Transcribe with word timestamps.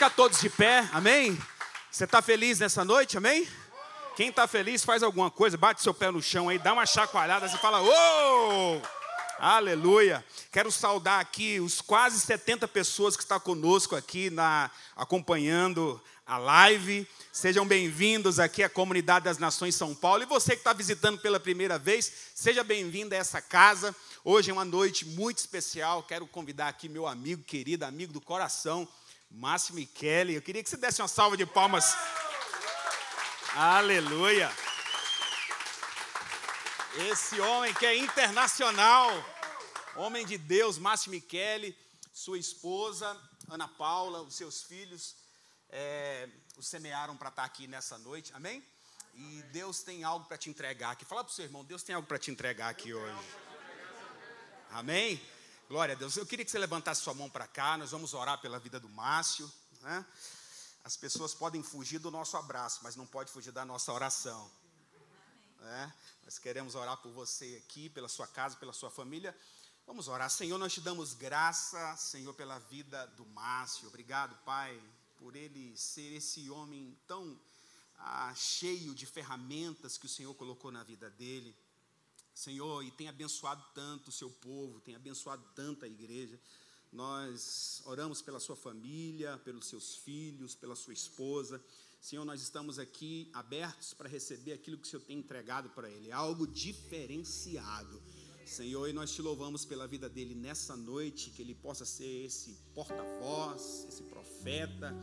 ficar 0.00 0.16
todos 0.16 0.40
de 0.40 0.48
pé, 0.48 0.88
amém? 0.94 1.38
Você 1.90 2.04
está 2.04 2.22
feliz 2.22 2.58
nessa 2.58 2.82
noite, 2.82 3.18
amém? 3.18 3.46
Quem 4.16 4.30
está 4.30 4.46
feliz 4.46 4.82
faz 4.82 5.02
alguma 5.02 5.30
coisa, 5.30 5.58
bate 5.58 5.82
seu 5.82 5.92
pé 5.92 6.10
no 6.10 6.22
chão 6.22 6.48
aí, 6.48 6.58
dá 6.58 6.72
uma 6.72 6.86
chacoalhada 6.86 7.44
e 7.44 7.58
fala: 7.58 7.82
Ô! 7.82 8.80
Aleluia! 9.38 10.24
Quero 10.50 10.72
saudar 10.72 11.20
aqui 11.20 11.60
os 11.60 11.82
quase 11.82 12.18
70 12.18 12.66
pessoas 12.66 13.14
que 13.14 13.22
estão 13.22 13.38
conosco 13.38 13.94
aqui 13.94 14.30
na 14.30 14.70
acompanhando 14.96 16.00
a 16.26 16.38
live. 16.38 17.06
Sejam 17.30 17.66
bem-vindos 17.66 18.40
aqui 18.40 18.62
à 18.62 18.70
Comunidade 18.70 19.26
das 19.26 19.36
Nações 19.36 19.74
São 19.74 19.94
Paulo. 19.94 20.22
E 20.22 20.26
você 20.26 20.52
que 20.52 20.60
está 20.60 20.72
visitando 20.72 21.18
pela 21.18 21.38
primeira 21.38 21.78
vez, 21.78 22.10
seja 22.34 22.64
bem-vindo 22.64 23.14
a 23.14 23.18
essa 23.18 23.42
casa. 23.42 23.94
Hoje 24.24 24.50
é 24.50 24.52
uma 24.54 24.64
noite 24.64 25.04
muito 25.04 25.36
especial. 25.36 26.02
Quero 26.04 26.26
convidar 26.26 26.68
aqui 26.68 26.88
meu 26.88 27.06
amigo 27.06 27.42
querido, 27.42 27.84
amigo 27.84 28.14
do 28.14 28.20
coração, 28.20 28.88
Márcio 29.30 29.74
Michele. 29.74 30.34
Eu 30.34 30.42
queria 30.42 30.62
que 30.62 30.68
você 30.68 30.76
desse 30.76 31.00
uma 31.00 31.08
salva 31.08 31.36
de 31.36 31.46
palmas. 31.46 31.94
Aleluia. 33.54 34.50
Esse 37.10 37.40
homem 37.40 37.72
que 37.74 37.86
é 37.86 37.96
internacional, 37.96 39.12
homem 39.94 40.26
de 40.26 40.36
Deus, 40.36 40.76
Márcio 40.76 41.10
Michele, 41.12 41.76
sua 42.12 42.38
esposa, 42.38 43.16
Ana 43.48 43.68
Paula, 43.68 44.22
os 44.22 44.34
seus 44.34 44.62
filhos, 44.62 45.14
é, 45.68 46.28
o 46.56 46.62
semearam 46.62 47.16
para 47.16 47.28
estar 47.28 47.44
aqui 47.44 47.68
nessa 47.68 47.96
noite, 47.98 48.32
amém? 48.34 48.64
E 49.14 49.42
Deus 49.52 49.82
tem 49.82 50.02
algo 50.02 50.26
para 50.26 50.36
te 50.36 50.50
entregar 50.50 50.90
aqui. 50.90 51.04
Fala 51.04 51.22
para 51.22 51.30
o 51.30 51.34
seu 51.34 51.44
irmão, 51.44 51.64
Deus 51.64 51.82
tem 51.84 51.94
algo 51.94 52.08
para 52.08 52.18
te 52.18 52.30
entregar 52.30 52.68
aqui 52.68 52.92
hoje. 52.92 53.28
Amém? 54.70 55.20
Glória 55.70 55.94
a 55.94 55.96
Deus. 55.96 56.16
Eu 56.16 56.26
queria 56.26 56.44
que 56.44 56.50
você 56.50 56.58
levantasse 56.58 57.00
sua 57.00 57.14
mão 57.14 57.30
para 57.30 57.46
cá, 57.46 57.78
nós 57.78 57.92
vamos 57.92 58.12
orar 58.12 58.40
pela 58.40 58.58
vida 58.58 58.80
do 58.80 58.88
Márcio. 58.88 59.48
Né? 59.82 60.04
As 60.82 60.96
pessoas 60.96 61.32
podem 61.32 61.62
fugir 61.62 62.00
do 62.00 62.10
nosso 62.10 62.36
abraço, 62.36 62.80
mas 62.82 62.96
não 62.96 63.06
pode 63.06 63.30
fugir 63.30 63.52
da 63.52 63.64
nossa 63.64 63.92
oração. 63.92 64.50
Né? 65.60 65.94
Nós 66.24 66.40
queremos 66.40 66.74
orar 66.74 66.96
por 66.96 67.12
você 67.12 67.62
aqui, 67.64 67.88
pela 67.88 68.08
sua 68.08 68.26
casa, 68.26 68.56
pela 68.56 68.72
sua 68.72 68.90
família. 68.90 69.32
Vamos 69.86 70.08
orar. 70.08 70.28
Senhor, 70.28 70.58
nós 70.58 70.72
te 70.72 70.80
damos 70.80 71.14
graça, 71.14 71.96
Senhor, 71.96 72.34
pela 72.34 72.58
vida 72.58 73.06
do 73.16 73.24
Márcio. 73.26 73.86
Obrigado, 73.86 74.34
Pai, 74.44 74.76
por 75.20 75.36
ele 75.36 75.76
ser 75.76 76.16
esse 76.16 76.50
homem 76.50 76.98
tão 77.06 77.40
ah, 77.96 78.34
cheio 78.34 78.92
de 78.92 79.06
ferramentas 79.06 79.96
que 79.96 80.06
o 80.06 80.08
Senhor 80.08 80.34
colocou 80.34 80.72
na 80.72 80.82
vida 80.82 81.08
dele. 81.10 81.56
Senhor, 82.40 82.82
e 82.82 82.90
tem 82.90 83.06
abençoado 83.06 83.62
tanto 83.74 84.08
o 84.08 84.12
seu 84.12 84.30
povo, 84.30 84.80
tem 84.80 84.94
abençoado 84.94 85.44
tanto 85.54 85.84
a 85.84 85.88
igreja. 85.88 86.40
Nós 86.90 87.82
oramos 87.84 88.22
pela 88.22 88.40
sua 88.40 88.56
família, 88.56 89.36
pelos 89.44 89.66
seus 89.66 89.96
filhos, 89.96 90.54
pela 90.54 90.74
sua 90.74 90.94
esposa. 90.94 91.62
Senhor, 92.00 92.24
nós 92.24 92.40
estamos 92.40 92.78
aqui 92.78 93.28
abertos 93.34 93.92
para 93.92 94.08
receber 94.08 94.54
aquilo 94.54 94.78
que 94.78 94.86
o 94.86 94.90
Senhor 94.90 95.02
tem 95.02 95.18
entregado 95.18 95.68
para 95.68 95.90
ele, 95.90 96.10
algo 96.10 96.46
diferenciado. 96.46 98.02
Senhor, 98.46 98.88
e 98.88 98.92
nós 98.94 99.12
te 99.14 99.20
louvamos 99.20 99.66
pela 99.66 99.86
vida 99.86 100.08
dele 100.08 100.34
nessa 100.34 100.74
noite, 100.74 101.28
que 101.28 101.42
ele 101.42 101.54
possa 101.54 101.84
ser 101.84 102.24
esse 102.24 102.54
porta-voz, 102.74 103.84
esse 103.86 104.02
profeta, 104.04 104.96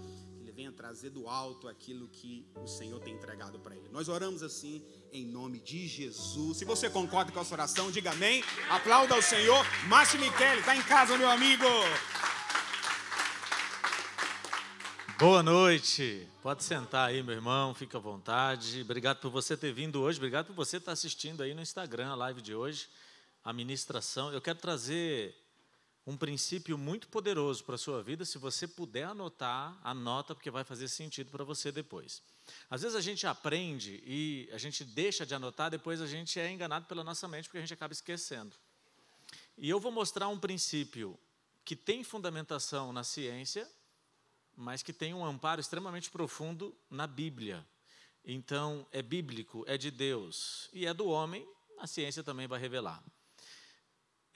venha 0.57 0.71
trazer 0.71 1.11
do 1.11 1.29
alto 1.29 1.67
aquilo 1.67 2.07
que 2.07 2.43
o 2.55 2.65
Senhor 2.65 2.99
tem 2.99 3.13
entregado 3.13 3.59
para 3.59 3.75
ele. 3.75 3.87
Nós 3.89 4.09
oramos 4.09 4.41
assim 4.41 4.83
em 5.13 5.23
nome 5.23 5.59
de 5.59 5.87
Jesus. 5.87 6.57
Se 6.57 6.65
você 6.65 6.89
concorda 6.89 7.31
com 7.31 7.39
a 7.39 7.45
sua 7.45 7.57
oração, 7.57 7.91
diga 7.91 8.09
amém. 8.09 8.43
Aplauda 8.67 9.13
ao 9.13 9.21
Senhor. 9.21 9.63
Márcio 9.87 10.19
Michele, 10.19 10.61
está 10.61 10.75
em 10.75 10.81
casa, 10.81 11.15
meu 11.15 11.29
amigo. 11.29 11.63
Boa 15.19 15.43
noite. 15.43 16.27
Pode 16.41 16.63
sentar 16.63 17.09
aí, 17.09 17.21
meu 17.21 17.35
irmão, 17.35 17.75
fica 17.75 17.99
à 17.99 18.01
vontade. 18.01 18.81
Obrigado 18.81 19.19
por 19.19 19.29
você 19.29 19.55
ter 19.55 19.71
vindo 19.71 20.01
hoje, 20.01 20.17
obrigado 20.17 20.47
por 20.47 20.55
você 20.55 20.77
estar 20.77 20.93
assistindo 20.93 21.43
aí 21.43 21.53
no 21.53 21.61
Instagram 21.61 22.09
a 22.09 22.15
live 22.15 22.41
de 22.41 22.55
hoje, 22.55 22.87
a 23.43 23.53
ministração. 23.53 24.33
Eu 24.33 24.41
quero 24.41 24.57
trazer 24.57 25.35
um 26.07 26.15
princípio 26.15 26.77
muito 26.77 27.09
poderoso 27.09 27.65
para 27.65 27.75
a 27.75 27.77
sua 27.77 28.01
vida. 28.01 28.23
Se 28.23 28.37
você 28.37 28.65
puder 28.65 29.03
anotar, 29.03 29.77
anota, 29.83 30.33
porque 30.33 30.49
vai 30.49 30.63
fazer 30.63 30.87
sentido 30.87 31.29
para 31.29 31.43
você 31.43 31.69
depois. 31.69 32.23
Às 32.69 32.81
vezes 32.81 32.95
a 32.95 33.01
gente 33.01 33.27
aprende 33.27 34.01
e 34.05 34.49
a 34.53 34.57
gente 34.57 34.85
deixa 34.85 35.25
de 35.25 35.35
anotar, 35.35 35.69
depois 35.69 35.99
a 35.99 36.07
gente 36.07 36.39
é 36.39 36.49
enganado 36.49 36.85
pela 36.85 37.03
nossa 37.03 37.27
mente, 37.27 37.49
porque 37.49 37.57
a 37.57 37.61
gente 37.61 37.73
acaba 37.73 37.91
esquecendo. 37.91 38.55
E 39.57 39.69
eu 39.69 39.81
vou 39.81 39.91
mostrar 39.91 40.29
um 40.29 40.39
princípio 40.39 41.19
que 41.65 41.75
tem 41.75 42.05
fundamentação 42.05 42.93
na 42.93 43.03
ciência, 43.03 43.69
mas 44.55 44.81
que 44.81 44.93
tem 44.93 45.13
um 45.13 45.25
amparo 45.25 45.59
extremamente 45.59 46.09
profundo 46.09 46.73
na 46.89 47.05
Bíblia. 47.05 47.67
Então, 48.23 48.87
é 48.93 49.01
bíblico, 49.01 49.65
é 49.67 49.77
de 49.77 49.91
Deus 49.91 50.69
e 50.71 50.85
é 50.85 50.93
do 50.93 51.07
homem, 51.07 51.45
a 51.77 51.85
ciência 51.85 52.23
também 52.23 52.47
vai 52.47 52.59
revelar. 52.59 53.03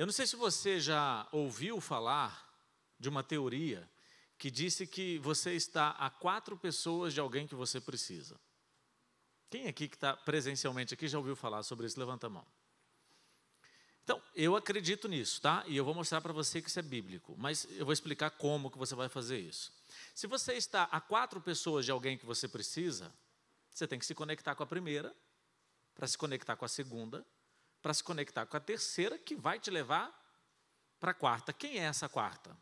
Eu 0.02 0.08
não 0.08 0.12
sei 0.12 0.26
se 0.26 0.36
você 0.36 0.80
já 0.80 1.28
ouviu 1.32 1.80
falar 1.80 2.52
de 3.00 3.08
uma 3.08 3.22
teoria 3.22 3.88
que 4.36 4.50
disse 4.50 4.88
que 4.88 5.20
você 5.20 5.54
está 5.54 5.92
a 5.92 6.10
quatro 6.10 6.58
pessoas 6.58 7.14
de 7.14 7.20
alguém 7.20 7.46
que 7.46 7.54
você 7.54 7.80
precisa. 7.80 8.36
Quem 9.48 9.68
aqui 9.68 9.88
que 9.88 9.96
está 9.96 10.18
presencialmente 10.18 10.92
aqui 10.92 11.08
já 11.08 11.20
ouviu 11.20 11.36
falar 11.36 11.62
sobre 11.62 11.86
isso? 11.86 12.00
Levanta 12.00 12.26
a 12.26 12.30
mão. 12.32 12.48
Então, 14.04 14.20
eu 14.34 14.56
acredito 14.56 15.08
nisso, 15.08 15.40
tá? 15.40 15.64
E 15.68 15.78
eu 15.78 15.86
vou 15.86 15.94
mostrar 15.94 16.20
para 16.20 16.34
você 16.34 16.64
que 16.64 16.70
isso 16.70 16.80
é 16.80 16.82
bíblico, 16.82 17.36
mas 17.38 17.68
eu 17.78 17.86
vou 17.86 17.94
explicar 17.94 18.32
como 18.32 18.72
que 18.72 18.80
você 18.80 18.96
vai 18.96 19.08
fazer 19.08 19.38
isso. 19.38 19.72
Se 20.16 20.26
você 20.26 20.54
está 20.54 20.86
a 20.86 21.00
quatro 21.00 21.40
pessoas 21.40 21.86
de 21.86 21.92
alguém 21.92 22.18
que 22.18 22.26
você 22.26 22.48
precisa, 22.48 23.14
você 23.70 23.88
tem 23.88 24.00
que 24.00 24.06
se 24.08 24.16
conectar 24.16 24.56
com 24.56 24.64
a 24.64 24.66
primeira, 24.66 25.16
para 25.94 26.08
se 26.08 26.18
conectar 26.18 26.56
com 26.56 26.66
a 26.66 26.68
segunda, 26.68 27.24
para 27.82 27.94
se 27.94 28.04
conectar 28.04 28.46
com 28.46 28.58
a 28.58 28.60
terceira, 28.60 29.18
que 29.18 29.36
vai 29.36 29.60
te 29.60 29.72
levar 29.72 30.12
para 31.00 31.12
a 31.12 31.14
quarta. 31.14 31.52
Quem 31.52 31.80
é 31.80 31.84
essa 31.84 32.08
quarta? 32.08 32.56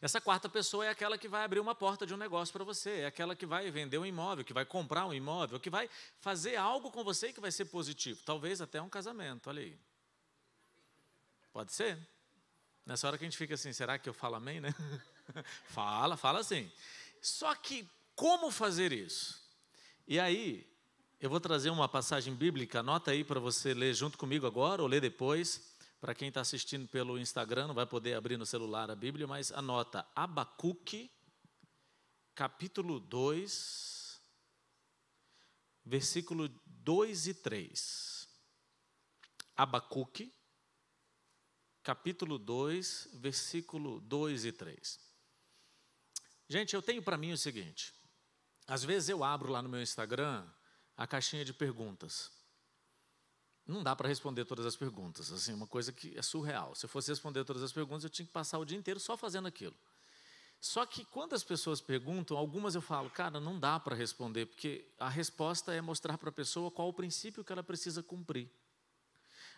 Essa 0.00 0.20
quarta 0.20 0.48
pessoa 0.48 0.84
é 0.84 0.88
aquela 0.88 1.16
que 1.16 1.28
vai 1.28 1.44
abrir 1.44 1.60
uma 1.60 1.74
porta 1.74 2.04
de 2.04 2.12
um 2.12 2.16
negócio 2.16 2.52
para 2.52 2.64
você, 2.64 3.00
é 3.00 3.06
aquela 3.06 3.36
que 3.36 3.46
vai 3.46 3.70
vender 3.70 3.98
um 3.98 4.04
imóvel, 4.04 4.44
que 4.44 4.52
vai 4.52 4.64
comprar 4.64 5.06
um 5.06 5.14
imóvel, 5.14 5.60
que 5.60 5.70
vai 5.70 5.88
fazer 6.18 6.56
algo 6.56 6.90
com 6.90 7.04
você 7.04 7.32
que 7.32 7.40
vai 7.40 7.52
ser 7.52 7.66
positivo, 7.66 8.20
talvez 8.24 8.60
até 8.60 8.82
um 8.82 8.88
casamento, 8.88 9.48
olha 9.48 9.62
aí. 9.62 9.78
Pode 11.52 11.72
ser? 11.72 11.98
Nessa 12.84 13.06
hora 13.06 13.16
que 13.16 13.24
a 13.24 13.28
gente 13.28 13.38
fica 13.38 13.54
assim, 13.54 13.72
será 13.72 13.98
que 13.98 14.08
eu 14.08 14.14
falo 14.14 14.34
amém, 14.34 14.60
né? 14.60 14.74
fala, 15.70 16.16
fala 16.16 16.40
assim. 16.40 16.70
Só 17.20 17.54
que 17.54 17.88
como 18.16 18.50
fazer 18.50 18.92
isso? 18.92 19.40
E 20.08 20.18
aí, 20.18 20.68
eu 21.22 21.30
vou 21.30 21.38
trazer 21.38 21.70
uma 21.70 21.88
passagem 21.88 22.34
bíblica, 22.34 22.80
anota 22.80 23.12
aí 23.12 23.22
para 23.22 23.38
você 23.38 23.72
ler 23.72 23.94
junto 23.94 24.18
comigo 24.18 24.44
agora 24.44 24.82
ou 24.82 24.88
ler 24.88 25.00
depois. 25.00 25.72
Para 26.00 26.16
quem 26.16 26.26
está 26.26 26.40
assistindo 26.40 26.88
pelo 26.88 27.16
Instagram, 27.16 27.68
não 27.68 27.76
vai 27.76 27.86
poder 27.86 28.14
abrir 28.14 28.36
no 28.36 28.44
celular 28.44 28.90
a 28.90 28.96
Bíblia, 28.96 29.24
mas 29.24 29.52
anota 29.52 30.04
Abacuque, 30.16 31.08
capítulo 32.34 32.98
2, 32.98 34.20
versículo 35.84 36.48
2 36.66 37.28
e 37.28 37.34
3. 37.34 38.28
Abacuque, 39.54 40.34
capítulo 41.84 42.36
2, 42.36 43.10
versículo 43.12 44.00
2 44.00 44.44
e 44.44 44.50
3. 44.50 44.98
Gente, 46.48 46.74
eu 46.74 46.82
tenho 46.82 47.00
para 47.00 47.16
mim 47.16 47.30
o 47.30 47.38
seguinte: 47.38 47.94
às 48.66 48.82
vezes 48.82 49.08
eu 49.08 49.22
abro 49.22 49.52
lá 49.52 49.62
no 49.62 49.68
meu 49.68 49.80
Instagram 49.80 50.44
a 50.96 51.06
caixinha 51.06 51.44
de 51.44 51.52
perguntas. 51.52 52.30
Não 53.66 53.82
dá 53.82 53.94
para 53.94 54.08
responder 54.08 54.44
todas 54.44 54.66
as 54.66 54.76
perguntas, 54.76 55.30
assim, 55.30 55.52
uma 55.52 55.66
coisa 55.66 55.92
que 55.92 56.16
é 56.18 56.22
surreal. 56.22 56.74
Se 56.74 56.84
eu 56.84 56.88
fosse 56.88 57.10
responder 57.10 57.44
todas 57.44 57.62
as 57.62 57.72
perguntas, 57.72 58.04
eu 58.04 58.10
tinha 58.10 58.26
que 58.26 58.32
passar 58.32 58.58
o 58.58 58.64
dia 58.64 58.76
inteiro 58.76 58.98
só 58.98 59.16
fazendo 59.16 59.46
aquilo. 59.46 59.74
Só 60.60 60.86
que 60.86 61.04
quando 61.04 61.34
as 61.34 61.42
pessoas 61.42 61.80
perguntam, 61.80 62.36
algumas 62.36 62.74
eu 62.74 62.80
falo, 62.80 63.10
cara, 63.10 63.40
não 63.40 63.58
dá 63.58 63.80
para 63.80 63.96
responder, 63.96 64.46
porque 64.46 64.88
a 64.98 65.08
resposta 65.08 65.72
é 65.72 65.80
mostrar 65.80 66.18
para 66.18 66.28
a 66.28 66.32
pessoa 66.32 66.70
qual 66.70 66.88
o 66.88 66.92
princípio 66.92 67.42
que 67.42 67.52
ela 67.52 67.62
precisa 67.62 68.02
cumprir. 68.02 68.48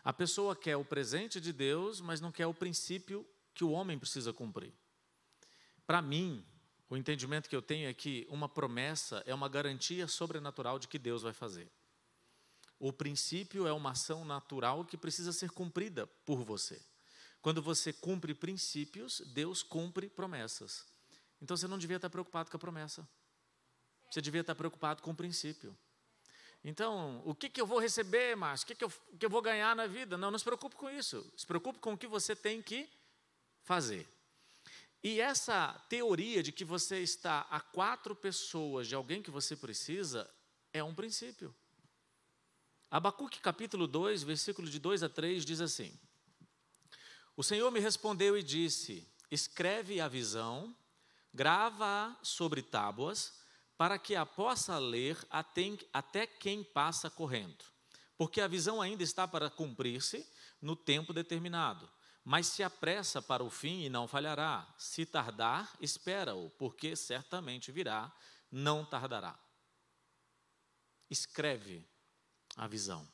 A 0.02 0.12
pessoa 0.12 0.56
quer 0.56 0.76
o 0.76 0.84
presente 0.84 1.40
de 1.40 1.52
Deus, 1.52 2.00
mas 2.00 2.20
não 2.20 2.32
quer 2.32 2.46
o 2.46 2.54
princípio 2.54 3.26
que 3.54 3.64
o 3.64 3.70
homem 3.70 3.98
precisa 3.98 4.32
cumprir. 4.32 4.72
Para 5.86 6.00
mim, 6.00 6.44
o 6.88 6.96
entendimento 6.96 7.48
que 7.48 7.56
eu 7.56 7.62
tenho 7.62 7.88
é 7.88 7.94
que 7.94 8.26
uma 8.30 8.48
promessa 8.48 9.22
é 9.26 9.34
uma 9.34 9.48
garantia 9.48 10.06
sobrenatural 10.06 10.78
de 10.78 10.86
que 10.86 10.98
Deus 10.98 11.22
vai 11.22 11.32
fazer. 11.32 11.70
O 12.78 12.92
princípio 12.92 13.66
é 13.66 13.72
uma 13.72 13.92
ação 13.92 14.24
natural 14.24 14.84
que 14.84 14.96
precisa 14.96 15.32
ser 15.32 15.50
cumprida 15.50 16.06
por 16.26 16.44
você. 16.44 16.80
Quando 17.40 17.62
você 17.62 17.92
cumpre 17.92 18.34
princípios, 18.34 19.20
Deus 19.32 19.62
cumpre 19.62 20.08
promessas. 20.08 20.84
Então 21.40 21.56
você 21.56 21.66
não 21.66 21.78
devia 21.78 21.96
estar 21.96 22.10
preocupado 22.10 22.50
com 22.50 22.56
a 22.56 22.60
promessa. 22.60 23.06
Você 24.10 24.20
devia 24.20 24.42
estar 24.42 24.54
preocupado 24.54 25.02
com 25.02 25.10
o 25.10 25.14
princípio. 25.14 25.76
Então, 26.62 27.20
o 27.26 27.34
que, 27.34 27.50
que 27.50 27.60
eu 27.60 27.66
vou 27.66 27.78
receber, 27.78 28.34
Márcio? 28.34 28.64
O 28.64 28.66
que, 28.68 28.74
que, 28.74 28.84
eu, 28.84 28.92
que 29.18 29.26
eu 29.26 29.30
vou 29.30 29.42
ganhar 29.42 29.76
na 29.76 29.86
vida? 29.86 30.16
Não, 30.16 30.30
não 30.30 30.38
se 30.38 30.44
preocupe 30.44 30.76
com 30.76 30.88
isso. 30.88 31.30
Se 31.36 31.46
preocupe 31.46 31.78
com 31.78 31.92
o 31.92 31.98
que 31.98 32.06
você 32.06 32.34
tem 32.34 32.62
que 32.62 32.88
fazer. 33.62 34.08
E 35.04 35.20
essa 35.20 35.74
teoria 35.90 36.42
de 36.42 36.50
que 36.50 36.64
você 36.64 37.00
está 37.00 37.40
a 37.50 37.60
quatro 37.60 38.16
pessoas 38.16 38.88
de 38.88 38.94
alguém 38.94 39.22
que 39.22 39.30
você 39.30 39.54
precisa 39.54 40.26
é 40.72 40.82
um 40.82 40.94
princípio. 40.94 41.54
Abacuque 42.90 43.38
capítulo 43.38 43.86
2, 43.86 44.22
versículo 44.22 44.66
de 44.66 44.78
2 44.78 45.02
a 45.02 45.08
3 45.10 45.44
diz 45.44 45.60
assim: 45.60 45.92
O 47.36 47.42
Senhor 47.42 47.70
me 47.70 47.80
respondeu 47.80 48.34
e 48.34 48.42
disse: 48.42 49.06
Escreve 49.30 50.00
a 50.00 50.08
visão, 50.08 50.74
grava-a 51.34 52.16
sobre 52.22 52.62
tábuas, 52.62 53.34
para 53.76 53.98
que 53.98 54.16
a 54.16 54.24
possa 54.24 54.78
ler 54.78 55.18
até 55.92 56.26
quem 56.26 56.64
passa 56.64 57.10
correndo. 57.10 57.62
Porque 58.16 58.40
a 58.40 58.48
visão 58.48 58.80
ainda 58.80 59.02
está 59.02 59.28
para 59.28 59.50
cumprir-se 59.50 60.26
no 60.62 60.74
tempo 60.74 61.12
determinado 61.12 61.90
mas 62.24 62.46
se 62.46 62.62
apressa 62.62 63.20
para 63.20 63.44
o 63.44 63.50
fim 63.50 63.82
e 63.82 63.90
não 63.90 64.08
falhará. 64.08 64.66
Se 64.78 65.04
tardar, 65.04 65.70
espera-o, 65.78 66.48
porque 66.50 66.96
certamente 66.96 67.70
virá, 67.70 68.10
não 68.50 68.84
tardará. 68.84 69.38
Escreve 71.10 71.86
a 72.56 72.66
visão. 72.66 73.06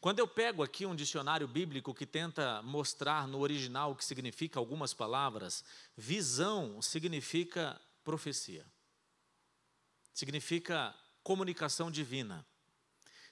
Quando 0.00 0.20
eu 0.20 0.28
pego 0.28 0.62
aqui 0.62 0.86
um 0.86 0.94
dicionário 0.94 1.48
bíblico 1.48 1.94
que 1.94 2.06
tenta 2.06 2.62
mostrar 2.62 3.26
no 3.26 3.40
original 3.40 3.92
o 3.92 3.96
que 3.96 4.04
significa 4.04 4.60
algumas 4.60 4.94
palavras, 4.94 5.64
visão 5.96 6.80
significa 6.80 7.80
profecia. 8.04 8.64
Significa 10.12 10.94
comunicação 11.24 11.90
divina. 11.90 12.46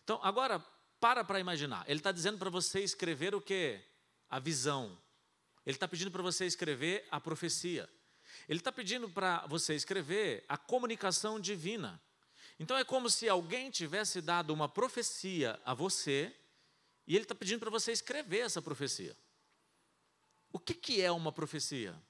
Então, 0.02 0.19
agora, 0.22 0.58
para 0.98 1.22
para 1.22 1.38
imaginar. 1.38 1.84
Ele 1.88 2.00
está 2.00 2.10
dizendo 2.10 2.38
para 2.38 2.50
você 2.50 2.81
escrever 2.81 3.34
o 3.34 3.40
que? 3.40 3.81
A 4.30 4.38
visão. 4.38 4.96
Ele 5.66 5.76
está 5.76 5.88
pedindo 5.88 6.10
para 6.10 6.22
você 6.22 6.46
escrever 6.46 7.06
a 7.10 7.20
profecia. 7.20 7.88
Ele 8.48 8.60
está 8.60 8.72
pedindo 8.72 9.08
para 9.10 9.46
você 9.46 9.74
escrever 9.74 10.44
a 10.48 10.56
comunicação 10.56 11.38
divina. 11.40 12.00
Então 12.58 12.76
é 12.76 12.84
como 12.84 13.10
se 13.10 13.28
alguém 13.28 13.70
tivesse 13.70 14.20
dado 14.20 14.52
uma 14.52 14.68
profecia 14.68 15.60
a 15.64 15.74
você 15.74 16.34
e 17.06 17.14
ele 17.16 17.24
está 17.24 17.34
pedindo 17.34 17.60
para 17.60 17.70
você 17.70 17.90
escrever 17.90 18.40
essa 18.40 18.62
profecia. 18.62 19.16
O 20.52 20.58
que, 20.58 20.74
que 20.74 21.00
é 21.00 21.10
uma 21.10 21.32
profecia? 21.32 22.00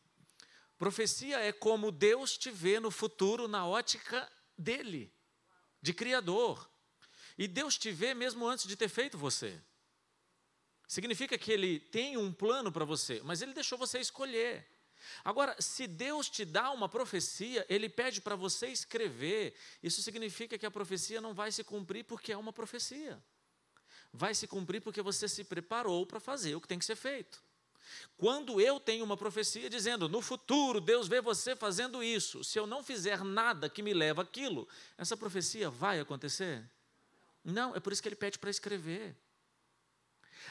Profecia 0.79 1.39
é 1.39 1.53
como 1.53 1.93
Deus 1.93 2.37
te 2.37 2.51
vê 2.51 2.81
no 2.81 2.91
futuro 2.91 3.47
na 3.47 3.67
ótica 3.67 4.31
dele, 4.57 5.13
de 5.81 5.93
Criador. 5.93 6.71
E 7.37 7.47
Deus 7.47 7.79
te 7.79 7.91
vê 7.91 8.13
mesmo 8.13 8.47
antes 8.47 8.67
de 8.67 8.77
ter 8.77 8.89
feito 8.89 9.17
você. 9.17 9.61
Significa 10.91 11.39
que 11.39 11.53
ele 11.53 11.79
tem 11.79 12.17
um 12.17 12.33
plano 12.33 12.73
para 12.73 12.85
você, 12.85 13.21
mas 13.23 13.41
ele 13.41 13.55
deixou 13.55 13.79
você 13.79 14.01
escolher. 14.01 14.67
Agora, 15.25 15.55
se 15.61 15.87
Deus 15.87 16.29
te 16.29 16.45
dá 16.45 16.73
uma 16.73 16.89
profecia, 16.89 17.65
ele 17.69 17.89
pede 17.89 18.21
para 18.21 18.35
você 18.35 18.67
escrever. 18.67 19.55
Isso 19.85 20.03
significa 20.03 20.59
que 20.59 20.67
a 20.67 20.71
profecia 20.71 21.21
não 21.21 21.33
vai 21.33 21.53
se 21.53 21.63
cumprir 21.63 22.03
porque 22.03 22.33
é 22.33 22.37
uma 22.37 22.53
profecia. 22.53 23.23
Vai 24.13 24.35
se 24.35 24.49
cumprir 24.49 24.81
porque 24.81 25.01
você 25.01 25.29
se 25.29 25.45
preparou 25.45 26.05
para 26.05 26.19
fazer 26.19 26.57
o 26.57 26.61
que 26.61 26.67
tem 26.67 26.81
que 26.81 26.85
ser 26.85 26.97
feito. 26.97 27.41
Quando 28.19 28.61
eu 28.61 28.81
tenho 28.81 29.05
uma 29.05 29.17
profecia 29.17 29.71
dizendo, 29.71 30.09
no 30.09 30.21
futuro 30.21 30.81
Deus 30.81 31.07
vê 31.07 31.21
você 31.21 31.55
fazendo 31.55 32.03
isso, 32.03 32.43
se 32.43 32.59
eu 32.59 32.67
não 32.67 32.83
fizer 32.83 33.23
nada 33.23 33.71
que 33.71 33.81
me 33.81 33.95
leve 33.95 34.21
aquilo, 34.21 34.69
essa 34.99 35.17
profecia 35.17 35.71
vai 35.71 36.01
acontecer? 36.01 36.69
Não, 37.45 37.77
é 37.77 37.79
por 37.79 37.93
isso 37.93 38.03
que 38.03 38.09
ele 38.09 38.17
pede 38.17 38.41
para 38.41 38.51
escrever. 38.51 39.15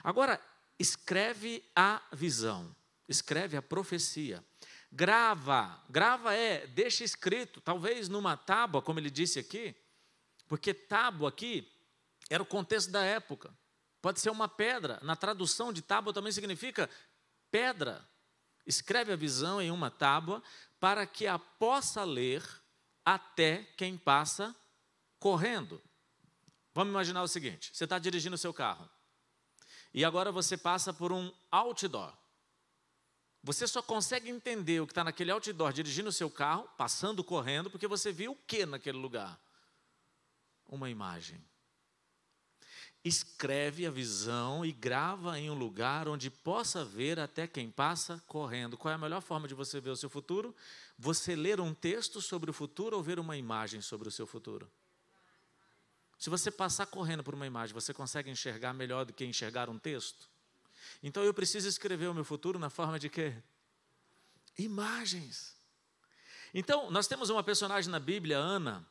Agora, 0.04 0.42
escreve 0.78 1.64
a 1.76 2.02
visão, 2.14 2.76
escreve 3.08 3.58
a 3.58 3.62
profecia. 3.62 4.44
Grava, 4.92 5.84
grava 5.90 6.34
é, 6.34 6.66
deixa 6.68 7.04
escrito, 7.04 7.62
talvez 7.62 8.10
numa 8.10 8.36
tábua, 8.36 8.82
como 8.82 9.00
ele 9.00 9.12
disse 9.12 9.38
aqui, 9.38 9.76
porque 10.48 10.74
tábua 10.74 11.30
aqui 11.30 11.72
era 12.30 12.42
o 12.42 12.46
contexto 12.46 12.90
da 12.90 13.04
época. 13.04 13.54
Pode 14.02 14.20
ser 14.20 14.30
uma 14.30 14.48
pedra, 14.48 15.00
na 15.04 15.16
tradução 15.16 15.74
de 15.74 15.82
tábua 15.82 16.14
também 16.14 16.32
significa 16.32 16.90
pedra. 17.52 18.08
Escreve 18.66 19.12
a 19.12 19.16
visão 19.16 19.62
em 19.62 19.72
uma 19.72 19.92
tábua 19.92 20.42
para 20.80 21.06
que 21.06 21.28
a 21.28 21.38
possa 21.38 22.04
ler 22.04 22.44
até 23.04 23.64
quem 23.76 23.98
passa 23.98 24.56
correndo. 25.20 25.82
Vamos 26.74 26.92
imaginar 26.92 27.24
o 27.24 27.28
seguinte: 27.28 27.72
você 27.74 27.84
está 27.84 28.00
dirigindo 28.00 28.36
o 28.36 28.40
seu 28.40 28.54
carro. 28.54 28.90
E 29.94 30.06
agora 30.06 30.32
você 30.32 30.58
passa 30.58 30.94
por 30.94 31.12
um 31.12 31.32
outdoor. 31.52 32.14
Você 33.42 33.66
só 33.66 33.82
consegue 33.82 34.30
entender 34.30 34.82
o 34.82 34.86
que 34.86 34.92
está 34.92 35.04
naquele 35.04 35.32
outdoor 35.32 35.72
dirigindo 35.72 36.10
o 36.10 36.14
seu 36.14 36.30
carro, 36.30 36.68
passando, 36.78 37.24
correndo, 37.24 37.70
porque 37.70 37.88
você 37.88 38.12
viu 38.12 38.34
o 38.34 38.36
que 38.36 38.66
naquele 38.66 38.98
lugar? 38.98 39.40
Uma 40.68 40.90
imagem. 40.90 41.42
Escreve 43.04 43.86
a 43.86 43.92
visão 43.92 44.66
e 44.66 44.74
grava 44.74 45.40
em 45.40 45.50
um 45.50 45.54
lugar 45.54 46.10
onde 46.10 46.30
possa 46.30 46.84
ver 46.84 47.18
até 47.18 47.48
quem 47.48 47.72
passa 47.72 48.22
correndo. 48.28 48.78
Qual 48.78 48.92
é 48.92 48.96
a 48.96 48.98
melhor 48.98 49.22
forma 49.22 49.48
de 49.48 49.56
você 49.56 49.80
ver 49.80 49.92
o 49.92 49.96
seu 49.96 50.10
futuro? 50.10 50.54
Você 50.98 51.34
ler 51.34 51.62
um 51.62 51.74
texto 51.74 52.22
sobre 52.22 52.50
o 52.52 52.54
futuro 52.54 52.98
ou 52.98 53.02
ver 53.02 53.18
uma 53.18 53.38
imagem 53.38 53.80
sobre 53.80 54.10
o 54.10 54.12
seu 54.12 54.28
futuro? 54.28 54.70
Se 56.20 56.30
você 56.30 56.52
passar 56.52 56.86
correndo 56.86 57.24
por 57.24 57.34
uma 57.34 57.48
imagem, 57.48 57.74
você 57.74 57.94
consegue 57.94 58.30
enxergar 58.30 58.74
melhor 58.74 59.06
do 59.06 59.14
que 59.14 59.24
enxergar 59.24 59.70
um 59.70 59.80
texto? 59.80 60.30
Então 61.02 61.24
eu 61.24 61.34
preciso 61.34 61.68
escrever 61.68 62.08
o 62.08 62.14
meu 62.14 62.26
futuro 62.26 62.60
na 62.60 62.70
forma 62.70 63.00
de 63.00 63.10
quê? 63.10 63.34
Imagens. 64.58 65.56
Então, 66.54 66.92
nós 66.92 67.08
temos 67.08 67.30
uma 67.30 67.42
personagem 67.44 67.90
na 67.90 68.00
Bíblia, 68.00 68.38
Ana. 68.38 68.86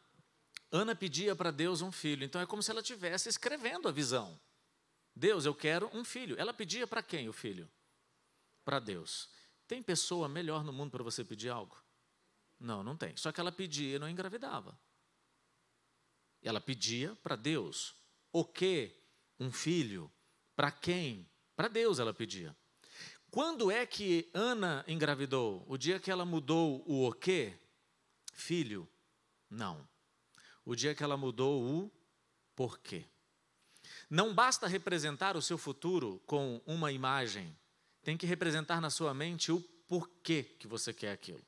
Ana 0.72 0.94
pedia 0.94 1.36
para 1.36 1.50
Deus 1.50 1.82
um 1.82 1.92
filho. 1.92 2.24
Então 2.24 2.40
é 2.40 2.46
como 2.46 2.62
se 2.62 2.70
ela 2.70 2.80
estivesse 2.80 3.28
escrevendo 3.28 3.88
a 3.88 3.92
visão. 3.92 4.40
Deus, 5.14 5.44
eu 5.44 5.54
quero 5.54 5.90
um 5.92 6.04
filho. 6.04 6.34
Ela 6.38 6.54
pedia 6.54 6.86
para 6.86 7.02
quem 7.02 7.28
o 7.28 7.32
filho? 7.32 7.68
Para 8.64 8.78
Deus. 8.78 9.28
Tem 9.66 9.82
pessoa 9.82 10.28
melhor 10.28 10.64
no 10.64 10.72
mundo 10.72 10.92
para 10.92 11.04
você 11.04 11.22
pedir 11.22 11.50
algo? 11.50 11.76
Não, 12.58 12.82
não 12.82 12.96
tem. 12.96 13.14
Só 13.16 13.30
que 13.30 13.40
ela 13.40 13.52
pedia 13.52 13.96
e 13.96 13.98
não 13.98 14.08
engravidava. 14.08 14.78
Ela 16.48 16.62
pedia 16.62 17.14
para 17.16 17.36
Deus. 17.36 17.94
O 18.32 18.42
que? 18.42 18.96
Um 19.38 19.52
filho. 19.52 20.10
Para 20.56 20.70
quem? 20.70 21.28
Para 21.54 21.68
Deus 21.68 21.98
ela 21.98 22.14
pedia. 22.14 22.56
Quando 23.30 23.70
é 23.70 23.84
que 23.84 24.30
Ana 24.32 24.82
engravidou? 24.88 25.62
O 25.68 25.76
dia 25.76 26.00
que 26.00 26.10
ela 26.10 26.24
mudou 26.24 26.82
o 26.86 27.06
o 27.06 27.12
quê? 27.12 27.52
Filho? 28.32 28.88
Não. 29.50 29.86
O 30.64 30.74
dia 30.74 30.94
que 30.94 31.04
ela 31.04 31.18
mudou 31.18 31.62
o 31.62 31.92
porquê. 32.56 33.04
Não 34.08 34.32
basta 34.32 34.66
representar 34.66 35.36
o 35.36 35.42
seu 35.42 35.58
futuro 35.58 36.18
com 36.24 36.62
uma 36.64 36.90
imagem, 36.90 37.54
tem 38.02 38.16
que 38.16 38.24
representar 38.24 38.80
na 38.80 38.88
sua 38.88 39.12
mente 39.12 39.52
o 39.52 39.60
porquê 39.86 40.42
que 40.42 40.66
você 40.66 40.94
quer 40.94 41.12
aquilo. 41.12 41.44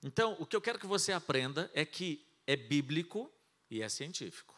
Então, 0.00 0.36
o 0.38 0.46
que 0.46 0.54
eu 0.54 0.60
quero 0.60 0.78
que 0.78 0.86
você 0.86 1.10
aprenda 1.10 1.68
é 1.74 1.84
que 1.84 2.24
é 2.46 2.54
bíblico 2.54 3.28
e 3.72 3.80
é 3.80 3.88
científico. 3.88 4.54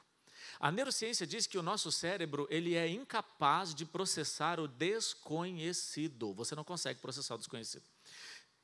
A 0.59 0.73
neurociência 0.73 1.27
diz 1.27 1.47
que 1.47 1.57
o 1.57 1.63
nosso 1.63 1.91
cérebro 1.93 2.47
ele 2.51 2.75
é 2.75 2.89
incapaz 2.89 3.73
de 3.75 3.85
processar 3.85 4.59
o 4.59 4.67
desconhecido. 4.67 6.35
Você 6.35 6.55
não 6.55 6.65
consegue 6.65 7.01
processar 7.01 7.37
o 7.37 7.39
desconhecido. 7.39 7.85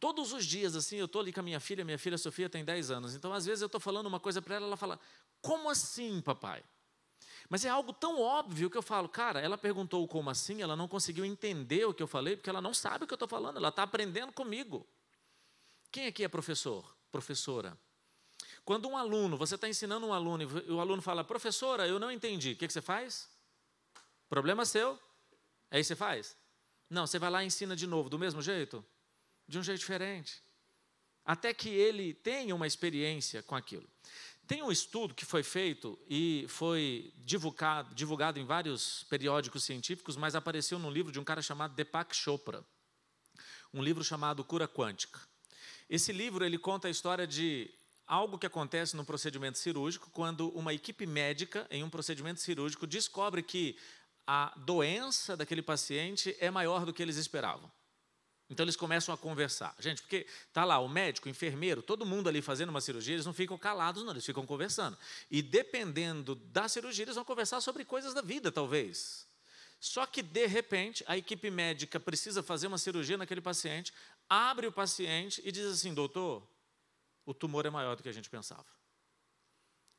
Todos 0.01 0.33
os 0.33 0.45
dias, 0.45 0.75
assim, 0.75 0.97
eu 0.97 1.07
estou 1.07 1.21
ali 1.21 1.33
com 1.33 1.41
a 1.41 1.43
minha 1.43 1.61
filha, 1.61 1.85
minha 1.85 1.99
filha 1.99 2.19
Sofia 2.19 2.49
tem 2.49 2.65
10 2.65 2.91
anos, 2.91 3.15
então 3.15 3.33
às 3.33 3.45
vezes 3.45 3.63
eu 3.63 3.67
estou 3.67 3.81
falando 3.81 4.07
uma 4.07 4.19
coisa 4.19 4.41
para 4.43 4.57
ela, 4.57 4.67
ela 4.67 4.77
fala, 4.77 4.99
como 5.41 5.69
assim, 5.69 6.21
papai? 6.21 6.65
Mas 7.49 7.65
é 7.65 7.69
algo 7.69 7.93
tão 7.93 8.19
óbvio 8.19 8.71
que 8.71 8.79
eu 8.79 8.83
falo, 8.83 9.09
cara, 9.09 9.41
ela 9.41 9.59
perguntou 9.59 10.07
como 10.09 10.31
assim, 10.31 10.63
ela 10.63 10.75
não 10.75 10.89
conseguiu 10.89 11.25
entender 11.25 11.85
o 11.85 11.93
que 11.93 12.03
eu 12.03 12.07
falei, 12.07 12.35
porque 12.35 12.49
ela 12.49 12.63
não 12.63 12.73
sabe 12.73 13.05
o 13.05 13.07
que 13.07 13.13
eu 13.13 13.17
estou 13.17 13.29
falando, 13.29 13.59
ela 13.59 13.69
está 13.69 13.83
aprendendo 13.83 14.33
comigo. 14.33 14.87
Quem 15.93 16.07
aqui 16.07 16.25
é 16.25 16.29
professor? 16.29 16.97
Professora? 17.13 17.77
Quando 18.65 18.89
um 18.89 18.97
aluno, 18.97 19.37
você 19.37 19.55
está 19.55 19.69
ensinando 19.69 20.07
um 20.07 20.13
aluno 20.13 20.43
e 20.43 20.71
o 20.71 20.81
aluno 20.81 21.03
fala, 21.03 21.25
professora, 21.25 21.87
eu 21.87 21.99
não 21.99 22.11
entendi, 22.11 22.53
o 22.53 22.57
que, 22.57 22.67
que 22.67 22.73
você 22.73 22.83
faz? 22.83 23.29
Problema 24.29 24.65
seu. 24.65 24.99
Aí 25.71 25.83
você 25.83 25.97
faz? 25.97 26.37
Não, 26.89 27.07
você 27.07 27.19
vai 27.19 27.31
lá 27.31 27.43
e 27.43 27.47
ensina 27.47 27.75
de 27.75 27.87
novo, 27.87 28.09
do 28.09 28.19
mesmo 28.19 28.43
jeito? 28.43 28.85
De 29.47 29.59
um 29.59 29.63
jeito 29.63 29.79
diferente. 29.79 30.43
Até 31.25 31.55
que 31.55 31.69
ele 31.69 32.15
tenha 32.15 32.55
uma 32.55 32.67
experiência 32.67 33.43
com 33.43 33.55
aquilo. 33.55 33.89
Tem 34.47 34.65
um 34.65 34.73
estudo 34.73 35.15
que 35.15 35.25
foi 35.25 35.45
feito 35.45 35.97
e 36.09 36.45
foi 36.49 37.13
divulgado, 37.19 37.95
divulgado 37.95 38.41
em 38.41 38.45
vários 38.45 39.05
periódicos 39.05 39.63
científicos, 39.63 40.17
mas 40.17 40.35
apareceu 40.35 40.77
num 40.77 40.91
livro 40.91 41.13
de 41.13 41.21
um 41.21 41.25
cara 41.25 41.41
chamado 41.41 41.75
Deepak 41.75 42.17
Chopra, 42.17 42.65
um 43.73 43.81
livro 43.81 44.03
chamado 44.03 44.43
Cura 44.43 44.67
Quântica. 44.67 45.21
Esse 45.89 46.13
livro 46.13 46.45
ele 46.45 46.59
conta 46.59 46.89
a 46.89 46.91
história 46.91 47.29
de 47.29 47.73
algo 48.11 48.37
que 48.37 48.47
acontece 48.47 48.97
no 48.97 49.05
procedimento 49.05 49.57
cirúrgico 49.57 50.11
quando 50.11 50.49
uma 50.49 50.75
equipe 50.75 51.07
médica, 51.07 51.65
em 51.71 51.85
um 51.85 51.89
procedimento 51.89 52.41
cirúrgico, 52.41 52.85
descobre 52.85 53.41
que 53.41 53.79
a 54.27 54.53
doença 54.57 55.37
daquele 55.37 55.63
paciente 55.63 56.37
é 56.41 56.51
maior 56.51 56.85
do 56.85 56.93
que 56.93 57.01
eles 57.01 57.17
esperavam. 57.17 57.71
Então 58.51 58.65
eles 58.65 58.75
começam 58.75 59.15
a 59.15 59.17
conversar. 59.17 59.77
Gente, 59.79 60.03
porque 60.03 60.27
tá 60.53 60.65
lá 60.65 60.81
o 60.81 60.89
médico, 60.89 61.29
o 61.29 61.31
enfermeiro, 61.31 61.83
todo 61.83 62.05
mundo 62.05 62.29
ali 62.29 62.43
fazendo 62.43 62.71
uma 62.71 62.81
cirurgia, 62.81 63.15
eles 63.15 63.25
não 63.27 63.33
ficam 63.33 63.57
calados, 63.57 64.03
não, 64.03 64.11
eles 64.11 64.27
ficam 64.27 64.45
conversando. 64.45 64.99
E 65.31 65.41
dependendo 65.41 66.35
da 66.35 66.69
cirurgia, 66.69 67.05
eles 67.05 67.15
vão 67.15 67.25
conversar 67.25 67.61
sobre 67.61 67.85
coisas 67.85 68.13
da 68.13 68.23
vida, 68.23 68.51
talvez. 68.51 69.25
Só 69.79 70.05
que, 70.05 70.21
de 70.21 70.47
repente, 70.47 71.05
a 71.07 71.17
equipe 71.17 71.49
médica 71.49 72.01
precisa 72.01 72.43
fazer 72.43 72.67
uma 72.67 72.77
cirurgia 72.77 73.17
naquele 73.17 73.41
paciente, 73.41 73.93
abre 74.29 74.67
o 74.67 74.73
paciente 74.73 75.41
e 75.45 75.53
diz 75.53 75.65
assim: 75.65 75.95
doutor, 75.95 76.45
o 77.25 77.35
tumor 77.35 77.67
é 77.67 77.71
maior 77.71 77.97
do 77.97 78.03
que 78.03 78.09
a 78.09 78.13
gente 78.13 78.29
pensava 78.29 78.67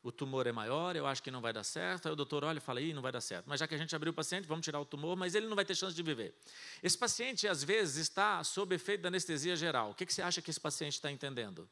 o 0.04 0.12
tumor 0.12 0.48
é 0.48 0.52
maior, 0.52 0.96
eu 0.96 1.06
acho 1.06 1.22
que 1.22 1.30
não 1.30 1.42
vai 1.42 1.54
dar 1.54 1.64
certo. 1.64 2.08
Aí 2.08 2.12
o 2.12 2.16
doutor 2.16 2.44
olha 2.44 2.58
e 2.58 2.62
fala, 2.62 2.82
Ih, 2.82 2.94
não 2.94 3.02
vai 3.02 3.12
dar 3.12 3.22
certo. 3.22 3.46
Mas 3.48 3.60
já 3.60 3.68
que 3.68 3.76
a 3.76 3.78
gente 3.78 3.96
abriu 3.96 4.12
o 4.12 4.16
paciente, 4.16 4.48
vamos 4.48 4.64
tirar 4.64 4.80
o 4.80 4.86
tumor, 4.86 5.16
mas 5.16 5.36
ele 5.36 5.48
não 5.48 5.56
vai 5.56 5.64
ter 5.64 5.76
chance 5.76 5.96
de 5.96 6.02
viver. 6.02 6.36
Esse 6.82 6.98
paciente, 6.98 7.48
às 7.48 7.64
vezes, 7.64 7.98
está 7.98 8.44
sob 8.44 8.74
efeito 8.74 9.02
da 9.02 9.10
anestesia 9.10 9.56
geral. 9.56 9.92
O 9.92 9.96
que, 9.96 10.12
você 10.12 10.22
acha 10.22 10.42
que 10.42 10.50
esse 10.50 10.60
paciente 10.60 10.94
está 10.94 11.12
entendendo? 11.12 11.70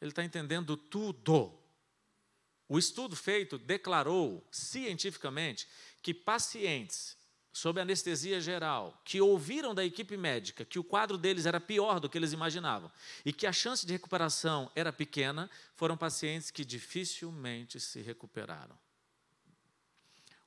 Ele 0.00 0.12
está 0.12 0.22
entendendo 0.22 0.76
tudo. 0.76 1.58
O 2.68 2.78
estudo 2.78 3.16
feito 3.16 3.58
declarou 3.58 4.46
cientificamente 4.52 5.66
que 6.00 6.14
pacientes 6.14 7.17
sob 7.58 7.80
anestesia 7.80 8.40
geral, 8.40 9.02
que 9.04 9.20
ouviram 9.20 9.74
da 9.74 9.84
equipe 9.84 10.16
médica 10.16 10.64
que 10.64 10.78
o 10.78 10.84
quadro 10.84 11.18
deles 11.18 11.44
era 11.44 11.60
pior 11.60 11.98
do 11.98 12.08
que 12.08 12.16
eles 12.16 12.32
imaginavam 12.32 12.88
e 13.24 13.32
que 13.32 13.48
a 13.48 13.52
chance 13.52 13.84
de 13.84 13.92
recuperação 13.92 14.70
era 14.76 14.92
pequena, 14.92 15.50
foram 15.74 15.96
pacientes 15.96 16.52
que 16.52 16.64
dificilmente 16.64 17.80
se 17.80 18.00
recuperaram. 18.00 18.78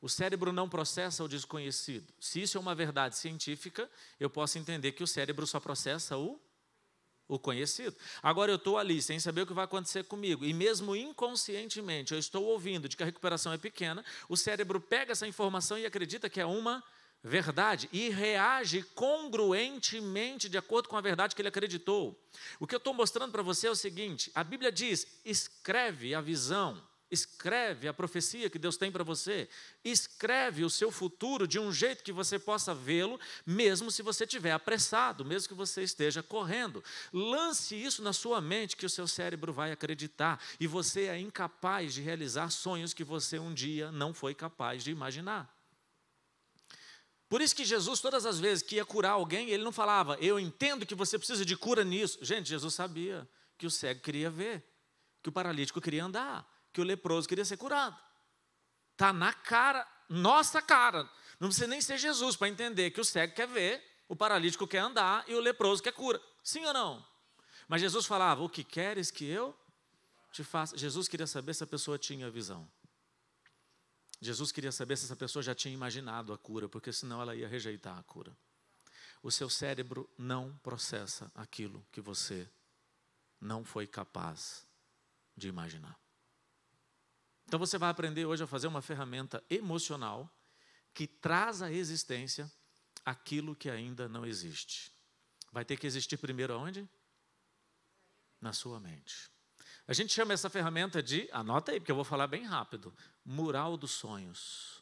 O 0.01 0.07
cérebro 0.07 0.53
não 0.53 0.69
processa 0.69 1.21
o 1.21 1.27
desconhecido. 1.27 2.13
Se 2.17 2.41
isso 2.41 2.57
é 2.57 2.61
uma 2.61 2.73
verdade 2.73 3.17
científica, 3.17 3.89
eu 4.17 4.29
posso 4.29 4.57
entender 4.57 4.93
que 4.93 5.03
o 5.03 5.07
cérebro 5.07 5.45
só 5.45 5.59
processa 5.59 6.17
o 6.17 6.39
o 7.27 7.39
conhecido. 7.39 7.95
Agora 8.21 8.51
eu 8.51 8.57
estou 8.57 8.77
ali 8.77 9.01
sem 9.01 9.17
saber 9.17 9.43
o 9.43 9.47
que 9.47 9.53
vai 9.53 9.63
acontecer 9.63 10.03
comigo, 10.03 10.43
e 10.43 10.53
mesmo 10.53 10.93
inconscientemente 10.93 12.11
eu 12.13 12.19
estou 12.19 12.43
ouvindo 12.43 12.89
de 12.89 12.97
que 12.97 13.03
a 13.03 13.05
recuperação 13.05 13.53
é 13.53 13.57
pequena, 13.57 14.03
o 14.27 14.35
cérebro 14.35 14.81
pega 14.81 15.13
essa 15.13 15.25
informação 15.25 15.77
e 15.77 15.85
acredita 15.85 16.29
que 16.29 16.41
é 16.41 16.45
uma 16.45 16.83
verdade 17.23 17.87
e 17.91 18.09
reage 18.09 18.83
congruentemente 18.95 20.49
de 20.49 20.57
acordo 20.57 20.89
com 20.89 20.97
a 20.97 21.01
verdade 21.01 21.35
que 21.35 21.41
ele 21.41 21.49
acreditou. 21.49 22.19
O 22.59 22.65
que 22.65 22.73
eu 22.73 22.79
estou 22.79 22.93
mostrando 22.93 23.31
para 23.31 23.43
você 23.43 23.67
é 23.67 23.71
o 23.71 23.75
seguinte: 23.75 24.31
a 24.33 24.43
Bíblia 24.43 24.71
diz, 24.71 25.05
escreve 25.23 26.15
a 26.15 26.21
visão, 26.21 26.81
escreve 27.11 27.87
a 27.87 27.93
profecia 27.93 28.49
que 28.49 28.57
Deus 28.57 28.77
tem 28.77 28.91
para 28.91 29.03
você, 29.03 29.47
escreve 29.83 30.63
o 30.63 30.69
seu 30.69 30.89
futuro 30.89 31.47
de 31.47 31.59
um 31.59 31.71
jeito 31.71 32.03
que 32.03 32.11
você 32.11 32.39
possa 32.39 32.73
vê-lo, 32.73 33.19
mesmo 33.45 33.91
se 33.91 34.01
você 34.01 34.23
estiver 34.23 34.53
apressado, 34.53 35.23
mesmo 35.23 35.49
que 35.49 35.53
você 35.53 35.83
esteja 35.83 36.23
correndo. 36.23 36.83
Lance 37.13 37.75
isso 37.75 38.01
na 38.01 38.13
sua 38.13 38.41
mente 38.41 38.75
que 38.75 38.85
o 38.85 38.89
seu 38.89 39.07
cérebro 39.07 39.53
vai 39.53 39.71
acreditar 39.71 40.41
e 40.59 40.65
você 40.65 41.03
é 41.03 41.19
incapaz 41.19 41.93
de 41.93 42.01
realizar 42.01 42.49
sonhos 42.49 42.93
que 42.93 43.03
você 43.03 43.37
um 43.37 43.53
dia 43.53 43.91
não 43.91 44.13
foi 44.13 44.33
capaz 44.33 44.83
de 44.83 44.89
imaginar. 44.89 45.60
Por 47.31 47.41
isso 47.41 47.55
que 47.55 47.63
Jesus, 47.63 48.01
todas 48.01 48.25
as 48.25 48.41
vezes 48.41 48.61
que 48.61 48.75
ia 48.75 48.83
curar 48.83 49.11
alguém, 49.11 49.49
ele 49.51 49.63
não 49.63 49.71
falava, 49.71 50.17
eu 50.19 50.37
entendo 50.37 50.85
que 50.85 50.93
você 50.93 51.17
precisa 51.17 51.45
de 51.45 51.55
cura 51.55 51.81
nisso. 51.81 52.19
Gente, 52.21 52.49
Jesus 52.49 52.73
sabia 52.73 53.25
que 53.57 53.65
o 53.65 53.71
cego 53.71 54.01
queria 54.01 54.29
ver, 54.29 54.61
que 55.23 55.29
o 55.29 55.31
paralítico 55.31 55.79
queria 55.79 56.03
andar, 56.03 56.45
que 56.73 56.81
o 56.81 56.83
leproso 56.83 57.29
queria 57.29 57.45
ser 57.45 57.55
curado. 57.55 57.97
Está 58.91 59.13
na 59.13 59.31
cara, 59.31 59.87
nossa 60.09 60.61
cara. 60.61 61.09
Não 61.39 61.47
precisa 61.47 61.67
nem 61.67 61.79
ser 61.79 61.97
Jesus 61.97 62.35
para 62.35 62.49
entender 62.49 62.91
que 62.91 62.99
o 62.99 63.05
cego 63.05 63.33
quer 63.33 63.47
ver, 63.47 63.81
o 64.09 64.15
paralítico 64.15 64.67
quer 64.67 64.79
andar 64.79 65.23
e 65.25 65.33
o 65.33 65.39
leproso 65.39 65.81
quer 65.81 65.93
cura. 65.93 66.21
Sim 66.43 66.65
ou 66.65 66.73
não? 66.73 67.07
Mas 67.65 67.79
Jesus 67.79 68.05
falava: 68.05 68.43
O 68.43 68.49
que 68.49 68.61
queres 68.61 69.09
que 69.09 69.23
eu 69.23 69.57
te 70.33 70.43
faça? 70.43 70.77
Jesus 70.77 71.07
queria 71.07 71.27
saber 71.27 71.53
se 71.53 71.63
a 71.63 71.67
pessoa 71.67 71.97
tinha 71.97 72.29
visão. 72.29 72.69
Jesus 74.21 74.51
queria 74.51 74.71
saber 74.71 74.97
se 74.97 75.05
essa 75.05 75.15
pessoa 75.15 75.41
já 75.41 75.55
tinha 75.55 75.73
imaginado 75.73 76.31
a 76.31 76.37
cura, 76.37 76.69
porque 76.69 76.93
senão 76.93 77.19
ela 77.19 77.35
ia 77.35 77.47
rejeitar 77.47 77.97
a 77.97 78.03
cura. 78.03 78.37
O 79.23 79.31
seu 79.31 79.49
cérebro 79.49 80.07
não 80.15 80.55
processa 80.57 81.31
aquilo 81.33 81.83
que 81.91 81.99
você 81.99 82.47
não 83.39 83.65
foi 83.65 83.87
capaz 83.87 84.67
de 85.35 85.47
imaginar. 85.47 85.99
Então 87.45 87.59
você 87.59 87.79
vai 87.79 87.89
aprender 87.89 88.25
hoje 88.25 88.43
a 88.43 88.47
fazer 88.47 88.67
uma 88.67 88.81
ferramenta 88.81 89.43
emocional 89.49 90.31
que 90.93 91.07
traz 91.07 91.63
à 91.63 91.71
existência 91.71 92.51
aquilo 93.03 93.55
que 93.55 93.71
ainda 93.71 94.07
não 94.07 94.23
existe. 94.23 94.91
Vai 95.51 95.65
ter 95.65 95.77
que 95.77 95.87
existir 95.87 96.17
primeiro 96.17 96.53
aonde? 96.53 96.87
Na 98.39 98.53
sua 98.53 98.79
mente. 98.79 99.30
A 99.91 99.93
gente 99.93 100.13
chama 100.13 100.31
essa 100.31 100.49
ferramenta 100.49 101.03
de, 101.03 101.27
anota 101.33 101.73
aí, 101.73 101.77
porque 101.77 101.91
eu 101.91 101.95
vou 101.97 102.05
falar 102.05 102.25
bem 102.25 102.45
rápido, 102.45 102.95
mural 103.25 103.75
dos 103.75 103.91
sonhos. 103.91 104.81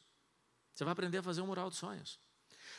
Você 0.72 0.84
vai 0.84 0.92
aprender 0.92 1.18
a 1.18 1.24
fazer 1.24 1.42
um 1.42 1.48
mural 1.48 1.68
dos 1.68 1.80
sonhos. 1.80 2.20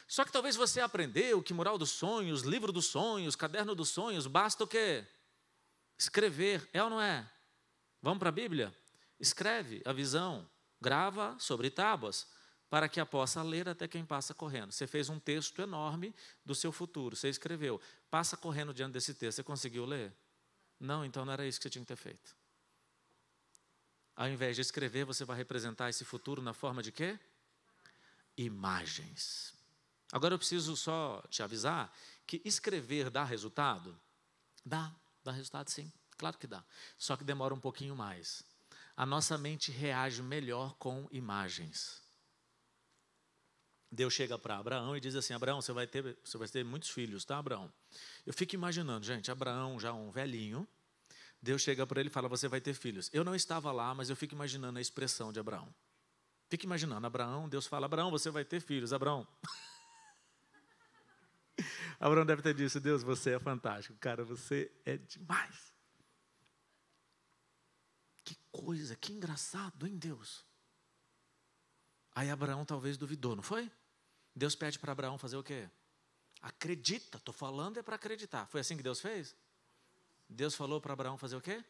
Só 0.07 0.25
que 0.25 0.31
talvez 0.31 0.55
você 0.55 0.81
aprendeu 0.81 1.43
que 1.43 1.53
mural 1.53 1.77
dos 1.77 1.91
sonhos, 1.91 2.43
livro 2.43 2.71
dos 2.71 2.87
sonhos, 2.87 3.35
caderno 3.35 3.75
dos 3.75 3.89
sonhos, 3.89 4.29
basta 4.29 4.63
o 4.63 4.67
quê? 4.69 5.05
Escrever, 5.99 6.71
é 6.73 6.81
ou 6.81 6.89
não 6.89 7.01
é? 7.01 7.29
Vamos 8.01 8.21
para 8.21 8.29
a 8.29 8.33
Bíblia? 8.33 8.73
Escreve 9.19 9.83
a 9.85 9.93
visão, 9.93 10.49
grava 10.81 11.35
sobre 11.37 11.69
tábuas, 11.69 12.29
para 12.69 12.89
que 12.89 13.01
a 13.01 13.07
possa 13.07 13.43
ler 13.43 13.69
até 13.69 13.89
quem 13.89 14.05
passa 14.05 14.33
correndo. 14.33 14.71
Você 14.71 14.87
fez 14.87 15.09
um 15.09 15.19
texto 15.19 15.61
enorme 15.61 16.15
do 16.47 16.55
seu 16.55 16.71
futuro, 16.71 17.17
você 17.17 17.29
escreveu. 17.29 17.81
Passa 18.09 18.37
correndo 18.37 18.73
diante 18.73 18.93
desse 18.93 19.15
texto, 19.15 19.39
você 19.39 19.43
conseguiu 19.43 19.85
ler? 19.85 20.15
Não, 20.81 21.05
então 21.05 21.27
não 21.27 21.33
era 21.35 21.47
isso 21.47 21.61
que 21.61 21.65
você 21.65 21.71
tinha 21.71 21.85
que 21.85 21.89
ter 21.89 21.97
feito. 21.97 22.35
Ao 24.17 24.29
invés 24.29 24.57
de 24.57 24.63
escrever, 24.63 25.05
você 25.05 25.25
vai 25.25 25.37
representar 25.37 25.91
esse 25.91 26.05
futuro 26.05 26.41
na 26.41 26.55
forma 26.55 26.83
de 26.83 26.91
quê? 26.91 27.19
Imagens. 28.37 29.55
Agora 30.11 30.35
eu 30.35 30.39
preciso 30.39 30.77
só 30.77 31.23
te 31.29 31.43
avisar 31.43 31.95
que 32.27 32.41
escrever 32.45 33.11
dá 33.11 33.25
resultado? 33.25 33.99
Dá, 34.65 34.95
dá 35.23 35.33
resultado 35.33 35.69
sim, 35.69 35.93
claro 36.17 36.39
que 36.39 36.47
dá. 36.47 36.65
Só 36.99 37.17
que 37.17 37.25
demora 37.25 37.55
um 37.55 37.61
pouquinho 37.61 37.95
mais. 37.95 38.43
A 38.97 39.05
nossa 39.07 39.37
mente 39.39 39.71
reage 39.71 40.23
melhor 40.23 40.75
com 40.75 41.09
imagens. 41.11 42.03
Deus 43.91 44.15
chega 44.15 44.39
para 44.39 44.57
Abraão 44.57 44.97
e 44.97 45.01
diz 45.01 45.17
assim: 45.17 45.35
Abraão, 45.35 45.61
você 45.61 45.73
vai 45.73 45.87
ter, 45.87 46.17
você 46.23 46.39
vai 46.39 46.47
ter 46.47 46.65
muitos 46.65 46.91
filhos, 46.91 47.25
tá, 47.25 47.39
Abraão? 47.39 47.73
Eu 48.25 48.33
fico 48.33 48.55
imaginando, 48.55 49.05
gente, 49.05 49.31
Abraão 49.31 49.81
já 49.81 49.93
um 49.93 50.11
velhinho. 50.11 50.67
Deus 51.43 51.63
chega 51.63 51.87
para 51.87 52.01
ele 52.01 52.09
e 52.09 52.13
fala: 52.13 52.29
Você 52.29 52.47
vai 52.47 52.61
ter 52.61 52.75
filhos. 52.75 53.11
Eu 53.13 53.25
não 53.25 53.35
estava 53.35 53.73
lá, 53.73 53.95
mas 53.95 54.09
eu 54.09 54.17
fico 54.17 54.35
imaginando 54.35 54.79
a 54.79 54.83
expressão 54.83 55.33
de 55.33 55.41
Abraão. 55.41 55.75
Fico 56.49 56.67
imaginando, 56.67 57.07
Abraão, 57.07 57.49
Deus 57.49 57.67
fala: 57.67 57.87
Abraão, 57.87 58.11
você 58.11 58.31
vai 58.31 58.45
ter 58.45 58.61
filhos. 58.61 58.93
Abraão. 58.93 59.27
Abraão 61.99 62.25
deve 62.25 62.43
ter 62.43 62.55
dito: 62.55 62.79
Deus, 62.79 63.03
você 63.03 63.33
é 63.33 63.41
fantástico. 63.41 63.99
Cara, 63.99 64.23
você 64.23 64.71
é 64.85 64.99
demais. 64.99 65.75
Que 68.25 68.37
coisa, 68.53 68.95
que 68.95 69.13
engraçado, 69.13 69.87
hein, 69.87 69.97
Deus? 69.97 70.45
Aí 72.15 72.31
Abraão 72.31 72.65
talvez 72.65 72.97
duvidou, 72.97 73.35
não 73.35 73.43
foi? 73.43 73.71
Deus 74.35 74.55
pede 74.55 74.79
para 74.79 74.93
Abraão 74.93 75.19
fazer 75.19 75.37
o 75.37 75.43
quê? 75.43 75.69
Acredita, 76.41 77.19
estou 77.19 77.35
falando 77.35 77.79
é 77.79 77.83
para 77.83 77.97
acreditar. 77.97 78.47
Foi 78.47 78.61
assim 78.61 78.77
que 78.77 78.83
Deus 78.83 79.01
fez? 79.01 79.37
Deus 80.29 80.55
falou 80.55 80.81
para 80.81 80.93
Abraão 80.93 81.19
fazer 81.19 81.37
o 81.37 81.41
quê? 81.41 81.63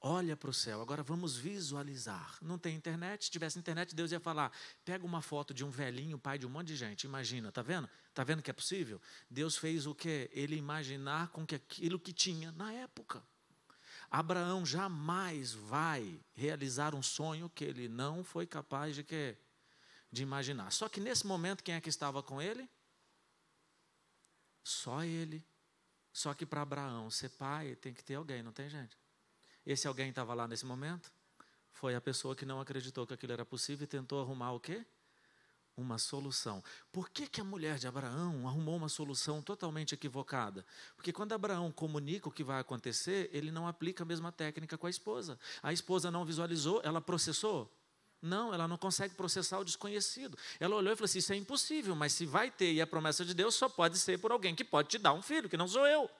Olha 0.00 0.36
para 0.36 0.50
o 0.50 0.54
céu, 0.54 0.80
agora 0.80 1.02
vamos 1.02 1.36
visualizar. 1.36 2.38
Não 2.40 2.58
tem 2.58 2.76
internet, 2.76 3.24
se 3.24 3.30
tivesse 3.30 3.58
internet, 3.58 3.94
Deus 3.94 4.12
ia 4.12 4.20
falar: 4.20 4.52
pega 4.84 5.04
uma 5.04 5.22
foto 5.22 5.52
de 5.52 5.64
um 5.64 5.70
velhinho, 5.70 6.18
pai 6.18 6.38
de 6.38 6.46
um 6.46 6.50
monte 6.50 6.68
de 6.68 6.76
gente, 6.76 7.04
imagina, 7.04 7.50
tá 7.50 7.62
vendo? 7.62 7.88
Tá 8.14 8.22
vendo 8.22 8.42
que 8.42 8.50
é 8.50 8.54
possível? 8.54 9.00
Deus 9.28 9.56
fez 9.56 9.86
o 9.86 9.94
quê? 9.94 10.30
Ele 10.32 10.54
imaginar 10.54 11.28
com 11.28 11.46
que 11.46 11.54
aquilo 11.54 11.98
que 11.98 12.12
tinha 12.12 12.52
na 12.52 12.72
época. 12.72 13.22
Abraão 14.10 14.64
jamais 14.64 15.52
vai 15.52 16.20
realizar 16.34 16.94
um 16.94 17.02
sonho 17.02 17.50
que 17.50 17.64
ele 17.64 17.88
não 17.88 18.22
foi 18.22 18.46
capaz 18.46 18.94
de 18.94 19.02
quê? 19.02 19.36
De 20.10 20.22
imaginar. 20.22 20.70
Só 20.72 20.88
que 20.88 21.00
nesse 21.00 21.26
momento, 21.26 21.62
quem 21.62 21.74
é 21.74 21.80
que 21.80 21.88
estava 21.88 22.22
com 22.22 22.40
ele? 22.40 22.68
Só 24.62 25.04
ele. 25.04 25.44
Só 26.12 26.32
que 26.32 26.46
para 26.46 26.62
Abraão 26.62 27.10
ser 27.10 27.28
pai, 27.30 27.76
tem 27.76 27.92
que 27.92 28.02
ter 28.02 28.14
alguém, 28.14 28.42
não 28.42 28.52
tem 28.52 28.68
gente? 28.68 28.96
Esse 29.66 29.86
alguém 29.86 30.08
estava 30.08 30.32
lá 30.32 30.48
nesse 30.48 30.64
momento? 30.64 31.12
Foi 31.70 31.94
a 31.94 32.00
pessoa 32.00 32.34
que 32.34 32.46
não 32.46 32.60
acreditou 32.60 33.06
que 33.06 33.12
aquilo 33.12 33.32
era 33.32 33.44
possível 33.44 33.84
e 33.84 33.86
tentou 33.86 34.22
arrumar 34.22 34.52
o 34.52 34.60
quê? 34.60 34.86
Uma 35.76 35.98
solução. 35.98 36.64
Por 36.90 37.10
que, 37.10 37.28
que 37.28 37.38
a 37.38 37.44
mulher 37.44 37.76
de 37.78 37.86
Abraão 37.86 38.48
arrumou 38.48 38.76
uma 38.76 38.88
solução 38.88 39.42
totalmente 39.42 39.94
equivocada? 39.94 40.64
Porque 40.94 41.12
quando 41.12 41.32
Abraão 41.32 41.70
comunica 41.70 42.28
o 42.28 42.32
que 42.32 42.42
vai 42.42 42.58
acontecer, 42.58 43.28
ele 43.30 43.50
não 43.50 43.68
aplica 43.68 44.04
a 44.04 44.06
mesma 44.06 44.32
técnica 44.32 44.78
com 44.78 44.86
a 44.86 44.90
esposa. 44.90 45.38
A 45.62 45.70
esposa 45.70 46.10
não 46.10 46.24
visualizou, 46.24 46.80
ela 46.82 47.00
processou? 47.02 47.70
Não, 48.20 48.52
ela 48.52 48.66
não 48.66 48.76
consegue 48.76 49.14
processar 49.14 49.58
o 49.58 49.64
desconhecido. 49.64 50.36
Ela 50.58 50.76
olhou 50.76 50.92
e 50.92 50.96
falou 50.96 51.04
assim: 51.04 51.18
Isso 51.18 51.32
é 51.32 51.36
impossível, 51.36 51.94
mas 51.94 52.12
se 52.12 52.26
vai 52.26 52.50
ter 52.50 52.72
e 52.72 52.80
é 52.80 52.86
promessa 52.86 53.24
de 53.24 53.34
Deus, 53.34 53.54
só 53.54 53.68
pode 53.68 53.98
ser 53.98 54.18
por 54.18 54.32
alguém 54.32 54.54
que 54.54 54.64
pode 54.64 54.88
te 54.88 54.98
dar 54.98 55.12
um 55.12 55.22
filho, 55.22 55.48
que 55.48 55.56
não 55.56 55.68
sou 55.68 55.86
eu. 55.86 56.10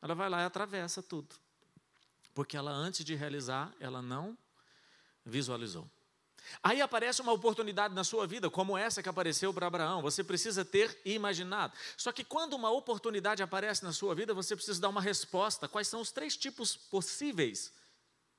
Ela 0.00 0.14
vai 0.14 0.28
lá 0.28 0.42
e 0.42 0.44
atravessa 0.44 1.02
tudo. 1.02 1.34
Porque 2.34 2.56
ela, 2.56 2.70
antes 2.70 3.04
de 3.04 3.14
realizar, 3.14 3.72
ela 3.80 4.00
não 4.00 4.36
visualizou. 5.24 5.88
Aí 6.62 6.80
aparece 6.80 7.20
uma 7.20 7.32
oportunidade 7.32 7.94
na 7.94 8.04
sua 8.04 8.26
vida, 8.26 8.48
como 8.48 8.76
essa 8.76 9.02
que 9.02 9.08
apareceu 9.08 9.52
para 9.52 9.66
Abraão. 9.66 10.00
Você 10.02 10.24
precisa 10.24 10.64
ter 10.64 10.98
imaginado. 11.04 11.74
Só 11.96 12.10
que 12.10 12.24
quando 12.24 12.54
uma 12.54 12.70
oportunidade 12.70 13.42
aparece 13.42 13.84
na 13.84 13.92
sua 13.92 14.14
vida, 14.14 14.32
você 14.32 14.56
precisa 14.56 14.80
dar 14.80 14.88
uma 14.88 15.00
resposta. 15.00 15.68
Quais 15.68 15.88
são 15.88 16.00
os 16.00 16.10
três 16.10 16.36
tipos 16.36 16.76
possíveis 16.76 17.72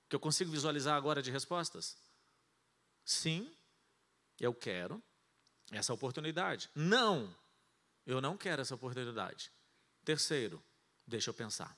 que 0.07 0.15
eu 0.15 0.19
consigo 0.19 0.49
visualizar 0.49 0.95
agora 0.95 1.21
de 1.21 1.29
respostas? 1.29 1.95
Sim, 3.09 3.51
eu 4.39 4.53
quero 4.53 5.01
essa 5.71 5.91
oportunidade. 5.91 6.69
Não, 6.75 7.35
eu 8.05 8.21
não 8.21 8.37
quero 8.37 8.61
essa 8.61 8.75
oportunidade. 8.75 9.51
Terceiro, 10.05 10.63
deixa 11.07 11.31
eu 11.31 11.33
pensar. 11.33 11.75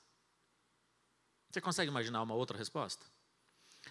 Você 1.50 1.58
consegue 1.58 1.90
imaginar 1.90 2.20
uma 2.20 2.34
outra 2.34 2.58
resposta? 2.58 3.06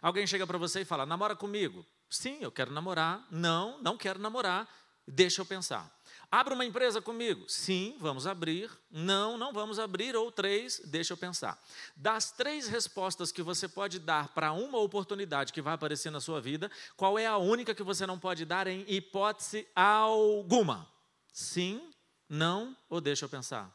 Alguém 0.04 0.28
chega 0.28 0.46
para 0.46 0.60
você 0.60 0.82
e 0.82 0.86
fala: 0.86 1.04
namora 1.04 1.36
comigo. 1.36 1.84
Sim, 2.12 2.38
eu 2.42 2.52
quero 2.52 2.72
namorar. 2.72 3.26
Não, 3.32 3.82
não 3.82 3.98
quero 3.98 4.20
namorar. 4.20 4.70
Deixa 5.08 5.42
eu 5.42 5.46
pensar. 5.46 5.92
Abra 6.32 6.54
uma 6.54 6.64
empresa 6.64 7.02
comigo? 7.02 7.44
Sim, 7.50 7.98
vamos 8.00 8.26
abrir. 8.26 8.72
Não, 8.90 9.38
não 9.38 9.52
vamos 9.52 9.78
abrir. 9.78 10.16
Ou 10.16 10.32
três, 10.32 10.82
deixa 10.86 11.12
eu 11.12 11.18
pensar. 11.18 11.62
Das 11.94 12.32
três 12.32 12.70
respostas 12.70 13.34
que 13.34 13.44
você 13.44 13.68
pode 13.68 14.00
dar 14.00 14.30
para 14.30 14.54
uma 14.54 14.78
oportunidade 14.78 15.52
que 15.52 15.62
vai 15.62 15.74
aparecer 15.74 16.10
na 16.10 16.22
sua 16.22 16.40
vida, 16.40 16.72
qual 16.96 17.20
é 17.20 17.28
a 17.28 17.38
única 17.38 17.76
que 17.76 17.84
você 17.84 18.06
não 18.06 18.18
pode 18.18 18.46
dar 18.46 18.66
em 18.66 18.86
hipótese 18.88 19.68
alguma? 19.76 20.88
Sim, 21.34 21.92
não 22.30 22.78
ou 22.90 23.02
deixa 23.02 23.26
eu 23.26 23.30
pensar? 23.30 23.70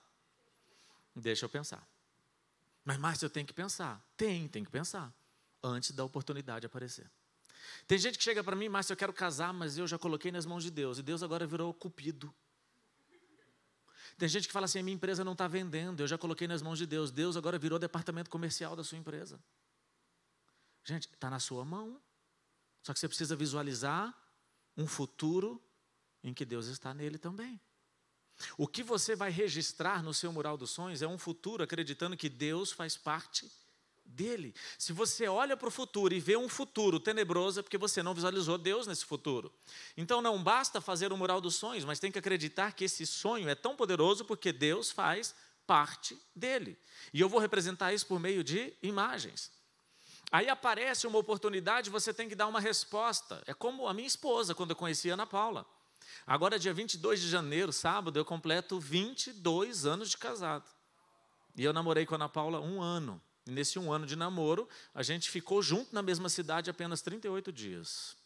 Deixa 1.15 1.45
eu 1.45 1.51
pensar. 1.51 1.87
Mas, 2.83 2.97
Márcio, 2.97 3.27
eu 3.27 3.31
tenho 3.31 3.47
que 3.47 3.53
pensar. 3.53 4.03
Tem, 4.17 4.49
tem 4.49 4.65
que 4.65 4.71
pensar. 4.71 5.13
Antes 5.63 5.91
da 5.91 6.03
oportunidade 6.05 6.65
aparecer. 6.65 7.11
Tem 7.87 7.99
gente 7.99 8.17
que 8.17 8.25
chega 8.25 8.43
para 8.43 8.57
mim, 8.57 8.69
Márcio, 8.71 8.95
eu 8.95 8.97
quero 8.97 9.13
casar, 9.13 9.53
mas 9.53 9.77
eu 9.77 9.87
já 9.87 9.99
coloquei 9.99 10.33
nas 10.33 10.47
mãos 10.47 10.63
de 10.63 10.71
Deus. 10.71 10.99
E 10.99 11.03
Deus 11.03 11.23
agora 11.23 11.47
virou 11.47 11.75
cupido. 11.75 12.35
Tem 14.19 14.29
gente 14.29 14.47
que 14.47 14.53
fala 14.53 14.65
assim: 14.65 14.79
a 14.79 14.83
minha 14.83 14.95
empresa 14.95 15.25
não 15.25 15.33
está 15.33 15.47
vendendo, 15.47 16.01
eu 16.01 16.07
já 16.07 16.17
coloquei 16.17 16.49
nas 16.49 16.63
mãos 16.63 16.79
de 16.79 16.87
Deus. 16.87 17.11
Deus 17.11 17.37
agora 17.37 17.59
virou 17.59 17.79
departamento 17.79 18.31
comercial 18.31 18.75
da 18.75 18.83
sua 18.83 18.99
empresa. 18.99 19.39
Gente, 20.85 21.09
está 21.13 21.29
na 21.29 21.41
sua 21.41 21.65
mão. 21.65 22.01
Só 22.83 22.93
que 22.93 23.01
você 23.01 23.09
precisa 23.09 23.35
visualizar 23.35 24.17
um 24.77 24.87
futuro 24.87 25.61
em 26.23 26.33
que 26.33 26.45
Deus 26.45 26.67
está 26.67 26.95
nele 26.95 27.19
também. 27.19 27.61
O 28.57 28.69
que 28.69 28.83
você 28.83 29.17
vai 29.17 29.31
registrar 29.31 30.03
no 30.03 30.15
seu 30.15 30.31
mural 30.31 30.57
dos 30.57 30.71
sonhos 30.71 31.03
é 31.03 31.07
um 31.07 31.19
futuro 31.19 31.65
acreditando 31.65 32.17
que 32.17 32.29
Deus 32.29 32.71
faz 32.71 32.97
parte 32.97 33.51
dele. 34.07 34.55
Se 34.79 34.93
você 34.93 35.29
olha 35.29 35.57
para 35.57 35.69
o 35.69 35.71
futuro 35.71 36.15
e 36.15 36.21
vê 36.21 36.37
um 36.37 36.49
futuro 36.49 36.99
tenebroso, 36.99 37.61
é 37.61 37.63
porque 37.63 37.79
você 37.79 38.03
não 38.03 38.15
visualizou 38.15 38.57
Deus 38.57 38.87
nesse 38.87 39.05
futuro. 39.05 39.53
Então 39.97 40.23
não 40.23 40.43
basta 40.43 40.81
fazer 40.81 41.13
o 41.13 41.17
mural 41.17 41.41
dos 41.41 41.57
sonhos, 41.57 41.85
mas 41.85 41.99
tem 41.99 42.13
que 42.13 42.19
acreditar 42.19 42.73
que 42.73 42.85
esse 42.85 43.07
sonho 43.07 43.49
é 43.49 43.55
tão 43.55 43.77
poderoso 43.77 44.25
porque 44.25 44.53
Deus 44.53 44.91
faz 44.91 45.35
parte 45.67 46.19
dele. 46.35 46.79
E 47.13 47.21
eu 47.21 47.29
vou 47.29 47.41
representar 47.41 47.93
isso 47.93 48.07
por 48.07 48.21
meio 48.21 48.43
de 48.45 48.73
imagens. 48.83 49.51
Aí 50.31 50.49
aparece 50.49 51.07
uma 51.07 51.19
oportunidade, 51.19 51.91
você 51.91 52.13
tem 52.13 52.29
que 52.29 52.35
dar 52.35 52.47
uma 52.47 52.61
resposta. 52.61 53.43
É 53.47 53.55
como 53.55 53.87
a 53.87 53.95
minha 53.95 54.09
esposa, 54.09 54.55
quando 54.55 54.71
eu 54.71 54.77
conheci 54.77 55.11
a 55.11 55.15
Ana 55.15 55.27
Paula. 55.27 55.67
Agora, 56.27 56.59
dia 56.59 56.75
22 56.75 57.21
de 57.21 57.29
janeiro, 57.29 57.73
sábado, 57.73 58.19
eu 58.19 58.25
completo 58.25 58.81
22 58.81 59.87
anos 59.87 60.11
de 60.11 60.19
casado. 60.19 60.69
E 61.57 61.65
eu 61.65 61.73
namorei 61.73 62.05
com 62.05 62.15
a 62.15 62.17
Ana 62.17 62.29
Paula 62.29 62.61
um 62.61 62.83
ano. 62.83 63.21
Nesse 63.47 63.79
um 63.79 63.93
ano 63.93 64.05
de 64.05 64.17
namoro, 64.17 64.69
a 64.93 65.03
gente 65.03 65.31
ficou 65.31 65.63
junto 65.63 65.95
na 65.95 66.03
mesma 66.03 66.29
cidade 66.29 66.69
apenas 66.69 67.01
38 67.01 67.53
dias. 67.53 68.17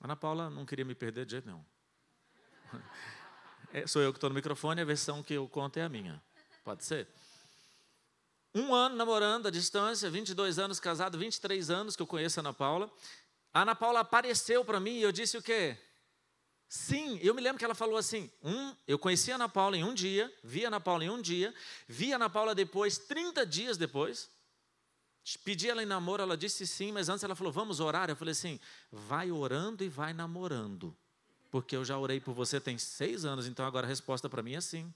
Ana 0.00 0.16
Paula 0.16 0.50
não 0.50 0.66
queria 0.66 0.84
me 0.84 0.94
perder 0.94 1.24
de 1.24 1.32
jeito 1.32 1.46
nenhum. 1.46 1.64
É, 3.72 3.86
sou 3.86 4.02
eu 4.02 4.12
que 4.12 4.16
estou 4.16 4.28
no 4.28 4.34
microfone, 4.34 4.80
a 4.80 4.84
versão 4.84 5.22
que 5.22 5.32
eu 5.32 5.46
conto 5.46 5.76
é 5.76 5.84
a 5.84 5.88
minha. 5.88 6.20
Pode 6.64 6.84
ser? 6.84 7.06
Um 8.52 8.74
ano 8.74 8.96
namorando 8.96 9.46
à 9.46 9.50
distância, 9.50 10.10
22 10.10 10.58
anos 10.58 10.80
casado, 10.80 11.16
23 11.16 11.70
anos 11.70 11.94
que 11.94 12.02
eu 12.02 12.06
conheço 12.06 12.40
a 12.40 12.42
Ana 12.42 12.52
Paula. 12.52 12.90
A 13.54 13.62
Ana 13.62 13.76
Paula 13.76 14.00
apareceu 14.00 14.64
para 14.64 14.80
mim 14.80 14.94
e 14.98 15.02
eu 15.02 15.12
disse 15.12 15.38
o 15.38 15.42
quê? 15.42 15.78
Sim, 16.72 17.18
eu 17.20 17.34
me 17.34 17.42
lembro 17.42 17.58
que 17.58 17.64
ela 17.64 17.74
falou 17.74 17.96
assim: 17.96 18.30
um, 18.44 18.72
eu 18.86 18.96
conheci 18.96 19.32
a 19.32 19.34
Ana 19.34 19.48
Paula 19.48 19.76
em 19.76 19.82
um 19.82 19.92
dia, 19.92 20.32
vi 20.40 20.64
a 20.64 20.68
Ana 20.68 20.78
Paula 20.78 21.04
em 21.04 21.10
um 21.10 21.20
dia, 21.20 21.52
vi 21.88 22.12
a 22.12 22.14
Ana 22.14 22.30
Paula 22.30 22.54
depois, 22.54 22.96
30 22.96 23.44
dias 23.44 23.76
depois, 23.76 24.30
pedi 25.42 25.68
ela 25.68 25.82
em 25.82 25.86
namoro, 25.86 26.22
ela 26.22 26.36
disse 26.36 26.64
sim, 26.68 26.92
mas 26.92 27.08
antes 27.08 27.24
ela 27.24 27.34
falou: 27.34 27.52
vamos 27.52 27.80
orar. 27.80 28.08
Eu 28.08 28.14
falei 28.14 28.30
assim: 28.30 28.60
vai 28.92 29.32
orando 29.32 29.82
e 29.82 29.88
vai 29.88 30.12
namorando, 30.12 30.96
porque 31.50 31.74
eu 31.74 31.84
já 31.84 31.98
orei 31.98 32.20
por 32.20 32.34
você 32.34 32.60
tem 32.60 32.78
seis 32.78 33.24
anos, 33.24 33.48
então 33.48 33.66
agora 33.66 33.84
a 33.84 33.88
resposta 33.88 34.28
para 34.28 34.40
mim 34.40 34.54
é 34.54 34.60
sim. 34.60 34.94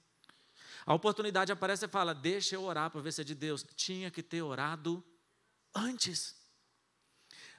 A 0.87 0.95
oportunidade 0.95 1.51
aparece 1.51 1.87
e 1.87 1.89
fala: 1.89 2.15
deixa 2.15 2.55
eu 2.55 2.63
orar 2.63 2.89
para 2.89 3.01
ver 3.01 3.13
se 3.13 3.21
é 3.21 3.25
de 3.25 3.35
Deus. 3.35 3.67
Tinha 3.75 4.13
que 4.13 4.23
ter 4.23 4.43
orado 4.43 5.03
antes. 5.75 6.37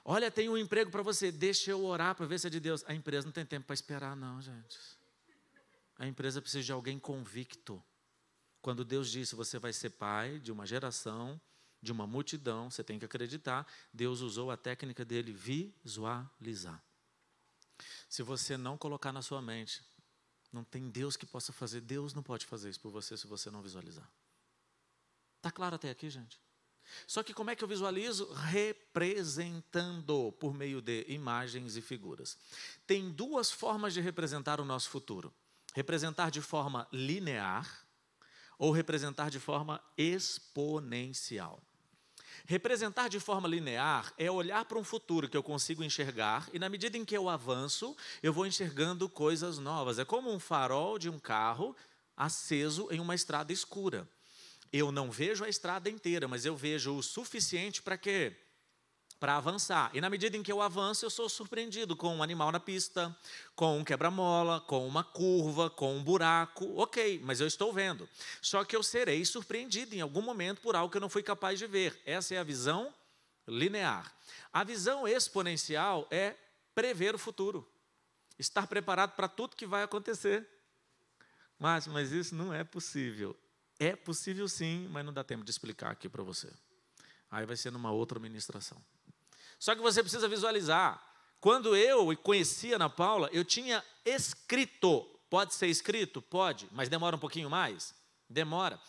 Olha, 0.08 0.30
tem 0.30 0.48
um 0.48 0.56
emprego 0.56 0.88
para 0.88 1.02
você, 1.02 1.32
deixa 1.32 1.72
eu 1.72 1.84
orar 1.84 2.14
para 2.14 2.26
ver 2.26 2.38
se 2.38 2.46
é 2.46 2.50
de 2.50 2.60
Deus. 2.60 2.84
A 2.86 2.94
empresa 2.94 3.26
não 3.26 3.32
tem 3.32 3.44
tempo 3.44 3.66
para 3.66 3.74
esperar, 3.74 4.14
não, 4.14 4.40
gente. 4.40 4.78
A 5.98 6.06
empresa 6.06 6.40
precisa 6.40 6.62
de 6.62 6.70
alguém 6.70 6.96
convicto. 6.96 7.82
Quando 8.62 8.84
Deus 8.84 9.10
disse 9.10 9.34
você 9.34 9.58
vai 9.58 9.72
ser 9.72 9.90
pai 9.90 10.38
de 10.38 10.52
uma 10.52 10.64
geração, 10.64 11.40
de 11.82 11.90
uma 11.90 12.06
multidão, 12.06 12.70
você 12.70 12.84
tem 12.84 13.00
que 13.00 13.04
acreditar. 13.04 13.66
Deus 13.92 14.20
usou 14.20 14.52
a 14.52 14.56
técnica 14.56 15.04
dele 15.04 15.32
visualizar. 15.32 16.80
Se 18.08 18.22
você 18.22 18.56
não 18.56 18.78
colocar 18.78 19.12
na 19.12 19.22
sua 19.22 19.42
mente, 19.42 19.82
não 20.52 20.62
tem 20.62 20.88
Deus 20.88 21.16
que 21.16 21.26
possa 21.26 21.52
fazer. 21.52 21.80
Deus 21.80 22.14
não 22.14 22.22
pode 22.22 22.46
fazer 22.46 22.70
isso 22.70 22.78
por 22.78 22.92
você 22.92 23.16
se 23.16 23.26
você 23.26 23.50
não 23.50 23.60
visualizar. 23.60 24.08
Está 25.38 25.50
claro 25.50 25.74
até 25.74 25.90
aqui, 25.90 26.08
gente? 26.08 26.45
Só 27.06 27.22
que 27.22 27.34
como 27.34 27.50
é 27.50 27.56
que 27.56 27.62
eu 27.62 27.68
visualizo? 27.68 28.32
Representando 28.32 30.32
por 30.40 30.54
meio 30.54 30.80
de 30.80 31.04
imagens 31.08 31.76
e 31.76 31.80
figuras. 31.80 32.36
Tem 32.86 33.10
duas 33.10 33.50
formas 33.50 33.94
de 33.94 34.00
representar 34.00 34.60
o 34.60 34.64
nosso 34.64 34.90
futuro: 34.90 35.32
representar 35.74 36.30
de 36.30 36.40
forma 36.40 36.86
linear 36.92 37.84
ou 38.58 38.70
representar 38.70 39.30
de 39.30 39.38
forma 39.38 39.82
exponencial. 39.96 41.60
Representar 42.44 43.08
de 43.08 43.18
forma 43.18 43.48
linear 43.48 44.12
é 44.16 44.30
olhar 44.30 44.64
para 44.66 44.78
um 44.78 44.84
futuro 44.84 45.28
que 45.28 45.36
eu 45.36 45.42
consigo 45.42 45.82
enxergar 45.82 46.48
e, 46.52 46.58
na 46.58 46.68
medida 46.68 46.96
em 46.96 47.04
que 47.04 47.16
eu 47.16 47.28
avanço, 47.28 47.96
eu 48.22 48.32
vou 48.32 48.46
enxergando 48.46 49.08
coisas 49.08 49.58
novas. 49.58 49.98
É 49.98 50.04
como 50.04 50.32
um 50.32 50.38
farol 50.38 50.98
de 50.98 51.08
um 51.08 51.18
carro 51.18 51.74
aceso 52.16 52.88
em 52.90 53.00
uma 53.00 53.14
estrada 53.14 53.52
escura. 53.52 54.08
Eu 54.72 54.90
não 54.92 55.10
vejo 55.10 55.44
a 55.44 55.48
estrada 55.48 55.88
inteira, 55.88 56.26
mas 56.26 56.44
eu 56.44 56.56
vejo 56.56 56.96
o 56.96 57.02
suficiente 57.02 57.82
para 57.82 57.96
quê? 57.96 58.36
Para 59.18 59.36
avançar. 59.36 59.90
E 59.94 60.00
na 60.00 60.10
medida 60.10 60.36
em 60.36 60.42
que 60.42 60.52
eu 60.52 60.60
avanço, 60.60 61.04
eu 61.04 61.10
sou 61.10 61.28
surpreendido 61.28 61.96
com 61.96 62.16
um 62.16 62.22
animal 62.22 62.52
na 62.52 62.60
pista, 62.60 63.16
com 63.54 63.78
um 63.78 63.84
quebra-mola, 63.84 64.60
com 64.60 64.86
uma 64.86 65.02
curva, 65.02 65.70
com 65.70 65.96
um 65.96 66.02
buraco. 66.02 66.76
Ok, 66.76 67.20
mas 67.24 67.40
eu 67.40 67.46
estou 67.46 67.72
vendo. 67.72 68.08
Só 68.42 68.64
que 68.64 68.76
eu 68.76 68.82
serei 68.82 69.24
surpreendido 69.24 69.94
em 69.94 70.00
algum 70.00 70.20
momento 70.20 70.60
por 70.60 70.76
algo 70.76 70.90
que 70.90 70.98
eu 70.98 71.00
não 71.00 71.08
fui 71.08 71.22
capaz 71.22 71.58
de 71.58 71.66
ver. 71.66 71.98
Essa 72.04 72.34
é 72.34 72.38
a 72.38 72.44
visão 72.44 72.92
linear. 73.46 74.12
A 74.52 74.64
visão 74.64 75.06
exponencial 75.06 76.06
é 76.10 76.34
prever 76.74 77.14
o 77.14 77.18
futuro, 77.18 77.66
estar 78.38 78.66
preparado 78.66 79.14
para 79.14 79.28
tudo 79.28 79.56
que 79.56 79.66
vai 79.66 79.82
acontecer. 79.82 80.46
Mas, 81.58 81.86
mas 81.86 82.12
isso 82.12 82.34
não 82.34 82.52
é 82.52 82.62
possível. 82.64 83.34
É 83.78 83.94
possível 83.94 84.48
sim, 84.48 84.88
mas 84.90 85.04
não 85.04 85.12
dá 85.12 85.22
tempo 85.22 85.44
de 85.44 85.50
explicar 85.50 85.90
aqui 85.90 86.08
para 86.08 86.22
você. 86.22 86.50
Aí 87.30 87.44
vai 87.44 87.56
ser 87.56 87.70
numa 87.70 87.90
outra 87.90 88.18
ministração. 88.18 88.82
Só 89.58 89.74
que 89.74 89.82
você 89.82 90.02
precisa 90.02 90.28
visualizar. 90.28 91.02
Quando 91.40 91.76
eu 91.76 92.16
conhecia 92.16 92.76
Ana 92.76 92.88
Paula, 92.88 93.28
eu 93.32 93.44
tinha 93.44 93.84
escrito. 94.04 95.02
Pode 95.28 95.54
ser 95.54 95.66
escrito? 95.66 96.22
Pode, 96.22 96.68
mas 96.72 96.88
demora 96.88 97.16
um 97.16 97.18
pouquinho 97.18 97.50
mais? 97.50 97.94
Demora. 98.28 98.80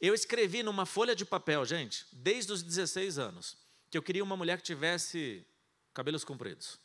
Eu 0.00 0.12
escrevi 0.12 0.62
numa 0.62 0.84
folha 0.84 1.14
de 1.14 1.24
papel, 1.24 1.64
gente, 1.64 2.06
desde 2.12 2.52
os 2.52 2.62
16 2.62 3.18
anos, 3.18 3.56
que 3.90 3.96
eu 3.96 4.02
queria 4.02 4.24
uma 4.24 4.36
mulher 4.36 4.58
que 4.58 4.64
tivesse 4.64 5.46
cabelos 5.94 6.24
compridos, 6.24 6.78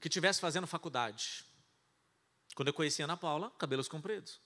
que 0.00 0.08
tivesse 0.08 0.40
fazendo 0.40 0.66
faculdade. 0.66 1.44
Quando 2.54 2.68
eu 2.68 2.74
conhecia 2.74 3.04
Ana 3.04 3.16
Paula, 3.16 3.50
cabelos 3.52 3.88
compridos. 3.88 4.40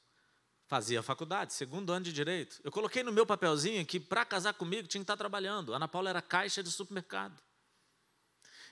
Fazia 0.73 1.03
faculdade, 1.03 1.53
segundo 1.53 1.93
ano 1.93 2.03
de 2.03 2.15
direito. 2.15 2.59
Eu 2.65 2.73
coloquei 2.73 3.03
no 3.03 3.13
meu 3.13 3.27
papelzinho 3.27 3.85
que 3.85 4.01
para 4.01 4.25
casar 4.25 4.55
comigo 4.55 4.89
tinha 4.89 5.01
que 5.01 5.05
estar 5.05 5.19
trabalhando. 5.19 5.75
Ana 5.75 5.87
Paula 5.87 6.09
era 6.09 6.23
caixa 6.23 6.63
de 6.63 6.71
supermercado. 6.71 7.39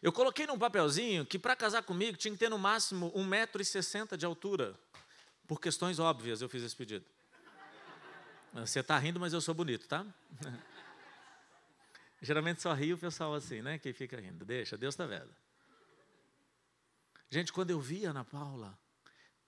Eu 0.01 0.11
coloquei 0.11 0.47
num 0.47 0.59
papelzinho 0.59 1.27
que 1.27 1.39
para 1.39 1.55
casar 1.55 1.83
comigo 1.83 2.17
tinha 2.17 2.33
que 2.33 2.39
ter 2.39 2.49
no 2.49 2.59
máximo 2.59 3.13
1,60m 3.13 4.17
de 4.17 4.25
altura. 4.25 4.75
Por 5.47 5.61
questões 5.61 5.99
óbvias 5.99 6.41
eu 6.41 6.49
fiz 6.49 6.63
esse 6.63 6.75
pedido. 6.75 7.05
Você 8.55 8.81
está 8.81 8.97
rindo, 8.97 9.21
mas 9.21 9.35
eu 9.35 9.41
sou 9.43 9.55
bonito, 9.55 9.87
tá? 9.87 10.07
Geralmente 12.23 12.63
só 12.63 12.73
ri 12.73 12.95
o 12.95 12.99
pessoal 12.99 13.35
assim, 13.35 13.61
né? 13.61 13.79
Quem 13.79 13.93
fica 13.93 14.19
rindo. 14.19 14.43
Deixa, 14.47 14.79
Deus 14.79 14.95
está 14.95 15.05
vendo. 15.05 15.37
Gente, 17.29 17.53
quando 17.53 17.73
eu 17.73 17.79
vi 17.79 18.07
a 18.07 18.11
Ana 18.11 18.25
Paula, 18.25 18.80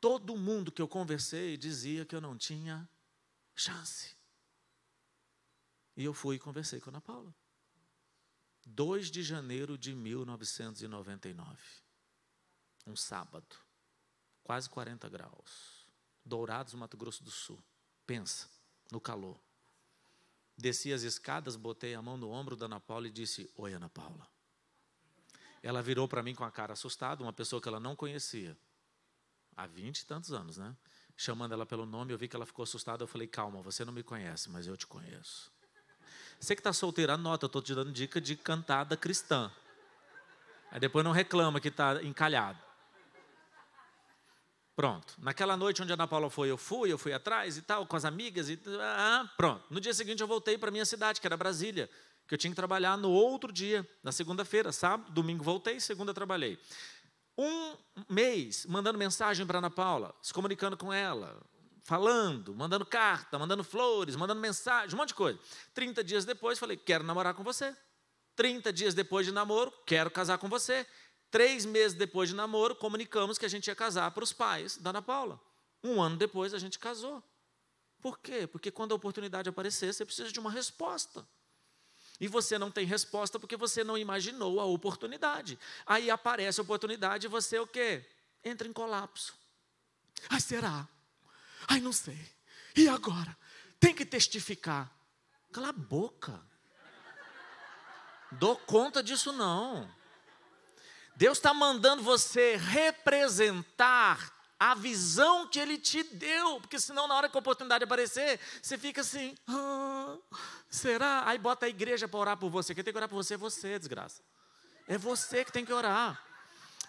todo 0.03 0.37
mundo 0.37 0.73
que 0.73 0.83
eu 0.83 0.89
conversei 0.89 1.57
dizia 1.57 2.05
que 2.05 2.13
eu 2.13 2.21
não 2.21 2.37
tinha 2.37 2.89
chance. 3.55 4.17
E 5.97 6.03
eu 6.03 6.13
fui 6.13 6.35
e 6.35 6.39
conversei 6.41 6.81
com 6.81 6.91
a 6.91 6.95
Ana 6.95 7.01
Paula. 7.01 7.33
2 8.67 9.13
de 9.13 9.23
janeiro 9.23 9.79
de 9.79 9.95
1999. 9.95 11.57
Um 12.85 12.97
sábado. 12.97 13.57
Quase 14.43 14.69
40 14.69 15.09
graus. 15.09 15.87
Dourados, 16.25 16.75
Mato 16.75 16.97
Grosso 16.97 17.23
do 17.23 17.31
Sul. 17.31 17.63
Pensa 18.05 18.51
no 18.91 19.01
calor. 19.01 19.39
Desci 20.57 20.93
as 20.93 21.03
escadas, 21.03 21.55
botei 21.55 21.95
a 21.95 22.03
mão 22.03 22.17
no 22.17 22.29
ombro 22.29 22.57
da 22.57 22.67
Ana 22.67 22.81
Paula 22.81 23.07
e 23.07 23.13
disse: 23.13 23.49
Oi, 23.55 23.73
Ana 23.73 23.89
Paula. 23.89 24.29
Ela 25.63 25.81
virou 25.81 26.09
para 26.09 26.25
mim 26.25 26.35
com 26.35 26.43
a 26.43 26.51
cara 26.51 26.73
assustada, 26.73 27.23
uma 27.23 27.33
pessoa 27.33 27.63
que 27.63 27.69
ela 27.69 27.79
não 27.79 27.95
conhecia. 27.95 28.59
Há 29.57 29.67
vinte 29.67 30.01
e 30.01 30.07
tantos 30.07 30.33
anos, 30.33 30.57
né? 30.57 30.75
Chamando 31.17 31.53
ela 31.53 31.67
pelo 31.67 31.85
nome, 31.85 32.13
eu 32.13 32.19
vi 32.19 32.27
que 32.27 32.35
ela 32.35 32.47
ficou 32.47 32.63
assustada. 32.63 33.03
Eu 33.03 33.07
falei: 33.07 33.27
Calma, 33.27 33.61
você 33.63 33.85
não 33.85 33.93
me 33.93 34.03
conhece, 34.03 34.51
mas 34.51 34.67
eu 34.67 34.77
te 34.77 34.87
conheço. 34.87 35.53
Você 36.41 36.57
que 36.57 36.61
está 36.61 36.73
solteira, 36.73 37.15
anota, 37.15 37.45
eu 37.45 37.47
estou 37.47 37.63
te 37.63 37.75
dando 37.75 37.93
dica 37.93 38.21
de 38.21 38.35
cantada 38.35 38.97
cristã. 38.97 39.53
Aí 40.71 40.81
depois 40.81 41.05
não 41.05 41.13
reclama 41.13 41.61
que 41.61 41.69
está 41.69 42.03
encalhado. 42.03 42.59
Pronto. 44.75 45.15
Naquela 45.19 45.57
noite 45.57 45.83
onde 45.83 45.93
a 45.93 45.95
Ana 45.95 46.09
Paula 46.09 46.31
foi, 46.31 46.51
eu 46.51 46.57
fui, 46.57 46.91
eu 46.91 46.97
fui 46.97 47.13
atrás 47.13 47.59
e 47.59 47.63
tal, 47.63 47.87
com 47.87 47.95
as 47.95 48.05
amigas 48.05 48.49
e 48.49 48.59
ah, 48.81 49.31
pronto. 49.37 49.63
No 49.71 49.81
dia 49.81 49.93
seguinte 49.93 50.23
eu 50.23 50.27
voltei 50.27 50.57
para 50.57 50.71
minha 50.71 50.87
cidade, 50.87 51.21
que 51.21 51.27
era 51.27 51.37
Brasília, 51.37 51.91
que 52.27 52.35
eu 52.35 52.39
tinha 52.39 52.51
que 52.51 52.57
trabalhar 52.57 52.97
no 52.97 53.11
outro 53.11 53.53
dia, 53.53 53.87
na 54.03 54.11
segunda-feira, 54.11 54.73
sábado, 54.73 55.13
domingo 55.13 55.45
voltei, 55.45 55.79
segunda 55.79 56.15
trabalhei. 56.15 56.59
Um 57.37 57.77
mês 58.09 58.67
mandando 58.67 58.99
mensagem 58.99 59.47
para 59.47 59.59
Ana 59.59 59.71
Paula, 59.71 60.15
se 60.21 60.33
comunicando 60.35 60.77
com 60.77 60.93
ela, 60.93 61.41
falando, 61.85 62.55
mandando 62.55 62.85
carta, 62.85 63.39
mandando 63.39 63.65
flores, 63.65 64.17
mandando 64.17 64.41
mensagem, 64.41 64.95
um 64.95 64.99
monte 64.99 65.09
de 65.09 65.15
coisa. 65.15 65.39
30 65.75 66.05
dias 66.05 66.25
depois, 66.25 66.59
falei: 66.59 66.77
quero 66.77 67.05
namorar 67.05 67.35
com 67.35 67.43
você. 67.43 67.77
30 68.37 68.73
dias 68.73 68.95
depois 68.95 69.27
de 69.27 69.33
namoro, 69.33 69.73
quero 69.87 70.11
casar 70.11 70.39
com 70.39 70.49
você. 70.49 70.87
Três 71.31 71.65
meses 71.65 71.97
depois 71.97 72.29
de 72.29 72.35
namoro, 72.35 72.75
comunicamos 72.75 73.39
que 73.39 73.47
a 73.47 73.49
gente 73.49 73.67
ia 73.67 73.75
casar 73.75 74.11
para 74.11 74.25
os 74.25 74.33
pais 74.33 74.77
da 74.77 74.91
Ana 74.91 75.03
Paula. 75.03 75.41
Um 75.83 76.01
ano 76.01 76.17
depois, 76.17 76.55
a 76.55 76.59
gente 76.59 76.79
casou. 76.79 77.23
Por 78.01 78.19
quê? 78.19 78.47
Porque 78.47 78.71
quando 78.71 78.93
a 78.93 78.97
oportunidade 78.97 79.49
aparecer, 79.49 79.93
você 79.93 80.05
precisa 80.05 80.31
de 80.31 80.39
uma 80.39 80.51
resposta. 80.51 81.27
E 82.23 82.29
você 82.29 82.57
não 82.57 82.71
tem 82.71 82.87
resposta 82.87 83.37
porque 83.37 83.57
você 83.57 83.83
não 83.83 83.99
imaginou 83.99 84.61
a 84.61 84.65
oportunidade. 84.65 85.59
Aí 85.85 86.09
aparece 86.09 86.61
a 86.61 86.63
oportunidade 86.63 87.27
e 87.27 87.29
você 87.29 87.59
o 87.59 87.67
quê? 87.67 88.09
Entra 88.45 88.69
em 88.69 88.73
colapso. 88.73 89.35
Ai, 90.31 90.41
será? 90.41 90.87
Ai, 91.67 91.81
não 91.81 91.93
sei. 91.93 92.31
E 92.77 92.89
agora? 92.89 93.37
Tem 93.81 93.93
que 93.93 94.07
testificar. 94.07 94.89
Cala 95.51 95.71
a 95.71 95.73
boca. 95.73 96.41
Dou 98.31 98.57
conta 98.57 99.03
disso 99.03 99.33
não. 99.33 99.93
Deus 101.17 101.39
está 101.39 101.53
mandando 101.53 102.05
você 102.05 102.55
representar 102.55 104.33
a 104.71 104.75
visão 104.75 105.49
que 105.49 105.59
Ele 105.59 105.77
te 105.77 106.05
deu, 106.05 106.61
porque 106.61 106.79
senão 106.79 107.09
na 107.09 107.17
hora 107.17 107.29
que 107.29 107.37
a 107.37 107.41
oportunidade 107.41 107.83
aparecer, 107.83 108.39
você 108.63 108.79
fica 108.79 109.01
assim, 109.01 109.37
ah, 109.49 110.17
será? 110.71 111.25
Aí 111.27 111.37
bota 111.37 111.67
a 111.67 111.69
igreja 111.69 112.07
para 112.07 112.21
orar 112.21 112.37
por 112.37 112.49
você. 112.49 112.73
Quem 112.73 112.85
tem 112.85 112.93
que 112.93 112.97
orar 112.97 113.09
por 113.09 113.17
você 113.17 113.35
é 113.35 113.37
você, 113.37 113.77
desgraça. 113.77 114.23
É 114.87 114.97
você 114.97 115.45
que 115.45 115.51
tem 115.51 115.65
que 115.65 115.73
orar. 115.73 116.23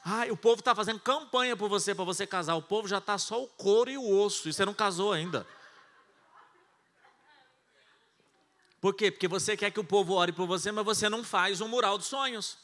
Ai, 0.06 0.30
o 0.30 0.38
povo 0.38 0.60
está 0.60 0.76
fazendo 0.76 1.00
campanha 1.00 1.58
por 1.58 1.68
você 1.68 1.96
para 1.96 2.04
você 2.04 2.28
casar. 2.28 2.56
O 2.56 2.62
povo 2.62 2.88
já 2.88 3.00
está 3.00 3.18
só 3.18 3.42
o 3.42 3.48
couro 3.48 3.90
e 3.90 3.98
o 3.98 4.20
osso. 4.20 4.48
E 4.48 4.54
você 4.54 4.66
não 4.66 4.74
casou 4.74 5.12
ainda. 5.12 5.48
Por 8.80 8.94
quê? 8.94 9.10
Porque 9.10 9.28
você 9.28 9.58
quer 9.58 9.72
que 9.72 9.80
o 9.80 9.84
povo 9.84 10.14
ore 10.14 10.32
por 10.32 10.46
você, 10.46 10.72
mas 10.72 10.86
você 10.86 11.10
não 11.10 11.24
faz 11.24 11.60
um 11.60 11.68
mural 11.68 11.98
dos 11.98 12.06
sonhos. 12.06 12.58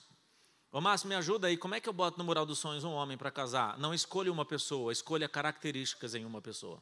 Ô 0.72 0.80
Márcio, 0.80 1.10
me 1.10 1.16
ajuda 1.16 1.48
aí. 1.48 1.58
Como 1.58 1.74
é 1.74 1.80
que 1.80 1.90
eu 1.90 1.94
boto 1.94 2.18
no 2.18 2.24
mural 2.24 2.46
dos 2.46 2.60
sonhos 2.60 2.84
um 2.84 2.92
homem 2.92 3.18
para 3.18 3.32
casar? 3.32 3.78
Não 3.80 3.94
escolha 3.94 4.32
uma 4.32 4.46
pessoa, 4.46 4.92
escolha 4.92 5.28
características 5.28 6.14
em 6.14 6.26
uma 6.26 6.42
pessoa. 6.42 6.82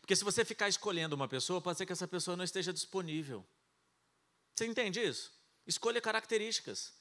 Porque 0.00 0.14
se 0.14 0.22
você 0.22 0.44
ficar 0.44 0.68
escolhendo 0.68 1.16
uma 1.16 1.26
pessoa, 1.26 1.60
pode 1.60 1.78
ser 1.78 1.86
que 1.86 1.92
essa 1.92 2.06
pessoa 2.06 2.36
não 2.36 2.44
esteja 2.44 2.72
disponível. 2.72 3.44
Você 4.54 4.66
entende 4.66 5.00
isso? 5.00 5.32
Escolha 5.66 6.00
características. 6.00 6.92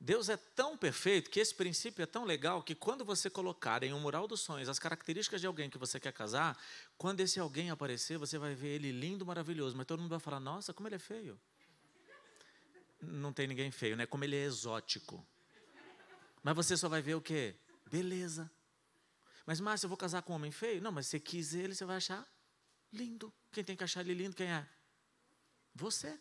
Deus 0.00 0.28
é 0.28 0.36
tão 0.36 0.76
perfeito 0.76 1.30
que 1.30 1.40
esse 1.40 1.54
princípio 1.54 2.02
é 2.02 2.06
tão 2.06 2.24
legal 2.24 2.62
que 2.62 2.74
quando 2.74 3.04
você 3.04 3.28
colocar 3.28 3.82
em 3.82 3.92
um 3.92 3.98
mural 3.98 4.28
dos 4.28 4.40
sonhos 4.40 4.68
as 4.68 4.78
características 4.78 5.40
de 5.40 5.46
alguém 5.46 5.68
que 5.68 5.76
você 5.76 5.98
quer 5.98 6.12
casar, 6.12 6.56
quando 6.96 7.20
esse 7.20 7.40
alguém 7.40 7.70
aparecer, 7.70 8.16
você 8.16 8.38
vai 8.38 8.54
ver 8.54 8.76
ele 8.76 8.92
lindo, 8.92 9.26
maravilhoso, 9.26 9.76
mas 9.76 9.86
todo 9.86 10.00
mundo 10.00 10.10
vai 10.10 10.20
falar: 10.20 10.38
"Nossa, 10.38 10.72
como 10.72 10.86
ele 10.86 10.94
é 10.94 11.00
feio". 11.00 11.40
Não 13.00 13.32
tem 13.32 13.46
ninguém 13.46 13.70
feio, 13.70 13.96
né? 13.96 14.06
Como 14.06 14.24
ele 14.24 14.36
é 14.36 14.44
exótico. 14.44 15.26
Mas 16.42 16.54
você 16.54 16.76
só 16.76 16.88
vai 16.88 17.02
ver 17.02 17.14
o 17.14 17.20
quê? 17.20 17.54
Beleza. 17.90 18.50
Mas 19.46 19.60
Márcio, 19.60 19.86
eu 19.86 19.88
vou 19.88 19.96
casar 19.96 20.22
com 20.22 20.32
um 20.32 20.36
homem 20.36 20.50
feio? 20.50 20.82
Não, 20.82 20.92
mas 20.92 21.06
se 21.06 21.12
você 21.12 21.20
quis 21.20 21.54
ele, 21.54 21.74
você 21.74 21.84
vai 21.84 21.96
achar 21.96 22.26
lindo. 22.92 23.32
Quem 23.50 23.64
tem 23.64 23.76
que 23.76 23.84
achar 23.84 24.00
ele 24.00 24.14
lindo, 24.14 24.36
quem 24.36 24.50
é? 24.50 24.68
Você. 25.74 26.18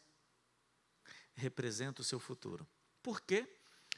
Representa 1.33 2.01
o 2.01 2.05
seu 2.05 2.19
futuro. 2.19 2.67
Por 3.01 3.21
quê? 3.21 3.47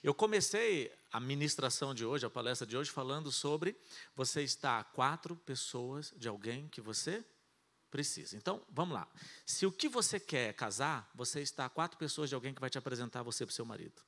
Eu 0.01 0.13
comecei 0.13 0.91
a 1.11 1.19
ministração 1.19 1.93
de 1.93 2.05
hoje, 2.05 2.25
a 2.25 2.29
palestra 2.29 2.65
de 2.65 2.77
hoje, 2.77 2.89
falando 2.89 3.31
sobre 3.31 3.77
você 4.15 4.41
está 4.41 4.79
a 4.79 4.83
quatro 4.83 5.35
pessoas 5.35 6.13
de 6.15 6.27
alguém 6.27 6.67
que 6.69 6.79
você 6.79 7.25
precisa. 7.89 8.35
Então, 8.35 8.61
vamos 8.69 8.93
lá. 8.93 9.07
Se 9.45 9.65
o 9.65 9.71
que 9.71 9.89
você 9.89 10.19
quer 10.19 10.49
é 10.49 10.53
casar, 10.53 11.09
você 11.13 11.41
está 11.41 11.65
a 11.65 11.69
quatro 11.69 11.97
pessoas 11.97 12.29
de 12.29 12.35
alguém 12.35 12.53
que 12.53 12.61
vai 12.61 12.69
te 12.69 12.77
apresentar 12.77 13.23
você 13.23 13.45
para 13.45 13.51
o 13.51 13.55
seu 13.55 13.65
marido. 13.65 14.01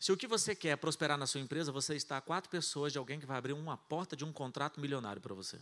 Se 0.00 0.12
o 0.12 0.16
que 0.16 0.26
você 0.26 0.54
quer 0.54 0.68
é 0.68 0.76
prosperar 0.76 1.16
na 1.16 1.26
sua 1.26 1.40
empresa, 1.40 1.72
você 1.72 1.94
está 1.94 2.16
a 2.16 2.20
quatro 2.20 2.50
pessoas 2.50 2.92
de 2.92 2.98
alguém 2.98 3.18
que 3.20 3.26
vai 3.26 3.38
abrir 3.38 3.52
uma 3.52 3.76
porta 3.76 4.16
de 4.16 4.24
um 4.24 4.32
contrato 4.32 4.80
milionário 4.80 5.22
para 5.22 5.34
você. 5.34 5.58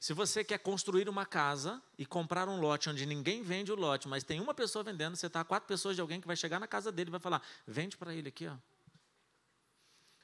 Se 0.00 0.12
você 0.12 0.44
quer 0.44 0.58
construir 0.58 1.08
uma 1.08 1.24
casa 1.24 1.82
e 1.96 2.04
comprar 2.04 2.48
um 2.48 2.60
lote 2.60 2.90
onde 2.90 3.06
ninguém 3.06 3.42
vende 3.42 3.72
o 3.72 3.74
lote, 3.74 4.08
mas 4.08 4.24
tem 4.24 4.40
uma 4.40 4.54
pessoa 4.54 4.82
vendendo, 4.82 5.16
você 5.16 5.26
está 5.26 5.40
a 5.40 5.44
quatro 5.44 5.66
pessoas 5.66 5.94
de 5.94 6.00
alguém 6.00 6.20
que 6.20 6.26
vai 6.26 6.36
chegar 6.36 6.58
na 6.58 6.66
casa 6.66 6.90
dele 6.90 7.10
e 7.10 7.12
vai 7.12 7.20
falar: 7.20 7.42
vende 7.66 7.96
para 7.96 8.14
ele 8.14 8.28
aqui. 8.28 8.46
Ó. 8.46 8.56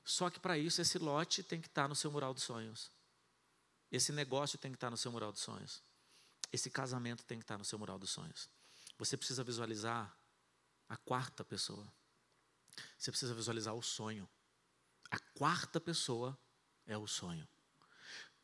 Só 0.04 0.28
que 0.28 0.40
para 0.40 0.58
isso, 0.58 0.80
esse 0.80 0.98
lote 0.98 1.42
tem 1.42 1.60
que 1.60 1.68
estar 1.68 1.82
tá 1.82 1.88
no 1.88 1.94
seu 1.94 2.10
mural 2.10 2.34
dos 2.34 2.42
sonhos. 2.42 2.90
Esse 3.90 4.12
negócio 4.12 4.58
tem 4.58 4.70
que 4.70 4.76
estar 4.76 4.90
no 4.90 4.96
seu 4.96 5.10
mural 5.10 5.32
dos 5.32 5.42
sonhos. 5.42 5.82
Esse 6.52 6.70
casamento 6.70 7.24
tem 7.24 7.38
que 7.38 7.44
estar 7.44 7.58
no 7.58 7.64
seu 7.64 7.78
mural 7.78 7.98
dos 7.98 8.10
sonhos. 8.10 8.48
Você 8.98 9.16
precisa 9.16 9.42
visualizar 9.42 10.16
a 10.88 10.96
quarta 10.96 11.44
pessoa. 11.44 11.90
Você 12.98 13.10
precisa 13.10 13.34
visualizar 13.34 13.74
o 13.74 13.82
sonho. 13.82 14.28
A 15.10 15.18
quarta 15.18 15.80
pessoa 15.80 16.38
é 16.86 16.96
o 16.96 17.06
sonho. 17.06 17.46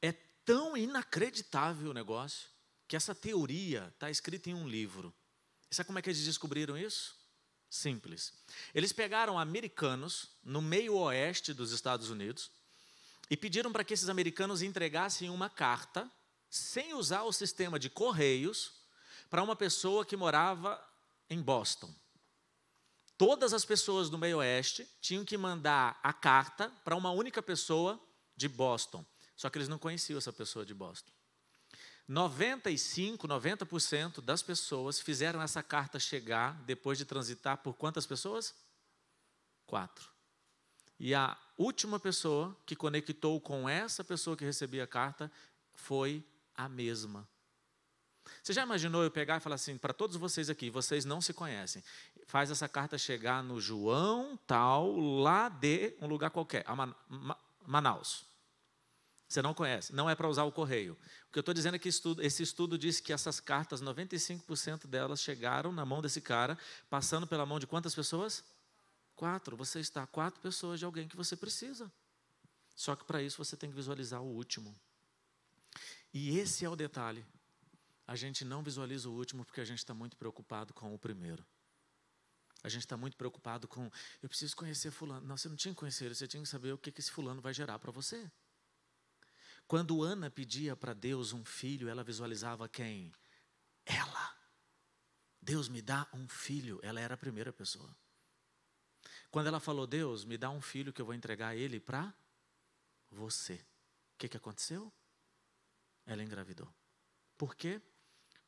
É 0.00 0.12
tão 0.44 0.76
inacreditável 0.76 1.90
o 1.90 1.94
negócio 1.94 2.48
que 2.88 2.96
essa 2.96 3.14
teoria 3.14 3.88
está 3.92 4.10
escrita 4.10 4.50
em 4.50 4.54
um 4.54 4.68
livro. 4.68 5.14
E 5.70 5.74
sabe 5.74 5.88
como 5.88 5.98
é 5.98 6.02
que 6.02 6.08
eles 6.08 6.24
descobriram 6.24 6.78
isso? 6.78 7.16
Simples. 7.68 8.32
Eles 8.74 8.92
pegaram 8.92 9.38
americanos 9.38 10.30
no 10.42 10.62
meio 10.62 10.94
oeste 10.94 11.52
dos 11.52 11.72
Estados 11.72 12.10
Unidos 12.10 12.50
e 13.30 13.36
pediram 13.36 13.72
para 13.72 13.84
que 13.84 13.94
esses 13.94 14.08
americanos 14.08 14.62
entregassem 14.62 15.28
uma 15.30 15.50
carta, 15.50 16.10
sem 16.48 16.94
usar 16.94 17.22
o 17.22 17.32
sistema 17.32 17.78
de 17.78 17.90
correios, 17.90 18.72
para 19.28 19.42
uma 19.42 19.56
pessoa 19.56 20.04
que 20.04 20.16
morava 20.16 20.82
em 21.28 21.40
Boston. 21.40 21.92
Todas 23.18 23.52
as 23.52 23.64
pessoas 23.64 24.10
do 24.10 24.18
meio 24.18 24.38
oeste 24.38 24.86
tinham 25.00 25.24
que 25.24 25.36
mandar 25.36 25.98
a 26.02 26.12
carta 26.12 26.70
para 26.84 26.94
uma 26.94 27.10
única 27.10 27.42
pessoa 27.42 28.00
de 28.36 28.48
Boston. 28.48 29.04
Só 29.34 29.50
que 29.50 29.58
eles 29.58 29.68
não 29.68 29.78
conheciam 29.78 30.18
essa 30.18 30.32
pessoa 30.32 30.64
de 30.64 30.74
Boston. 30.74 31.10
95, 32.08 33.26
90% 33.26 34.20
das 34.20 34.42
pessoas 34.42 35.00
fizeram 35.00 35.42
essa 35.42 35.62
carta 35.62 35.98
chegar 35.98 36.62
depois 36.62 36.98
de 36.98 37.04
transitar 37.04 37.58
por 37.58 37.74
quantas 37.74 38.06
pessoas? 38.06 38.54
Quatro. 39.66 40.08
E 41.00 41.14
a 41.14 41.36
última 41.56 41.98
pessoa 41.98 42.56
que 42.64 42.76
conectou 42.76 43.40
com 43.40 43.68
essa 43.68 44.04
pessoa 44.04 44.36
que 44.36 44.44
recebia 44.44 44.84
a 44.84 44.86
carta 44.86 45.30
foi 45.74 46.24
a 46.54 46.68
mesma. 46.68 47.28
Você 48.42 48.52
já 48.52 48.62
imaginou 48.62 49.02
eu 49.02 49.10
pegar 49.10 49.36
e 49.36 49.40
falar 49.40 49.54
assim, 49.54 49.78
para 49.78 49.92
todos 49.92 50.16
vocês 50.16 50.50
aqui, 50.50 50.68
vocês 50.70 51.04
não 51.04 51.20
se 51.20 51.32
conhecem, 51.32 51.82
faz 52.26 52.50
essa 52.50 52.68
carta 52.68 52.98
chegar 52.98 53.42
no 53.42 53.60
João 53.60 54.38
tal, 54.46 54.96
lá 54.96 55.48
de 55.48 55.94
um 56.00 56.06
lugar 56.06 56.30
qualquer, 56.30 56.64
Manaus. 57.64 58.24
Você 59.28 59.42
não 59.42 59.52
conhece, 59.52 59.92
não 59.92 60.08
é 60.08 60.14
para 60.14 60.28
usar 60.28 60.44
o 60.44 60.52
correio. 60.52 60.96
O 61.28 61.32
que 61.32 61.38
eu 61.38 61.40
estou 61.40 61.54
dizendo 61.54 61.74
é 61.74 61.78
que 61.78 61.88
estudo, 61.88 62.22
esse 62.22 62.42
estudo 62.42 62.78
diz 62.78 63.00
que 63.00 63.12
essas 63.12 63.40
cartas, 63.40 63.82
95% 63.82 64.86
delas 64.86 65.20
chegaram 65.20 65.72
na 65.72 65.84
mão 65.84 66.00
desse 66.00 66.20
cara, 66.20 66.56
passando 66.88 67.26
pela 67.26 67.44
mão 67.44 67.58
de 67.58 67.66
quantas 67.66 67.94
pessoas? 67.94 68.44
Quatro. 69.16 69.56
Você 69.56 69.80
está 69.80 70.06
quatro 70.06 70.40
pessoas 70.40 70.78
de 70.78 70.84
alguém 70.84 71.08
que 71.08 71.16
você 71.16 71.34
precisa. 71.34 71.90
Só 72.76 72.94
que 72.94 73.04
para 73.04 73.22
isso 73.22 73.42
você 73.42 73.56
tem 73.56 73.70
que 73.70 73.76
visualizar 73.76 74.22
o 74.22 74.26
último. 74.26 74.78
E 76.12 76.38
esse 76.38 76.64
é 76.64 76.68
o 76.68 76.76
detalhe. 76.76 77.26
A 78.06 78.14
gente 78.14 78.44
não 78.44 78.62
visualiza 78.62 79.08
o 79.08 79.12
último 79.12 79.44
porque 79.44 79.60
a 79.60 79.64
gente 79.64 79.78
está 79.78 79.94
muito 79.94 80.16
preocupado 80.16 80.72
com 80.74 80.94
o 80.94 80.98
primeiro. 80.98 81.44
A 82.62 82.68
gente 82.68 82.82
está 82.82 82.96
muito 82.96 83.16
preocupado 83.16 83.66
com, 83.66 83.90
eu 84.22 84.28
preciso 84.28 84.54
conhecer 84.54 84.90
fulano. 84.90 85.26
Não, 85.26 85.36
você 85.36 85.48
não 85.48 85.56
tinha 85.56 85.72
que 85.72 85.78
conhecer 85.78 86.04
ele, 86.04 86.14
você 86.14 86.28
tinha 86.28 86.42
que 86.42 86.48
saber 86.48 86.72
o 86.72 86.78
que, 86.78 86.92
que 86.92 87.00
esse 87.00 87.10
fulano 87.10 87.40
vai 87.40 87.54
gerar 87.54 87.78
para 87.78 87.90
você. 87.90 88.30
Quando 89.66 90.02
Ana 90.02 90.30
pedia 90.30 90.76
para 90.76 90.92
Deus 90.92 91.32
um 91.32 91.44
filho, 91.44 91.88
ela 91.88 92.04
visualizava 92.04 92.68
quem? 92.68 93.12
Ela. 93.84 94.36
Deus 95.40 95.68
me 95.68 95.80
dá 95.80 96.06
um 96.12 96.28
filho. 96.28 96.78
Ela 96.82 97.00
era 97.00 97.14
a 97.14 97.18
primeira 97.18 97.52
pessoa. 97.52 97.96
Quando 99.30 99.46
ela 99.48 99.60
falou, 99.60 99.86
Deus, 99.86 100.24
me 100.24 100.36
dá 100.36 100.50
um 100.50 100.60
filho 100.60 100.92
que 100.92 101.00
eu 101.00 101.06
vou 101.06 101.14
entregar 101.14 101.56
ele 101.56 101.78
para 101.80 102.14
você. 103.10 103.54
O 103.54 104.18
que, 104.18 104.28
que 104.28 104.36
aconteceu? 104.36 104.92
Ela 106.06 106.22
engravidou. 106.22 106.68
Por 107.36 107.54
quê? 107.54 107.80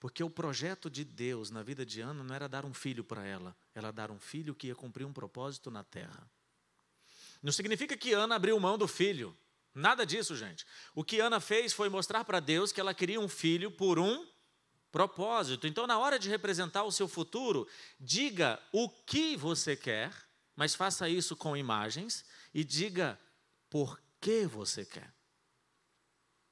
Porque 0.01 0.23
o 0.23 0.31
projeto 0.31 0.89
de 0.89 1.05
Deus 1.05 1.51
na 1.51 1.63
vida 1.63 1.85
de 1.85 2.01
Ana 2.01 2.23
não 2.23 2.35
era 2.35 2.49
dar 2.49 2.65
um 2.65 2.73
filho 2.73 3.03
para 3.03 3.27
ela, 3.27 3.57
era 3.75 3.91
dar 3.91 4.11
um 4.11 4.19
filho 4.19 4.55
que 4.55 4.69
ia 4.69 4.75
cumprir 4.75 5.05
um 5.05 5.13
propósito 5.13 5.71
na 5.71 5.83
terra. 5.83 6.31
Não 7.43 7.53
significa 7.53 7.97
que 7.97 8.13
Ana 8.13 8.37
abriu 8.37 8.59
mão 8.59 8.79
do 8.79 8.89
filho. 8.89 9.37
Nada 9.75 10.05
disso, 10.05 10.37
gente. 10.37 10.67
O 10.95 11.05
que 11.05 11.21
Ana 11.21 11.41
fez 11.41 11.73
foi 11.73 11.89
mostrar 11.89 12.25
para 12.25 12.41
Deus 12.41 12.73
que 12.73 12.81
ela 12.81 12.95
queria 12.95 13.21
um 13.21 13.29
filho 13.29 13.71
por 13.71 13.99
um 13.99 14.27
propósito. 14.91 15.67
Então, 15.67 15.87
na 15.87 15.99
hora 15.99 16.19
de 16.19 16.29
representar 16.29 16.85
o 16.85 16.93
seu 16.93 17.07
futuro, 17.07 17.69
diga 18.01 18.61
o 18.73 18.89
que 18.89 19.37
você 19.37 19.77
quer, 19.77 20.13
mas 20.59 20.75
faça 20.75 21.09
isso 21.09 21.37
com 21.37 21.57
imagens 21.57 22.25
e 22.53 22.65
diga 22.65 23.17
por 23.71 24.03
que 24.21 24.45
você 24.45 24.85
quer. 24.85 25.15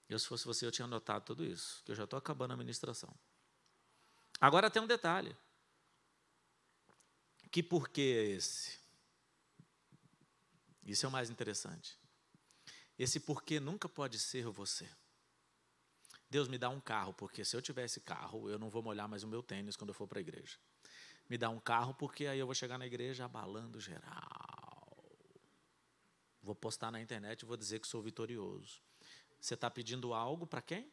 Eu, 0.09 0.17
se 0.17 0.29
fosse 0.29 0.45
você, 0.45 0.65
eu 0.65 0.71
tinha 0.71 0.85
anotado 0.85 1.25
tudo 1.25 1.45
isso, 1.45 1.83
que 1.83 1.91
eu 1.91 1.97
já 1.97 2.05
estou 2.05 2.17
acabando 2.17 2.53
a 2.53 2.57
ministração. 2.57 3.13
Agora 4.41 4.71
tem 4.71 4.81
um 4.81 4.87
detalhe. 4.87 5.37
Que 7.51 7.65
porquê 7.65 8.01
é 8.17 8.25
esse? 8.37 8.79
Isso 10.85 11.05
é 11.05 11.09
o 11.09 11.13
mais 11.13 11.29
interessante. 11.29 11.99
Esse 12.97 13.19
porquê 13.19 13.59
nunca 13.59 13.89
pode 13.89 14.21
ser 14.21 14.47
você. 14.47 14.89
Deus 16.31 16.47
me 16.47 16.59
dá 16.59 16.69
um 16.69 16.81
carro, 16.81 17.13
porque 17.13 17.45
se 17.45 17.57
eu 17.57 17.61
tivesse 17.61 18.01
carro, 18.01 18.49
eu 18.49 18.57
não 18.57 18.71
vou 18.71 18.85
molhar 18.85 19.09
mais 19.09 19.25
o 19.25 19.27
meu 19.27 19.43
tênis 19.43 19.75
quando 19.75 19.91
eu 19.91 19.95
for 19.95 20.07
para 20.07 20.21
a 20.21 20.23
igreja. 20.23 20.57
Me 21.29 21.37
dá 21.37 21.49
um 21.49 21.59
carro, 21.59 21.95
porque 21.95 22.27
aí 22.27 22.39
eu 22.39 22.47
vou 22.47 22.55
chegar 22.55 22.79
na 22.79 22.87
igreja 22.87 23.25
abalando 23.25 23.81
geral. 23.81 24.97
Vou 26.43 26.55
postar 26.55 26.91
na 26.91 27.01
internet 27.01 27.43
e 27.43 27.47
vou 27.47 27.57
dizer 27.57 27.81
que 27.81 27.89
sou 27.89 28.01
vitorioso. 28.01 28.81
Você 29.41 29.55
está 29.55 29.71
pedindo 29.71 30.15
algo 30.15 30.47
para 30.47 30.63
quem? 30.63 30.91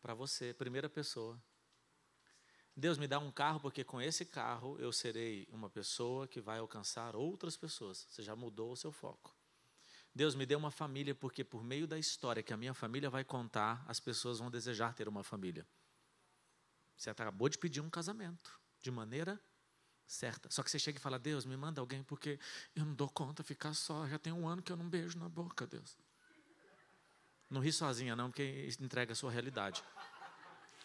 Para 0.00 0.14
você, 0.14 0.54
primeira 0.54 0.88
pessoa. 0.88 1.40
Deus 2.74 2.96
me 2.96 3.06
dá 3.06 3.18
um 3.18 3.30
carro, 3.30 3.60
porque 3.60 3.84
com 3.84 4.00
esse 4.00 4.24
carro 4.24 4.78
eu 4.78 4.92
serei 4.92 5.46
uma 5.50 5.68
pessoa 5.68 6.26
que 6.26 6.40
vai 6.40 6.58
alcançar 6.58 7.14
outras 7.14 7.56
pessoas. 7.56 8.06
Você 8.08 8.22
já 8.22 8.34
mudou 8.34 8.72
o 8.72 8.76
seu 8.76 8.90
foco. 8.90 9.36
Deus 10.14 10.34
me 10.34 10.46
deu 10.46 10.58
uma 10.58 10.70
família, 10.70 11.14
porque 11.14 11.44
por 11.44 11.62
meio 11.62 11.86
da 11.86 11.98
história 11.98 12.42
que 12.42 12.52
a 12.52 12.56
minha 12.56 12.74
família 12.74 13.10
vai 13.10 13.24
contar, 13.24 13.84
as 13.86 14.00
pessoas 14.00 14.38
vão 14.38 14.50
desejar 14.50 14.94
ter 14.94 15.08
uma 15.08 15.22
família. 15.22 15.66
Você 16.96 17.10
acabou 17.10 17.48
de 17.48 17.58
pedir 17.58 17.80
um 17.80 17.88
casamento, 17.88 18.59
de 18.80 18.90
maneira 18.90 19.40
certa. 20.06 20.50
Só 20.50 20.62
que 20.62 20.70
você 20.70 20.78
chega 20.78 20.98
e 20.98 21.00
fala: 21.00 21.18
Deus, 21.18 21.44
me 21.44 21.56
manda 21.56 21.80
alguém, 21.80 22.02
porque 22.02 22.38
eu 22.74 22.84
não 22.84 22.94
dou 22.94 23.08
conta 23.08 23.42
ficar 23.42 23.74
só. 23.74 24.06
Já 24.08 24.18
tem 24.18 24.32
um 24.32 24.48
ano 24.48 24.62
que 24.62 24.72
eu 24.72 24.76
não 24.76 24.88
beijo 24.88 25.18
na 25.18 25.28
boca, 25.28 25.66
Deus. 25.66 25.96
Não 27.48 27.60
ri 27.60 27.72
sozinha, 27.72 28.14
não, 28.14 28.30
porque 28.30 28.68
entrega 28.80 29.12
a 29.12 29.16
sua 29.16 29.30
realidade. 29.30 29.82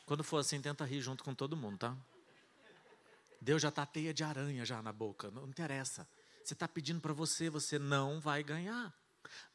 Quando 0.06 0.24
for 0.24 0.38
assim, 0.38 0.62
tenta 0.62 0.86
rir 0.86 1.02
junto 1.02 1.24
com 1.24 1.34
todo 1.34 1.56
mundo, 1.56 1.78
tá? 1.80 1.98
Deus 3.42 3.62
já 3.62 3.70
está 3.70 3.86
teia 3.86 4.14
de 4.14 4.24
aranha 4.24 4.66
já 4.66 4.82
na 4.82 4.92
boca, 4.92 5.30
não 5.30 5.48
interessa. 5.48 6.08
Você 6.44 6.54
está 6.54 6.68
pedindo 6.68 7.02
para 7.02 7.14
você, 7.14 7.50
você 7.50 7.78
não 7.78 8.20
vai 8.20 8.44
ganhar. 8.44 8.94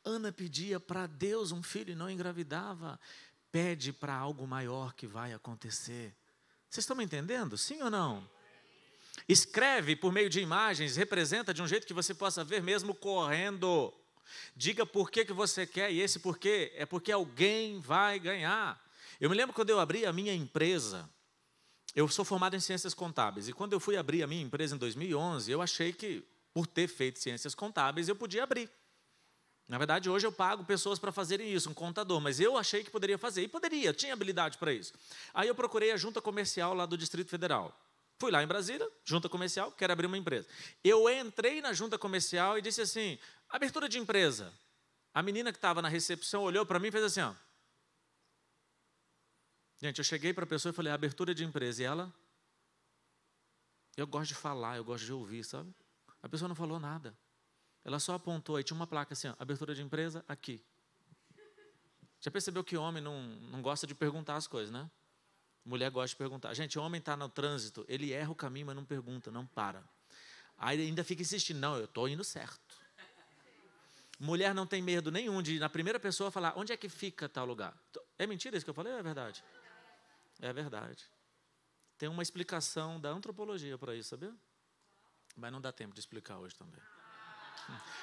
Ana 0.04 0.32
pedia 0.32 0.78
para 0.78 1.06
Deus 1.06 1.52
um 1.52 1.62
filho 1.62 1.92
e 1.92 1.96
não 1.96 2.10
engravidava. 2.10 2.98
Pede 3.50 3.92
para 3.92 4.14
algo 4.14 4.46
maior 4.46 4.94
que 4.94 5.06
vai 5.06 5.32
acontecer. 5.32 6.14
Vocês 6.70 6.84
estão 6.84 6.96
me 6.96 7.02
entendendo? 7.02 7.58
Sim 7.58 7.82
ou 7.82 7.90
não? 7.90 8.24
Escreve 9.28 9.96
por 9.96 10.12
meio 10.12 10.30
de 10.30 10.40
imagens, 10.40 10.94
representa 10.94 11.52
de 11.52 11.60
um 11.60 11.66
jeito 11.66 11.84
que 11.84 11.92
você 11.92 12.14
possa 12.14 12.44
ver 12.44 12.62
mesmo 12.62 12.94
correndo. 12.94 13.92
Diga 14.54 14.86
por 14.86 15.10
que, 15.10 15.24
que 15.24 15.32
você 15.32 15.66
quer, 15.66 15.90
e 15.90 16.00
esse 16.00 16.20
porquê 16.20 16.72
é 16.76 16.86
porque 16.86 17.10
alguém 17.10 17.80
vai 17.80 18.20
ganhar. 18.20 18.80
Eu 19.20 19.28
me 19.28 19.34
lembro 19.34 19.52
quando 19.52 19.70
eu 19.70 19.80
abri 19.80 20.06
a 20.06 20.12
minha 20.12 20.32
empresa, 20.32 21.10
eu 21.92 22.06
sou 22.06 22.24
formado 22.24 22.54
em 22.54 22.60
ciências 22.60 22.94
contábeis, 22.94 23.48
e 23.48 23.52
quando 23.52 23.72
eu 23.72 23.80
fui 23.80 23.96
abrir 23.96 24.22
a 24.22 24.28
minha 24.28 24.42
empresa 24.42 24.76
em 24.76 24.78
2011, 24.78 25.50
eu 25.50 25.60
achei 25.60 25.92
que, 25.92 26.22
por 26.54 26.68
ter 26.68 26.86
feito 26.86 27.18
ciências 27.18 27.52
contábeis, 27.52 28.08
eu 28.08 28.14
podia 28.14 28.44
abrir. 28.44 28.70
Na 29.70 29.78
verdade, 29.78 30.10
hoje 30.10 30.26
eu 30.26 30.32
pago 30.32 30.64
pessoas 30.64 30.98
para 30.98 31.12
fazerem 31.12 31.54
isso, 31.54 31.70
um 31.70 31.74
contador, 31.74 32.20
mas 32.20 32.40
eu 32.40 32.58
achei 32.58 32.82
que 32.82 32.90
poderia 32.90 33.16
fazer, 33.16 33.44
e 33.44 33.46
poderia, 33.46 33.94
tinha 33.94 34.12
habilidade 34.12 34.58
para 34.58 34.72
isso. 34.72 34.92
Aí 35.32 35.46
eu 35.46 35.54
procurei 35.54 35.92
a 35.92 35.96
junta 35.96 36.20
comercial 36.20 36.74
lá 36.74 36.84
do 36.84 36.98
Distrito 36.98 37.30
Federal. 37.30 37.72
Fui 38.18 38.32
lá 38.32 38.42
em 38.42 38.48
Brasília, 38.48 38.90
junta 39.04 39.28
comercial, 39.28 39.70
quero 39.70 39.92
abrir 39.92 40.06
uma 40.06 40.18
empresa. 40.18 40.48
Eu 40.82 41.08
entrei 41.08 41.60
na 41.60 41.72
junta 41.72 41.96
comercial 41.96 42.58
e 42.58 42.62
disse 42.62 42.80
assim: 42.80 43.16
abertura 43.48 43.88
de 43.88 43.96
empresa. 43.96 44.52
A 45.14 45.22
menina 45.22 45.52
que 45.52 45.58
estava 45.58 45.80
na 45.80 45.88
recepção 45.88 46.42
olhou 46.42 46.66
para 46.66 46.80
mim 46.80 46.88
e 46.88 46.90
fez 46.90 47.04
assim: 47.04 47.20
ó. 47.20 47.32
Gente, 49.80 49.98
eu 49.98 50.04
cheguei 50.04 50.34
para 50.34 50.42
a 50.42 50.48
pessoa 50.48 50.72
e 50.72 50.74
falei: 50.74 50.92
abertura 50.92 51.32
de 51.32 51.44
empresa. 51.44 51.80
E 51.80 51.86
ela? 51.86 52.12
Eu 53.96 54.08
gosto 54.08 54.30
de 54.30 54.34
falar, 54.34 54.78
eu 54.78 54.84
gosto 54.84 55.04
de 55.04 55.12
ouvir, 55.12 55.44
sabe? 55.44 55.72
A 56.20 56.28
pessoa 56.28 56.48
não 56.48 56.56
falou 56.56 56.80
nada. 56.80 57.16
Ela 57.84 57.98
só 57.98 58.14
apontou, 58.14 58.56
aí 58.56 58.64
tinha 58.64 58.76
uma 58.76 58.86
placa 58.86 59.14
assim, 59.14 59.28
ó, 59.28 59.34
abertura 59.38 59.74
de 59.74 59.82
empresa, 59.82 60.24
aqui. 60.28 60.62
Já 62.20 62.30
percebeu 62.30 62.62
que 62.62 62.76
homem 62.76 63.02
não, 63.02 63.22
não 63.22 63.62
gosta 63.62 63.86
de 63.86 63.94
perguntar 63.94 64.36
as 64.36 64.46
coisas, 64.46 64.70
né? 64.70 64.90
Mulher 65.64 65.90
gosta 65.90 66.08
de 66.08 66.16
perguntar. 66.16 66.52
Gente, 66.54 66.78
homem 66.78 66.98
está 66.98 67.16
no 67.16 67.28
trânsito, 67.28 67.84
ele 67.88 68.12
erra 68.12 68.30
o 68.30 68.34
caminho, 68.34 68.66
mas 68.66 68.76
não 68.76 68.84
pergunta, 68.84 69.30
não 69.30 69.46
para. 69.46 69.82
Aí 70.58 70.80
ainda 70.80 71.02
fica 71.02 71.22
insistindo, 71.22 71.58
não, 71.58 71.76
eu 71.76 71.86
estou 71.86 72.08
indo 72.08 72.22
certo. 72.22 72.78
Mulher 74.18 74.54
não 74.54 74.66
tem 74.66 74.82
medo 74.82 75.10
nenhum 75.10 75.42
de, 75.42 75.58
na 75.58 75.70
primeira 75.70 75.98
pessoa, 75.98 76.30
falar, 76.30 76.52
onde 76.56 76.72
é 76.72 76.76
que 76.76 76.90
fica 76.90 77.26
tal 77.26 77.46
lugar? 77.46 77.74
É 78.18 78.26
mentira 78.26 78.54
isso 78.54 78.66
que 78.66 78.70
eu 78.70 78.74
falei 78.74 78.92
ou 78.92 78.98
é 78.98 79.02
verdade? 79.02 79.42
É 80.42 80.52
verdade. 80.52 81.06
Tem 81.96 82.08
uma 82.08 82.22
explicação 82.22 83.00
da 83.00 83.08
antropologia 83.08 83.78
para 83.78 83.94
isso, 83.94 84.10
sabia? 84.10 84.34
Mas 85.34 85.50
não 85.50 85.60
dá 85.60 85.72
tempo 85.72 85.94
de 85.94 86.00
explicar 86.00 86.38
hoje 86.38 86.54
também. 86.54 86.80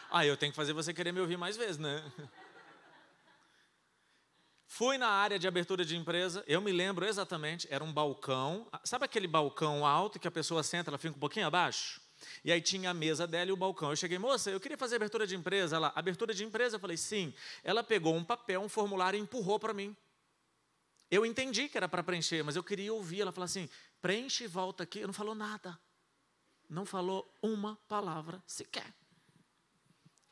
Ah, 0.10 0.26
eu 0.26 0.38
tenho 0.38 0.52
que 0.52 0.56
fazer 0.56 0.74
você 0.74 0.94
querer 0.94 1.12
me 1.12 1.20
ouvir 1.20 1.38
mais 1.38 1.58
vezes, 1.58 1.78
né? 1.78 2.04
Fui 4.68 4.98
na 4.98 5.08
área 5.08 5.40
de 5.40 5.48
abertura 5.48 5.84
de 5.84 5.96
empresa, 5.96 6.44
eu 6.48 6.62
me 6.62 6.72
lembro 6.72 7.06
exatamente, 7.06 7.68
era 7.72 7.84
um 7.84 7.92
balcão. 7.92 8.68
Sabe 8.84 9.06
aquele 9.06 9.28
balcão 9.28 9.86
alto 9.86 10.20
que 10.20 10.28
a 10.28 10.32
pessoa 10.32 10.62
senta, 10.62 10.90
ela 10.90 10.98
fica 10.98 11.16
um 11.16 11.20
pouquinho 11.20 11.48
abaixo? 11.48 12.02
E 12.44 12.52
aí 12.52 12.62
tinha 12.62 12.90
a 12.90 12.94
mesa 12.94 13.26
dela 13.26 13.50
e 13.50 13.54
o 13.54 13.58
balcão. 13.58 13.90
Eu 13.90 13.96
cheguei, 13.96 14.18
moça, 14.18 14.50
eu 14.50 14.60
queria 14.60 14.78
fazer 14.78 14.98
abertura 14.98 15.26
de 15.26 15.36
empresa. 15.36 15.76
Ela, 15.76 15.92
abertura 15.96 16.34
de 16.34 16.44
empresa? 16.44 16.76
Eu 16.76 16.80
falei, 16.80 16.98
sim. 16.98 17.34
Ela 17.64 17.84
pegou 17.84 18.16
um 18.16 18.24
papel, 18.24 18.62
um 18.62 18.70
formulário 18.70 19.18
e 19.18 19.22
empurrou 19.22 19.60
para 19.60 19.74
mim. 19.74 19.96
Eu 21.10 21.26
entendi 21.26 21.70
que 21.70 21.78
era 21.78 21.88
para 21.88 22.04
preencher, 22.04 22.44
mas 22.44 22.56
eu 22.56 22.64
queria 22.64 22.94
ouvir. 22.94 23.22
Ela 23.22 23.32
falou 23.32 23.46
assim: 23.46 23.70
preenche 24.02 24.44
e 24.44 24.48
volta 24.48 24.84
aqui. 24.84 25.00
Eu 25.00 25.08
não 25.08 25.14
falou 25.14 25.34
nada. 25.34 25.80
Não 26.70 26.86
falou 26.86 27.32
uma 27.42 27.78
palavra 27.88 28.44
sequer 28.46 28.94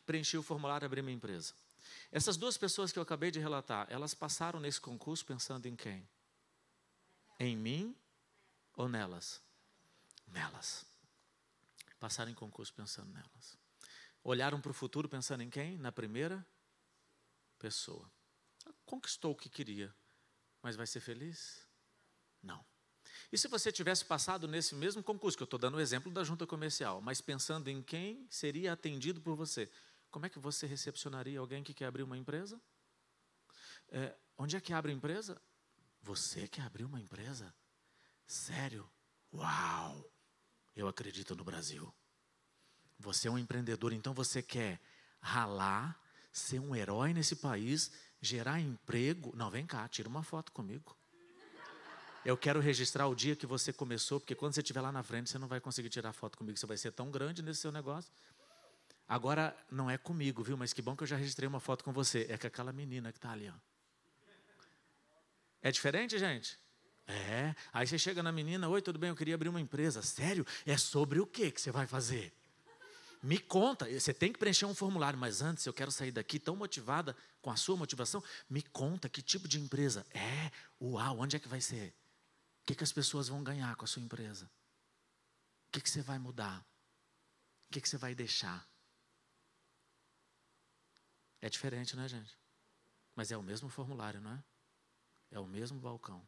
preenchi 0.06 0.38
o 0.38 0.44
formulário 0.44 0.86
e 0.86 0.88
abri 0.88 1.02
minha 1.02 1.16
empresa. 1.16 1.54
Essas 2.12 2.38
duas 2.38 2.58
pessoas 2.58 2.92
que 2.92 3.00
eu 3.00 3.04
acabei 3.04 3.32
de 3.32 3.40
relatar, 3.40 3.88
elas 3.90 4.14
passaram 4.14 4.60
nesse 4.60 4.80
concurso 4.80 5.26
pensando 5.26 5.66
em 5.66 5.76
quem? 5.76 6.08
Em 7.40 7.56
mim 7.56 7.96
ou 8.76 8.88
nelas? 8.88 9.42
Nelas. 10.28 10.86
Passaram 12.00 12.32
em 12.32 12.36
concurso 12.36 12.74
pensando 12.74 13.12
nelas. 13.12 13.58
Olharam 14.24 14.60
para 14.60 14.72
o 14.72 14.74
futuro 14.74 15.08
pensando 15.08 15.42
em 15.42 15.50
quem? 15.50 15.78
Na 15.78 15.92
primeira 15.92 16.46
pessoa. 17.60 18.10
Conquistou 18.86 19.32
o 19.32 19.36
que 19.36 19.50
queria, 19.50 19.94
mas 20.62 20.76
vai 20.76 20.88
ser 20.88 21.00
feliz? 21.00 21.68
Não. 22.42 22.64
E 23.32 23.38
se 23.38 23.48
você 23.48 23.72
tivesse 23.72 24.06
passado 24.06 24.48
nesse 24.48 24.76
mesmo 24.76 25.04
concurso, 25.04 25.38
que 25.38 25.44
eu 25.44 25.46
estou 25.46 25.60
dando 25.60 25.78
o 25.78 25.80
exemplo 25.80 26.12
da 26.12 26.24
junta 26.24 26.46
comercial, 26.46 27.02
mas 27.02 27.22
pensando 27.22 27.68
em 27.70 27.82
quem 27.82 28.26
seria 28.30 28.74
atendido 28.74 29.22
por 29.22 29.36
você, 29.36 29.70
como 30.16 30.26
é 30.26 30.30
que 30.30 30.40
você 30.40 30.66
recepcionaria 30.66 31.38
alguém 31.38 31.62
que 31.62 31.74
quer 31.74 31.88
abrir 31.88 32.02
uma 32.04 32.18
empresa? 32.18 32.58
É, 33.90 34.16
onde 34.38 34.56
é 34.56 34.62
que 34.62 34.72
abre 34.72 34.94
empresa? 34.94 35.42
Você 36.02 36.48
quer 36.48 36.62
abrir 36.62 36.86
uma 36.86 37.02
empresa? 37.02 37.54
Sério? 38.26 38.90
Uau! 39.34 40.10
Eu 40.74 40.88
acredito 40.88 41.36
no 41.36 41.44
Brasil. 41.44 41.94
Você 42.98 43.28
é 43.28 43.32
um 43.32 43.38
empreendedor, 43.38 43.92
então 43.92 44.14
você 44.14 44.42
quer 44.42 44.80
ralar, 45.20 46.02
ser 46.32 46.60
um 46.60 46.74
herói 46.74 47.14
nesse 47.14 47.36
país, 47.36 47.92
gerar 48.22 48.62
emprego. 48.62 49.36
Não, 49.36 49.52
vem 49.52 49.68
cá, 49.68 49.86
tira 49.90 50.08
uma 50.08 50.24
foto 50.24 50.50
comigo. 50.54 50.96
Eu 52.24 52.38
quero 52.38 52.62
registrar 52.62 53.06
o 53.08 53.14
dia 53.14 53.36
que 53.36 53.46
você 53.46 53.74
começou, 53.74 54.22
porque 54.22 54.34
quando 54.34 54.54
você 54.54 54.62
estiver 54.62 54.80
lá 54.80 54.94
na 54.94 55.04
frente, 55.04 55.30
você 55.30 55.38
não 55.38 55.50
vai 55.50 55.60
conseguir 55.60 55.90
tirar 55.90 56.14
foto 56.14 56.38
comigo, 56.38 56.58
você 56.58 56.66
vai 56.66 56.78
ser 56.78 56.94
tão 56.94 57.12
grande 57.12 57.44
nesse 57.44 57.60
seu 57.60 57.72
negócio. 57.72 58.10
Agora, 59.08 59.56
não 59.70 59.90
é 59.90 59.98
comigo, 59.98 60.44
viu? 60.44 60.58
Mas 60.58 60.74
que 60.74 60.82
bom 60.82 60.96
que 60.96 61.04
eu 61.04 61.08
já 61.08 61.16
registrei 61.16 61.48
uma 61.48 61.60
foto 61.60 61.84
com 61.84 61.94
você. 61.94 62.26
É 62.30 62.38
com 62.38 62.48
aquela 62.48 62.74
menina 62.74 63.12
que 63.12 63.18
está 63.18 63.32
ali, 63.32 63.50
ó. 63.50 63.54
É 65.62 65.72
diferente, 65.72 66.18
gente? 66.18 66.60
É. 67.08 67.56
Aí 67.72 67.86
você 67.86 68.00
chega 68.00 68.24
na 68.24 68.32
menina, 68.32 68.68
oi, 68.68 68.82
tudo 68.82 68.98
bem? 68.98 69.10
Eu 69.10 69.16
queria 69.16 69.36
abrir 69.36 69.50
uma 69.50 69.62
empresa. 69.62 70.02
Sério? 70.02 70.46
É 70.66 70.78
sobre 70.78 71.20
o 71.20 71.28
que 71.28 71.52
que 71.52 71.62
você 71.62 71.72
vai 71.72 71.86
fazer? 71.86 72.34
Me 73.22 73.40
conta. 73.40 73.90
Você 73.90 74.14
tem 74.14 74.32
que 74.32 74.40
preencher 74.40 74.66
um 74.66 74.76
formulário, 74.76 75.18
mas 75.18 75.42
antes 75.42 75.66
eu 75.66 75.74
quero 75.74 75.92
sair 75.92 76.12
daqui 76.12 76.40
tão 76.40 76.56
motivada 76.56 77.16
com 77.42 77.52
a 77.52 77.56
sua 77.56 77.76
motivação. 77.76 78.24
Me 78.50 78.62
conta 78.62 79.10
que 79.10 79.22
tipo 79.22 79.48
de 79.48 79.60
empresa. 79.60 80.06
É. 80.12 80.52
Uau, 80.82 81.20
onde 81.20 81.36
é 81.36 81.40
que 81.40 81.48
vai 81.48 81.62
ser? 81.62 81.90
O 82.62 82.66
que, 82.66 82.76
que 82.76 82.84
as 82.84 82.92
pessoas 82.92 83.28
vão 83.28 83.44
ganhar 83.44 83.76
com 83.76 83.86
a 83.86 83.88
sua 83.88 84.02
empresa? 84.02 84.46
O 85.68 85.72
que, 85.72 85.82
que 85.82 85.90
você 85.90 86.02
vai 86.02 86.18
mudar? 86.18 86.66
O 87.68 87.74
que, 87.74 87.82
que 87.82 87.90
você 87.90 87.98
vai 87.98 88.16
deixar? 88.16 88.68
É 91.46 91.50
diferente, 91.50 91.96
né, 91.96 92.08
gente? 92.08 92.36
Mas 93.16 93.32
é 93.32 93.38
o 93.38 93.44
mesmo 93.44 93.70
formulário, 93.70 94.20
não 94.20 94.32
é? 94.32 94.44
É 95.30 95.40
o 95.40 95.46
mesmo 95.46 95.80
balcão. 95.80 96.28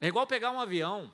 É 0.00 0.06
igual 0.06 0.24
pegar 0.24 0.52
um 0.52 0.60
avião. 0.60 1.12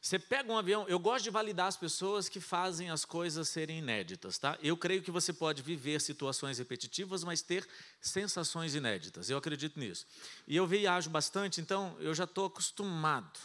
Você 0.00 0.18
pega 0.18 0.52
um 0.52 0.58
avião, 0.58 0.84
eu 0.88 0.98
gosto 0.98 1.22
de 1.22 1.30
validar 1.30 1.68
as 1.68 1.76
pessoas 1.76 2.28
que 2.28 2.40
fazem 2.40 2.90
as 2.90 3.04
coisas 3.04 3.48
serem 3.48 3.78
inéditas, 3.78 4.36
tá? 4.36 4.58
Eu 4.60 4.76
creio 4.76 5.00
que 5.00 5.12
você 5.12 5.32
pode 5.32 5.62
viver 5.62 6.00
situações 6.00 6.58
repetitivas, 6.58 7.22
mas 7.22 7.40
ter 7.40 7.64
sensações 8.00 8.74
inéditas. 8.74 9.30
Eu 9.30 9.38
acredito 9.38 9.78
nisso. 9.78 10.04
E 10.48 10.56
eu 10.56 10.66
viajo 10.66 11.08
bastante, 11.08 11.60
então 11.60 11.96
eu 12.00 12.12
já 12.12 12.24
estou 12.24 12.46
acostumado. 12.46 13.38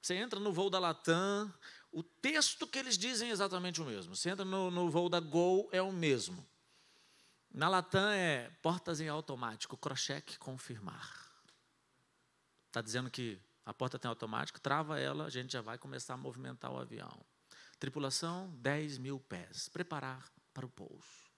Você 0.00 0.14
entra 0.14 0.38
no 0.38 0.52
voo 0.52 0.70
da 0.70 0.78
Latam, 0.78 1.52
o 1.90 2.04
texto 2.04 2.64
que 2.64 2.78
eles 2.78 2.96
dizem 2.96 3.30
é 3.30 3.32
exatamente 3.32 3.82
o 3.82 3.84
mesmo. 3.84 4.14
Você 4.14 4.30
entra 4.30 4.44
no, 4.44 4.70
no 4.70 4.88
voo 4.88 5.08
da 5.08 5.18
Gol, 5.18 5.68
é 5.72 5.82
o 5.82 5.90
mesmo. 5.90 6.48
Na 7.52 7.68
Latam 7.68 8.10
é 8.10 8.48
portas 8.62 9.00
em 9.00 9.08
automático, 9.08 9.76
crocheque 9.76 10.38
confirmar. 10.38 11.28
Está 12.68 12.80
dizendo 12.80 13.10
que 13.10 13.40
a 13.66 13.74
porta 13.74 13.98
tem 13.98 14.08
automático, 14.08 14.60
trava 14.60 15.00
ela, 15.00 15.26
a 15.26 15.30
gente 15.30 15.52
já 15.52 15.60
vai 15.60 15.76
começar 15.76 16.14
a 16.14 16.16
movimentar 16.16 16.72
o 16.72 16.78
avião. 16.78 17.24
Tripulação, 17.80 18.54
10 18.58 18.98
mil 18.98 19.18
pés. 19.18 19.68
Preparar 19.68 20.30
para 20.54 20.64
o 20.64 20.68
pouso. 20.68 21.28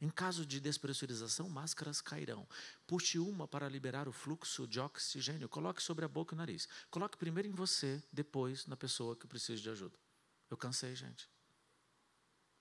Em 0.00 0.08
caso 0.08 0.46
de 0.46 0.60
despressurização, 0.60 1.48
máscaras 1.48 2.00
cairão. 2.00 2.48
Puxe 2.86 3.18
uma 3.18 3.46
para 3.46 3.68
liberar 3.68 4.08
o 4.08 4.12
fluxo 4.12 4.66
de 4.66 4.80
oxigênio. 4.80 5.48
Coloque 5.48 5.82
sobre 5.82 6.04
a 6.04 6.08
boca 6.08 6.34
e 6.34 6.36
o 6.36 6.38
nariz. 6.38 6.68
Coloque 6.90 7.18
primeiro 7.18 7.48
em 7.48 7.52
você, 7.52 8.02
depois 8.12 8.64
na 8.66 8.76
pessoa 8.76 9.16
que 9.16 9.26
precisa 9.26 9.60
de 9.60 9.68
ajuda. 9.68 9.98
Eu 10.48 10.56
cansei, 10.56 10.94
gente. 10.94 11.28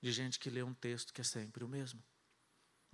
De 0.01 0.11
gente 0.11 0.39
que 0.39 0.49
lê 0.49 0.63
um 0.63 0.73
texto 0.73 1.13
que 1.13 1.21
é 1.21 1.23
sempre 1.23 1.63
o 1.63 1.67
mesmo. 1.67 2.03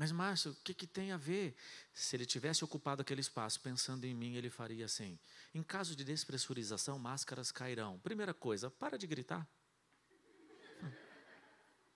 Mas, 0.04 0.12
Márcio, 0.12 0.52
o 0.52 0.56
que, 0.56 0.74
que 0.74 0.86
tem 0.86 1.14
a 1.14 1.18
ver? 1.18 1.56
Se 1.94 2.14
ele 2.14 2.26
tivesse 2.26 2.62
ocupado 2.62 3.02
aquele 3.02 3.22
espaço 3.22 3.62
pensando 3.62 4.04
em 4.04 4.14
mim, 4.14 4.36
ele 4.36 4.50
faria 4.50 4.84
assim: 4.84 5.18
em 5.54 5.64
caso 5.64 5.96
de 5.96 6.04
despressurização, 6.04 7.00
máscaras 7.00 7.54
cairão. 7.54 7.98
Primeira 8.00 8.34
coisa, 8.34 8.70
para 8.70 8.98
de 8.98 9.08
gritar. 9.08 9.48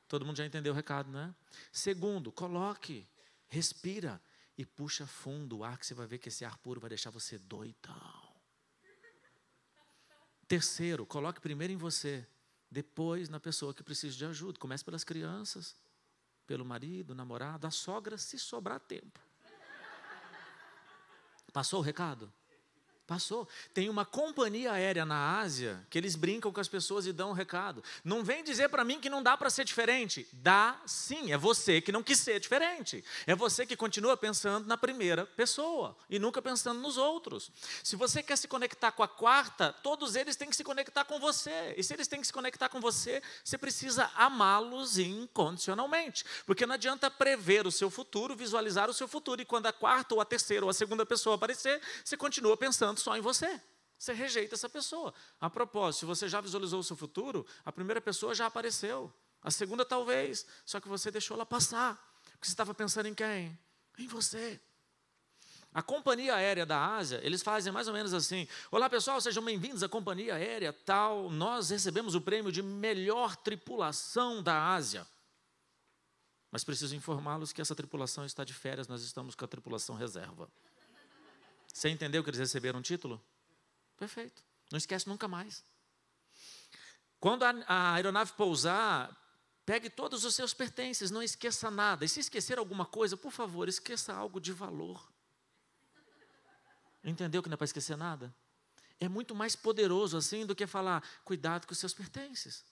Todo 0.08 0.26
mundo 0.26 0.38
já 0.38 0.46
entendeu 0.46 0.72
o 0.72 0.76
recado, 0.76 1.12
não 1.12 1.20
é? 1.20 1.36
Segundo, 1.70 2.32
coloque, 2.32 3.06
respira 3.50 4.22
e 4.58 4.65
puxa 4.65 5.06
fundo 5.06 5.58
o 5.58 5.63
ar, 5.65 5.78
que 5.78 5.86
você 5.86 5.93
vai 5.93 6.08
ver 6.08 6.17
que 6.17 6.30
esse 6.30 6.46
ar 6.46 6.58
puro 6.60 6.80
vai 6.80 6.88
deixar 6.88 7.10
você 7.10 7.38
doidão. 7.38 8.34
Terceiro, 10.48 11.06
coloque 11.06 11.41
primeiro 11.41 11.74
em 11.74 11.78
você, 11.78 12.26
depois 12.72 13.28
na 13.28 13.41
pessoa 13.41 13.74
que 13.74 13.84
precisa 13.84 14.15
de 14.15 14.24
ajuda. 14.24 14.58
Comece 14.58 14.86
pelas 14.86 15.04
crianças 15.04 15.76
pelo 16.47 16.65
marido, 16.65 17.13
namorado, 17.13 17.67
a 17.67 17.71
sogra, 17.71 18.17
se 18.17 18.39
sobrar 18.39 18.79
tempo. 18.79 19.19
Passou 21.51 21.79
o 21.79 21.83
recado? 21.83 22.31
Passou. 23.08 23.48
Tem 23.74 23.88
uma 23.88 24.06
companhia 24.06 24.74
aérea 24.74 25.06
na 25.06 25.39
Ásia 25.39 25.82
que 25.89 25.98
eles 25.98 26.17
brincam 26.17 26.52
com 26.52 26.60
as 26.60 26.67
pessoas 26.67 27.08
e 27.08 27.13
dão 27.13 27.30
um 27.30 27.34
recado. 27.34 27.82
Não 28.04 28.22
vem 28.22 28.43
dizer 28.43 28.67
para 28.67 28.84
mim 28.84 29.00
que 29.00 29.10
não 29.10 29.24
dá 29.24 29.38
para 29.38 29.50
ser 29.50 29.63
diferente. 29.63 30.28
Dá 30.34 30.78
sim, 30.86 31.32
é 31.32 31.38
você 31.38 31.80
que 31.80 31.89
não 31.89 32.04
quis 32.04 32.20
ser 32.20 32.38
diferente. 32.38 33.02
É 33.26 33.34
você 33.34 33.65
que 33.65 33.78
continua 33.78 34.17
pensando 34.17 34.67
na 34.67 34.76
primeira 34.76 35.26
pessoa 35.26 35.96
e 36.10 36.20
nunca 36.20 36.41
pensando 36.41 36.82
nos 36.82 36.98
outros. 36.98 37.50
Se 37.82 37.96
você 37.96 38.22
quer 38.22 38.38
se 38.38 38.46
conectar 38.46 38.91
com 38.91 39.02
a 39.02 39.08
quarta, 39.08 39.72
todos 39.82 40.17
eles 40.17 40.36
têm 40.36 40.50
que 40.50 40.56
se 40.58 40.63
conectar 40.65 41.06
com 41.06 41.17
você. 41.17 41.76
E 41.78 41.84
se 41.84 41.93
eles 41.93 42.10
têm 42.10 42.20
que 42.20 42.28
se 42.28 42.34
conectar 42.34 42.67
com 42.67 42.82
você, 42.82 43.24
você 43.41 43.58
precisa 43.58 44.12
amá-los 44.15 44.98
incondicionalmente. 44.98 46.26
Porque 46.46 46.65
não 46.65 46.76
adianta 46.76 47.10
prever 47.10 47.65
o 47.65 47.72
seu 47.72 47.89
futuro, 47.89 48.36
visualizar 48.36 48.89
o 48.89 48.93
seu 48.93 49.08
futuro, 49.08 49.41
e 49.41 49.46
quando 49.46 49.67
a 49.67 49.72
quarta 49.72 50.13
ou 50.13 50.20
a 50.20 50.26
terceira 50.26 50.65
ou 50.65 50.70
a 50.70 50.74
segunda 50.74 51.06
pessoa 51.06 51.38
aparecer, 51.38 51.82
você 52.04 52.17
continua 52.17 52.58
pensando 52.58 52.96
pensando 52.97 52.99
só 52.99 53.17
em 53.17 53.21
você. 53.21 53.62
Você 53.97 54.13
rejeita 54.13 54.55
essa 54.55 54.69
pessoa. 54.69 55.13
A 55.39 55.49
propósito, 55.49 56.01
se 56.01 56.05
você 56.05 56.27
já 56.27 56.41
visualizou 56.41 56.79
o 56.79 56.83
seu 56.83 56.95
futuro, 56.95 57.45
a 57.65 57.71
primeira 57.71 58.01
pessoa 58.01 58.36
já 58.36 58.45
apareceu. 58.45 59.12
A 59.41 59.49
segunda, 59.49 59.86
talvez. 59.86 60.45
Só 60.65 60.79
que 60.79 60.88
você 60.88 61.10
deixou 61.10 61.36
ela 61.36 61.45
passar. 61.45 61.95
Porque 62.31 62.45
você 62.45 62.51
estava 62.51 62.73
pensando 62.73 63.07
em 63.07 63.15
quem? 63.15 63.57
Em 63.97 64.07
você. 64.07 64.60
A 65.73 65.81
companhia 65.81 66.36
aérea 66.36 66.65
da 66.65 66.95
Ásia, 66.95 67.19
eles 67.23 67.43
fazem 67.43 67.71
mais 67.71 67.88
ou 67.88 67.93
menos 67.93 68.13
assim: 68.13 68.47
Olá 68.71 68.89
pessoal, 68.89 69.19
sejam 69.19 69.43
bem-vindos 69.43 69.83
à 69.83 69.89
companhia 69.89 70.36
aérea 70.36 70.73
tal. 70.73 71.29
Nós 71.29 71.69
recebemos 71.69 72.15
o 72.15 72.21
prêmio 72.21 72.51
de 72.51 72.63
melhor 72.63 73.36
tripulação 73.36 74.41
da 74.41 74.73
Ásia. 74.73 75.05
Mas 76.51 76.63
preciso 76.63 76.95
informá-los 76.95 77.51
que 77.51 77.62
essa 77.62 77.75
tripulação 77.75 78.25
está 78.25 78.43
de 78.43 78.53
férias, 78.53 78.88
nós 78.88 79.03
estamos 79.03 79.36
com 79.36 79.43
a 79.43 79.47
tripulação 79.47 79.95
reserva. 79.95 80.49
Você 81.73 81.89
entendeu 81.89 82.23
que 82.23 82.30
eles 82.30 82.39
receberam 82.39 82.80
um 82.80 82.82
título? 82.82 83.21
Perfeito. 83.97 84.43
Não 84.71 84.77
esquece 84.77 85.08
nunca 85.08 85.27
mais. 85.27 85.63
Quando 87.19 87.43
a, 87.43 87.93
aeronave 87.93 88.34
pousar, 88.34 89.15
pegue 89.65 89.89
todos 89.89 90.23
os 90.23 90.36
seus 90.36 90.53
pertences, 90.53 91.12
não 91.12 91.21
esqueça 91.21 91.71
nada. 91.71 92.06
E 92.06 92.10
se 92.10 92.19
esquecer 92.19 92.58
alguma 92.58 92.86
coisa, 92.86 93.17
por 93.17 93.32
favor, 93.32 93.67
esqueça 93.67 94.13
algo 94.13 94.39
de 94.39 94.51
valor. 94.51 95.12
Entendeu 97.03 97.41
que 97.41 97.49
não 97.49 97.53
é 97.53 97.58
para 97.58 97.65
esquecer 97.65 97.97
nada? 97.97 98.34
É 98.99 99.08
muito 99.08 99.36
mais 99.36 99.56
poderoso 99.56 100.17
assim 100.17 100.45
do 100.45 100.56
que 100.56 100.67
falar, 100.67 101.03
cuidado 101.23 101.65
com 101.65 101.73
os 101.73 101.80
seus 101.80 101.93
pertences. 101.93 102.65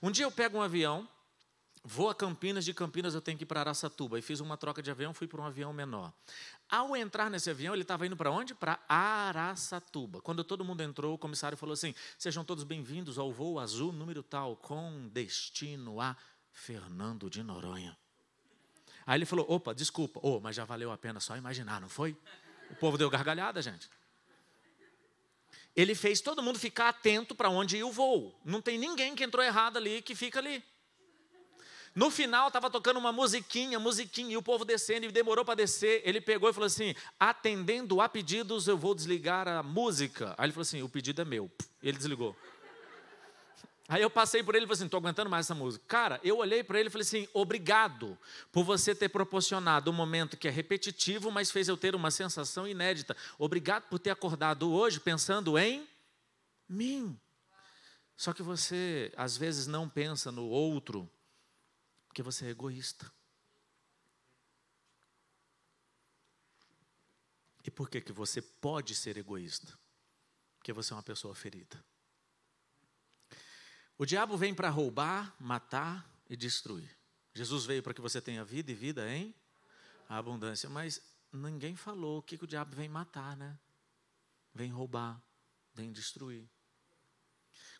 Um 0.00 0.10
dia 0.10 0.24
eu 0.24 0.30
pego 0.30 0.58
um 0.58 0.62
avião, 0.62 1.08
Vou 1.84 2.08
a 2.08 2.14
Campinas, 2.14 2.64
de 2.64 2.72
Campinas 2.72 3.12
eu 3.12 3.20
tenho 3.20 3.36
que 3.36 3.42
ir 3.42 3.46
para 3.46 3.60
Araçatuba. 3.60 4.16
E 4.18 4.22
fiz 4.22 4.38
uma 4.38 4.56
troca 4.56 4.80
de 4.80 4.90
avião, 4.90 5.12
fui 5.12 5.26
para 5.26 5.40
um 5.40 5.44
avião 5.44 5.72
menor. 5.72 6.12
Ao 6.70 6.96
entrar 6.96 7.28
nesse 7.28 7.50
avião, 7.50 7.74
ele 7.74 7.82
estava 7.82 8.06
indo 8.06 8.16
para 8.16 8.30
onde? 8.30 8.54
Para 8.54 8.78
Araçatuba. 8.88 10.20
Quando 10.20 10.44
todo 10.44 10.64
mundo 10.64 10.80
entrou, 10.80 11.14
o 11.14 11.18
comissário 11.18 11.58
falou 11.58 11.72
assim: 11.72 11.92
Sejam 12.16 12.44
todos 12.44 12.62
bem-vindos 12.62 13.18
ao 13.18 13.32
voo 13.32 13.58
azul 13.58 13.92
número 13.92 14.22
tal, 14.22 14.54
com 14.56 15.08
destino 15.08 16.00
a 16.00 16.16
Fernando 16.52 17.28
de 17.28 17.42
Noronha. 17.42 17.98
Aí 19.04 19.18
ele 19.18 19.26
falou: 19.26 19.44
Opa, 19.48 19.74
desculpa, 19.74 20.20
oh, 20.22 20.38
mas 20.38 20.54
já 20.54 20.64
valeu 20.64 20.92
a 20.92 20.96
pena 20.96 21.18
só 21.18 21.36
imaginar, 21.36 21.80
não 21.80 21.88
foi? 21.88 22.16
O 22.70 22.76
povo 22.76 22.96
deu 22.96 23.10
gargalhada, 23.10 23.60
gente. 23.60 23.90
Ele 25.74 25.96
fez 25.96 26.20
todo 26.20 26.42
mundo 26.42 26.60
ficar 26.60 26.90
atento 26.90 27.34
para 27.34 27.50
onde 27.50 27.78
ia 27.78 27.86
o 27.86 27.90
voo. 27.90 28.38
Não 28.44 28.62
tem 28.62 28.78
ninguém 28.78 29.16
que 29.16 29.24
entrou 29.24 29.44
errado 29.44 29.78
ali 29.78 30.00
que 30.00 30.14
fica 30.14 30.38
ali. 30.38 30.62
No 31.94 32.10
final 32.10 32.46
estava 32.46 32.70
tocando 32.70 32.98
uma 32.98 33.12
musiquinha, 33.12 33.78
musiquinha, 33.78 34.32
e 34.32 34.36
o 34.36 34.42
povo 34.42 34.64
descendo, 34.64 35.04
e 35.04 35.12
demorou 35.12 35.44
para 35.44 35.56
descer. 35.56 36.00
Ele 36.04 36.20
pegou 36.20 36.48
e 36.48 36.52
falou 36.52 36.66
assim: 36.66 36.94
atendendo 37.20 38.00
a 38.00 38.08
pedidos, 38.08 38.66
eu 38.66 38.78
vou 38.78 38.94
desligar 38.94 39.46
a 39.46 39.62
música. 39.62 40.34
Aí 40.38 40.46
ele 40.46 40.52
falou 40.52 40.62
assim: 40.62 40.82
o 40.82 40.88
pedido 40.88 41.20
é 41.20 41.24
meu. 41.24 41.50
Ele 41.82 41.96
desligou. 41.96 42.34
Aí 43.88 44.00
eu 44.00 44.08
passei 44.08 44.42
por 44.42 44.54
ele 44.54 44.64
e 44.64 44.66
falei 44.66 44.76
assim: 44.76 44.84
estou 44.86 44.98
aguentando 44.98 45.28
mais 45.28 45.44
essa 45.44 45.54
música. 45.54 45.84
Cara, 45.86 46.18
eu 46.24 46.38
olhei 46.38 46.64
para 46.64 46.80
ele 46.80 46.88
e 46.88 46.90
falei 46.90 47.02
assim: 47.02 47.28
obrigado 47.34 48.16
por 48.50 48.64
você 48.64 48.94
ter 48.94 49.10
proporcionado 49.10 49.90
um 49.90 49.94
momento 49.94 50.38
que 50.38 50.48
é 50.48 50.50
repetitivo, 50.50 51.30
mas 51.30 51.50
fez 51.50 51.68
eu 51.68 51.76
ter 51.76 51.94
uma 51.94 52.10
sensação 52.10 52.66
inédita. 52.66 53.14
Obrigado 53.38 53.82
por 53.90 53.98
ter 53.98 54.08
acordado 54.08 54.72
hoje 54.72 54.98
pensando 54.98 55.58
em 55.58 55.86
mim. 56.66 57.18
Só 58.16 58.32
que 58.32 58.42
você, 58.42 59.12
às 59.14 59.36
vezes, 59.36 59.66
não 59.66 59.88
pensa 59.88 60.32
no 60.32 60.46
outro, 60.46 61.06
porque 62.12 62.22
você 62.22 62.44
é 62.44 62.50
egoísta. 62.50 63.10
E 67.64 67.70
por 67.70 67.88
que, 67.88 68.02
que 68.02 68.12
você 68.12 68.42
pode 68.42 68.94
ser 68.94 69.16
egoísta? 69.16 69.78
Porque 70.58 70.74
você 70.74 70.92
é 70.92 70.96
uma 70.96 71.02
pessoa 71.02 71.34
ferida. 71.34 71.82
O 73.96 74.04
diabo 74.04 74.36
vem 74.36 74.54
para 74.54 74.68
roubar, 74.68 75.34
matar 75.40 76.06
e 76.28 76.36
destruir. 76.36 76.94
Jesus 77.32 77.64
veio 77.64 77.82
para 77.82 77.94
que 77.94 78.00
você 78.02 78.20
tenha 78.20 78.44
vida 78.44 78.70
e 78.70 78.74
vida 78.74 79.10
em 79.10 79.34
abundância. 80.06 80.68
Mas 80.68 81.00
ninguém 81.32 81.74
falou 81.74 82.18
o 82.18 82.22
que, 82.22 82.36
que 82.36 82.44
o 82.44 82.48
diabo 82.48 82.76
vem 82.76 82.90
matar, 82.90 83.38
né? 83.38 83.58
Vem 84.54 84.70
roubar, 84.70 85.18
vem 85.72 85.90
destruir. 85.90 86.46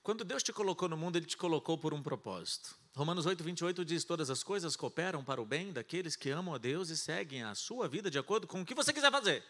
Quando 0.03 0.24
Deus 0.24 0.43
te 0.43 0.55
colocou 0.55 0.89
no 0.89 0.97
mundo, 0.97 1.16
Ele 1.16 1.26
te 1.26 1.37
colocou 1.37 1.76
por 1.76 1.93
um 1.93 2.03
propósito. 2.03 2.80
Romanos 2.95 3.24
8, 3.24 3.43
28 3.43 3.84
diz: 3.84 4.05
Todas 4.05 4.28
as 4.28 4.43
coisas 4.43 4.76
cooperam 4.76 5.24
para 5.24 5.40
o 5.40 5.47
bem 5.47 5.72
daqueles 5.72 6.14
que 6.14 6.30
amam 6.30 6.55
a 6.55 6.59
Deus 6.59 6.90
e 6.90 6.97
seguem 6.97 7.43
a 7.43 7.55
sua 7.55 7.88
vida 7.88 8.11
de 8.11 8.18
acordo 8.18 8.47
com 8.47 8.61
o 8.61 8.66
que 8.66 8.74
você 8.74 8.93
quiser 8.93 9.11
fazer. 9.11 9.45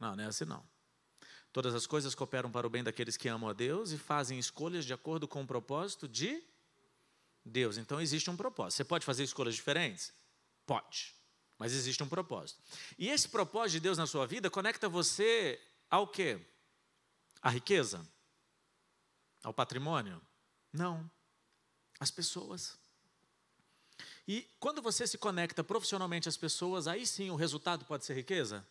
Não, 0.00 0.16
não 0.16 0.24
é 0.24 0.26
assim 0.26 0.44
não. 0.44 0.66
Todas 1.52 1.72
as 1.72 1.86
coisas 1.86 2.16
cooperam 2.16 2.50
para 2.50 2.66
o 2.66 2.70
bem 2.70 2.82
daqueles 2.82 3.16
que 3.16 3.28
amam 3.28 3.48
a 3.48 3.52
Deus 3.52 3.92
e 3.92 3.98
fazem 3.98 4.38
escolhas 4.38 4.84
de 4.84 4.92
acordo 4.92 5.28
com 5.28 5.42
o 5.42 5.46
propósito 5.46 6.08
de 6.08 6.42
Deus. 7.44 7.78
Então 7.78 8.00
existe 8.00 8.28
um 8.28 8.36
propósito. 8.36 8.78
Você 8.78 8.84
pode 8.84 9.04
fazer 9.04 9.22
escolhas 9.22 9.54
diferentes? 9.54 10.12
Pode. 10.66 11.14
Mas 11.56 11.72
existe 11.72 12.02
um 12.02 12.08
propósito. 12.08 12.60
E 12.98 13.08
esse 13.08 13.28
propósito 13.28 13.74
de 13.74 13.80
Deus 13.80 13.96
na 13.96 14.08
sua 14.08 14.26
vida 14.26 14.50
conecta 14.50 14.88
você 14.88 15.60
ao 15.88 16.08
quê? 16.08 16.44
À 17.40 17.50
riqueza? 17.50 18.04
Ao 19.44 19.54
patrimônio? 19.54 20.20
Não. 20.72 21.08
Às 21.98 22.10
pessoas. 22.10 22.76
E 24.26 24.48
quando 24.58 24.80
você 24.80 25.06
se 25.06 25.18
conecta 25.18 25.62
profissionalmente 25.62 26.28
às 26.28 26.36
pessoas, 26.36 26.86
aí 26.86 27.06
sim 27.06 27.30
o 27.30 27.36
resultado 27.36 27.84
pode 27.84 28.04
ser 28.04 28.14
riqueza? 28.14 28.66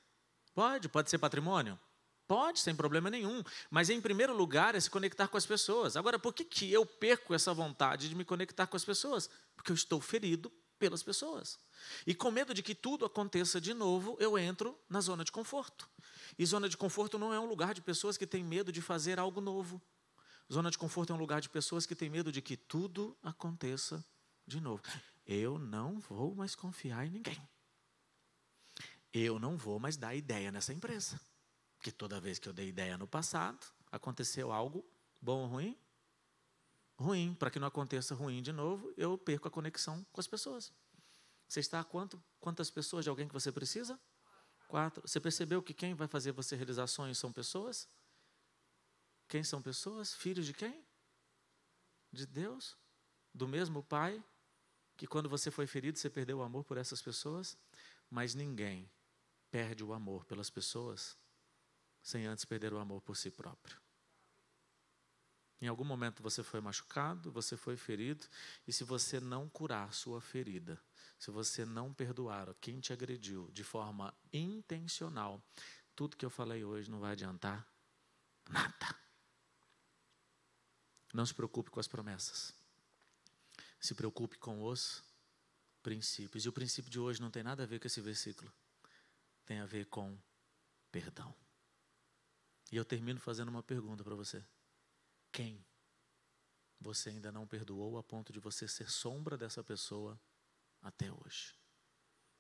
Pode, 0.54 0.90
pode 0.90 1.10
ser 1.10 1.18
patrimônio? 1.18 1.80
Pode, 2.28 2.60
sem 2.60 2.76
problema 2.76 3.10
nenhum. 3.10 3.44
Mas 3.70 3.90
em 3.90 4.02
primeiro 4.02 4.36
lugar 4.36 4.76
é 4.76 4.80
se 4.80 4.90
conectar 4.90 5.28
com 5.28 5.38
as 5.38 5.46
pessoas. 5.46 5.96
Agora, 5.96 6.18
por 6.18 6.34
que, 6.34 6.44
que 6.44 6.72
eu 6.72 6.86
perco 6.86 7.34
essa 7.34 7.54
vontade 7.54 8.10
de 8.10 8.16
me 8.16 8.26
conectar 8.26 8.66
com 8.66 8.78
as 8.78 8.86
pessoas? 8.86 9.30
Porque 9.56 9.72
eu 9.72 9.76
estou 9.76 10.02
ferido 10.02 10.52
pelas 10.80 11.04
pessoas. 11.04 11.60
E 12.08 12.16
com 12.16 12.32
medo 12.32 12.54
de 12.54 12.64
que 12.64 12.74
tudo 12.74 13.06
aconteça 13.06 13.60
de 13.60 13.74
novo, 13.74 14.18
eu 14.20 14.38
entro 14.38 14.78
na 14.90 15.02
zona 15.02 15.24
de 15.24 15.32
conforto. 15.32 15.88
E 16.38 16.46
zona 16.46 16.68
de 16.68 16.78
conforto 16.78 17.20
não 17.20 17.34
é 17.34 17.40
um 17.40 17.46
lugar 17.46 17.74
de 17.74 17.82
pessoas 17.82 18.18
que 18.18 18.26
têm 18.26 18.44
medo 18.44 18.72
de 18.72 18.82
fazer 18.82 19.20
algo 19.20 19.40
novo. 19.40 19.82
Zona 20.52 20.70
de 20.70 20.78
conforto 20.78 21.12
é 21.12 21.16
um 21.16 21.20
lugar 21.20 21.42
de 21.42 21.50
pessoas 21.50 21.86
que 21.86 21.96
têm 21.96 22.10
medo 22.10 22.32
de 22.32 22.42
que 22.42 22.56
tudo 22.56 23.18
aconteça 23.24 24.04
de 24.46 24.60
novo. 24.60 24.84
Eu 25.26 25.58
não 25.58 26.00
vou 26.00 26.36
mais 26.36 26.54
confiar 26.54 27.06
em 27.06 27.10
ninguém 27.10 27.42
eu 29.14 29.38
não 29.38 29.56
vou 29.56 29.80
mais 29.80 29.96
dar 29.96 30.16
ideia 30.16 30.52
nessa 30.52 30.74
empresa. 30.74 31.22
Porque 31.78 31.92
toda 31.92 32.20
vez 32.20 32.40
que 32.40 32.50
eu 32.50 32.54
dei 32.54 32.70
ideia 32.70 32.98
no 32.98 33.08
passado, 33.08 33.66
aconteceu 33.92 34.52
algo 34.52 34.84
bom 35.22 35.42
ou 35.42 35.48
ruim? 35.48 35.78
Ruim. 36.98 37.36
Para 37.36 37.52
que 37.52 37.60
não 37.60 37.68
aconteça 37.68 38.16
ruim 38.16 38.42
de 38.42 38.52
novo, 38.52 38.92
eu 38.98 39.18
perco 39.18 39.48
a 39.48 39.52
conexão 39.52 40.04
com 40.12 40.20
as 40.20 40.28
pessoas. 40.28 40.74
Você 41.48 41.60
está 41.60 41.80
a 41.80 41.84
quanto, 41.84 42.22
quantas 42.40 42.72
pessoas 42.72 43.06
de 43.06 43.10
alguém 43.10 43.28
que 43.28 43.34
você 43.34 43.52
precisa? 43.52 44.00
Quatro. 44.68 45.08
Você 45.08 45.20
percebeu 45.20 45.62
que 45.62 45.74
quem 45.74 45.94
vai 45.94 46.08
fazer 46.08 46.32
você 46.32 46.56
realizar 46.56 46.88
sonhos 46.88 47.20
são 47.20 47.32
pessoas? 47.32 47.88
Quem 49.28 49.44
são 49.44 49.62
pessoas? 49.62 50.14
Filhos 50.14 50.46
de 50.46 50.54
quem? 50.54 50.86
De 52.12 52.26
Deus? 52.26 52.78
Do 53.34 53.48
mesmo 53.48 53.84
Pai? 53.84 54.24
Que 54.96 55.08
quando 55.08 55.28
você 55.28 55.50
foi 55.50 55.66
ferido, 55.66 55.98
você 55.98 56.10
perdeu 56.10 56.38
o 56.38 56.44
amor 56.44 56.64
por 56.64 56.78
essas 56.78 57.02
pessoas? 57.02 57.58
Mas 58.10 58.36
ninguém 58.36 58.90
perde 59.50 59.84
o 59.84 59.94
amor 59.94 60.26
pelas 60.26 60.50
pessoas 60.50 61.18
sem 62.02 62.26
antes 62.26 62.44
perder 62.44 62.74
o 62.74 62.78
amor 62.78 63.02
por 63.02 63.16
si 63.16 63.32
próprio. 63.32 63.82
Em 65.62 65.68
algum 65.68 65.86
momento 65.86 66.22
você 66.22 66.44
foi 66.44 66.60
machucado, 66.60 67.32
você 67.32 67.56
foi 67.56 67.78
ferido, 67.78 68.28
e 68.68 68.74
se 68.74 68.84
você 68.84 69.22
não 69.22 69.48
curar 69.48 69.94
sua 69.94 70.20
ferida, 70.20 70.78
se 71.18 71.32
você 71.32 71.64
não 71.64 71.94
perdoar 71.94 72.54
quem 72.60 72.82
te 72.82 72.92
agrediu 72.92 73.50
de 73.52 73.64
forma 73.64 74.14
intencional, 74.34 75.42
tudo 75.96 76.18
que 76.18 76.26
eu 76.26 76.30
falei 76.30 76.66
hoje 76.66 76.92
não 76.92 77.00
vai 77.00 77.14
adiantar 77.14 77.66
nada. 78.50 79.03
Não 81.14 81.26
se 81.26 81.34
preocupe 81.34 81.70
com 81.70 81.80
as 81.80 81.88
promessas. 81.88 82.54
Se 83.80 83.94
preocupe 83.94 84.38
com 84.38 84.64
os 84.64 85.02
princípios. 85.82 86.44
E 86.44 86.50
o 86.50 86.54
princípio 86.54 86.92
de 86.92 87.00
hoje 87.00 87.22
não 87.22 87.32
tem 87.32 87.44
nada 87.44 87.64
a 87.64 87.66
ver 87.66 87.80
com 87.80 87.88
esse 87.88 88.02
versículo 88.02 88.52
tem 89.46 89.60
a 89.60 89.66
ver 89.66 89.86
com 89.86 90.18
perdão. 90.92 91.34
E 92.72 92.76
eu 92.76 92.86
termino 92.86 93.20
fazendo 93.20 93.50
uma 93.50 93.64
pergunta 93.64 94.04
para 94.04 94.16
você: 94.16 94.44
quem 95.32 95.64
você 96.80 97.10
ainda 97.10 97.32
não 97.32 97.48
perdoou 97.48 97.98
a 97.98 98.04
ponto 98.04 98.34
de 98.34 98.40
você 98.40 98.68
ser 98.68 98.90
sombra 98.90 99.38
dessa 99.38 99.64
pessoa 99.64 100.20
até 100.82 101.12
hoje? 101.12 101.56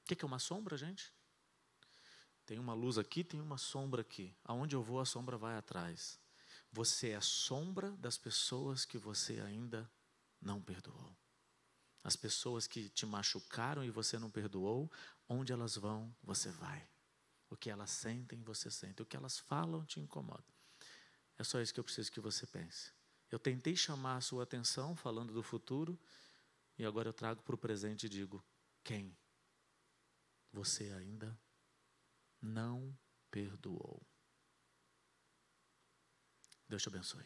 O 0.01 0.05
que 0.05 0.23
é 0.23 0.27
uma 0.27 0.39
sombra, 0.39 0.75
gente? 0.75 1.13
Tem 2.45 2.59
uma 2.59 2.73
luz 2.73 2.97
aqui, 2.97 3.23
tem 3.23 3.39
uma 3.39 3.57
sombra 3.57 4.01
aqui. 4.01 4.35
Aonde 4.43 4.75
eu 4.75 4.83
vou, 4.83 4.99
a 4.99 5.05
sombra 5.05 5.37
vai 5.37 5.55
atrás. 5.55 6.19
Você 6.73 7.09
é 7.09 7.15
a 7.15 7.21
sombra 7.21 7.91
das 7.97 8.17
pessoas 8.17 8.83
que 8.83 8.97
você 8.97 9.39
ainda 9.39 9.87
não 10.41 10.59
perdoou. 10.59 11.15
As 12.03 12.15
pessoas 12.15 12.65
que 12.65 12.89
te 12.89 13.05
machucaram 13.05 13.83
e 13.83 13.91
você 13.91 14.17
não 14.17 14.31
perdoou, 14.31 14.91
onde 15.29 15.53
elas 15.53 15.75
vão, 15.75 16.13
você 16.23 16.49
vai. 16.49 16.89
O 17.47 17.55
que 17.55 17.69
elas 17.69 17.91
sentem, 17.91 18.41
você 18.41 18.71
sente. 18.71 19.03
O 19.03 19.05
que 19.05 19.15
elas 19.15 19.37
falam 19.37 19.85
te 19.85 19.99
incomoda. 19.99 20.43
É 21.37 21.43
só 21.43 21.61
isso 21.61 21.71
que 21.71 21.79
eu 21.79 21.83
preciso 21.83 22.11
que 22.11 22.19
você 22.19 22.47
pense. 22.47 22.91
Eu 23.29 23.37
tentei 23.37 23.75
chamar 23.75 24.17
a 24.17 24.21
sua 24.21 24.41
atenção 24.41 24.95
falando 24.95 25.31
do 25.31 25.43
futuro 25.43 25.99
e 26.75 26.83
agora 26.83 27.07
eu 27.07 27.13
trago 27.13 27.43
para 27.43 27.53
o 27.53 27.57
presente 27.57 28.07
e 28.07 28.09
digo: 28.09 28.43
quem 28.83 29.15
você 30.51 30.91
ainda 30.93 31.39
não 32.41 32.97
perdoou? 33.29 34.03
Deus 36.73 36.81
te 36.81 36.89
abençoe. 36.89 37.23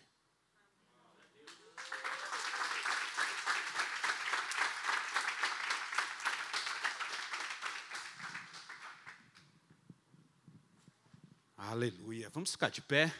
Aleluia. 11.55 12.29
Vamos 12.29 12.51
ficar 12.51 12.69
de 12.69 12.81
pé. 12.81 13.15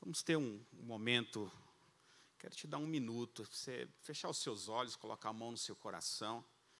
Vamos 0.00 0.24
ter 0.24 0.36
um, 0.36 0.66
momento. 0.72 1.48
Quero 2.40 2.56
te 2.56 2.66
dar 2.66 2.78
um 2.78 2.86
minuto. 2.88 3.44
Você 3.44 3.88
fechar 4.02 4.28
os 4.28 4.38
seus 4.38 4.68
olhos, 4.68 4.96
colocar 4.96 5.28
a 5.28 5.32
mão 5.32 5.52
no 5.52 5.56
seu 5.56 5.76
coração. 5.76 6.44